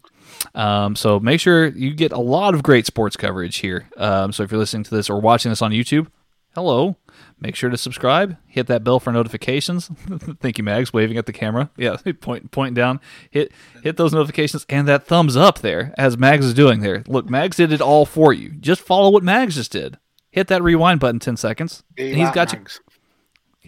Um, 0.55 0.97
so 0.97 1.21
make 1.21 1.41
sure 1.41 1.67
you 1.67 1.95
get 1.95 2.13
a 2.13 2.19
lot 2.21 2.55
of 2.55 2.63
great 2.63 2.87
sports 2.87 3.17
coverage 3.17 3.59
here. 3.59 3.89
Um, 3.97 4.33
so 4.33 4.43
if 4.43 4.51
you're 4.51 4.59
listening 4.61 4.85
to 4.85 4.95
this 4.95 5.09
or 5.11 5.21
watching 5.21 5.51
this 5.51 5.63
on 5.63 5.71
YouTube, 5.73 6.09
hello. 6.55 6.97
Make 7.39 7.57
sure 7.57 7.71
to 7.71 7.77
subscribe. 7.79 8.37
Hit 8.47 8.67
that 8.67 8.85
bell 8.85 9.01
for 9.01 9.13
notifications. 9.13 9.89
Thank 10.41 10.59
you, 10.59 10.65
Mags, 10.65 10.93
waving 10.93 11.17
at 11.17 11.27
the 11.27 11.33
camera. 11.33 11.71
Yeah, 11.77 11.97
point 12.21 12.75
down. 12.75 13.01
Hit 13.31 13.53
hit 13.83 13.97
those 13.97 14.13
notifications 14.13 14.67
and 14.69 14.87
that 14.89 15.07
thumbs 15.07 15.37
up 15.37 15.61
there, 15.61 15.95
as 15.97 16.19
Mags 16.19 16.45
is 16.45 16.55
doing 16.55 16.81
there. 16.81 17.03
Look, 17.07 17.31
Mags 17.31 17.57
did 17.57 17.73
it 17.73 17.81
all 17.81 18.05
for 18.05 18.33
you. 18.33 18.51
Just 18.51 18.83
follow 18.83 19.11
what 19.11 19.23
Mags 19.23 19.55
just 19.55 19.73
did. 19.73 19.99
Hit 20.31 20.49
that 20.49 20.63
rewind 20.63 21.01
button 21.01 21.19
ten 21.19 21.37
seconds, 21.37 21.83
and 21.97 22.15
he's 22.17 22.31
got 22.31 22.53
Mags. 22.53 22.81
you 22.87 22.90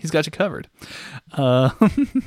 he's 0.03 0.11
got 0.11 0.27
you 0.27 0.33
covered. 0.33 0.69
Uh, 1.33 1.71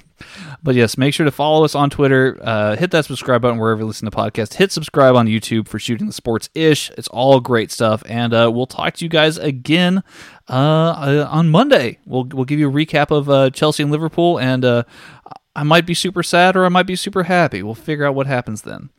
but 0.63 0.73
yes, 0.73 0.97
make 0.97 1.13
sure 1.13 1.25
to 1.25 1.31
follow 1.31 1.63
us 1.65 1.75
on 1.75 1.89
Twitter. 1.89 2.39
Uh, 2.41 2.75
hit 2.75 2.89
that 2.91 3.05
subscribe 3.05 3.41
button 3.41 3.59
wherever 3.59 3.81
you 3.81 3.85
listen 3.85 4.09
to 4.09 4.15
podcasts. 4.15 4.55
Hit 4.55 4.71
subscribe 4.71 5.15
on 5.15 5.27
YouTube 5.27 5.67
for 5.67 5.77
shooting 5.77 6.07
the 6.07 6.13
sports 6.13 6.49
ish. 6.55 6.89
It's 6.91 7.09
all 7.09 7.39
great 7.41 7.69
stuff, 7.69 8.01
and 8.07 8.33
uh, 8.33 8.49
we'll 8.51 8.65
talk 8.65 8.95
to 8.95 9.05
you 9.05 9.09
guys 9.09 9.37
again 9.37 10.03
uh, 10.49 10.53
uh, 10.53 11.27
on 11.29 11.49
Monday. 11.49 11.99
We'll 12.05 12.23
we'll 12.23 12.45
give 12.45 12.59
you 12.59 12.69
a 12.69 12.73
recap 12.73 13.11
of 13.11 13.29
uh, 13.29 13.49
Chelsea 13.51 13.83
and 13.83 13.91
Liverpool, 13.91 14.39
and 14.39 14.63
I 15.55 15.63
might 15.63 15.85
be 15.85 15.93
super 15.93 16.21
sad 16.21 16.55
or 16.55 16.65
I 16.65 16.69
might 16.69 16.85
be 16.85 16.95
super 16.95 17.23
happy. 17.23 17.63
We'll 17.63 17.75
figure 17.75 18.05
out 18.05 18.15
what 18.15 18.27
happens 18.27 18.63
then. 18.63 18.89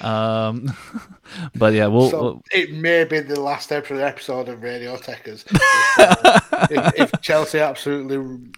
Um, 0.00 0.76
but 1.54 1.72
yeah, 1.72 1.86
we'll, 1.86 2.10
so 2.10 2.22
we'll, 2.22 2.42
It 2.52 2.72
may 2.74 3.04
be 3.04 3.20
the 3.20 3.40
last 3.40 3.72
episode 3.72 4.48
of 4.48 4.62
Radio 4.62 4.96
Tekkers. 4.96 5.44
if, 5.50 6.70
if, 6.98 7.12
if, 7.14 7.20
Chelsea 7.22 7.60
absolutely 7.60 8.50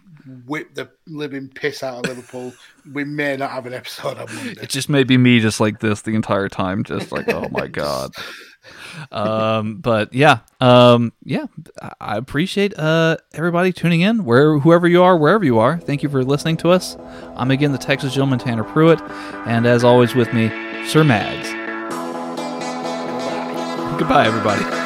whip 0.46 0.74
the 0.74 0.90
living 1.06 1.48
piss 1.48 1.82
out 1.82 1.98
of 1.98 2.16
Liverpool, 2.16 2.52
we 2.92 3.04
may 3.04 3.36
not 3.36 3.50
have 3.50 3.66
an 3.66 3.74
episode 3.74 4.18
on 4.18 4.34
Monday. 4.34 4.62
It 4.62 4.70
just 4.70 4.88
may 4.88 5.04
be 5.04 5.16
me 5.16 5.38
just 5.38 5.60
like 5.60 5.80
this 5.80 6.02
the 6.02 6.14
entire 6.14 6.48
time, 6.48 6.82
just 6.82 7.12
like, 7.12 7.28
oh 7.28 7.48
my 7.50 7.66
God 7.68 8.12
um, 9.12 9.76
but 9.76 10.12
yeah, 10.12 10.40
um, 10.60 11.12
yeah, 11.24 11.46
I 12.00 12.16
appreciate 12.16 12.78
uh, 12.78 13.16
everybody 13.32 13.72
tuning 13.72 14.00
in, 14.00 14.24
where 14.24 14.58
whoever 14.58 14.88
you 14.88 15.02
are, 15.02 15.16
wherever 15.16 15.44
you 15.44 15.58
are. 15.58 15.78
Thank 15.78 16.02
you 16.02 16.08
for 16.08 16.24
listening 16.24 16.56
to 16.58 16.70
us. 16.70 16.96
I'm 17.36 17.50
again 17.50 17.72
the 17.72 17.78
Texas 17.78 18.14
gentleman 18.14 18.38
Tanner 18.38 18.64
Pruitt, 18.64 19.00
and 19.46 19.66
as 19.66 19.84
always 19.84 20.14
with 20.14 20.32
me, 20.32 20.48
Sir 20.86 21.04
Mags. 21.04 21.48
Goodbye, 23.98 24.26
everybody. 24.26 24.83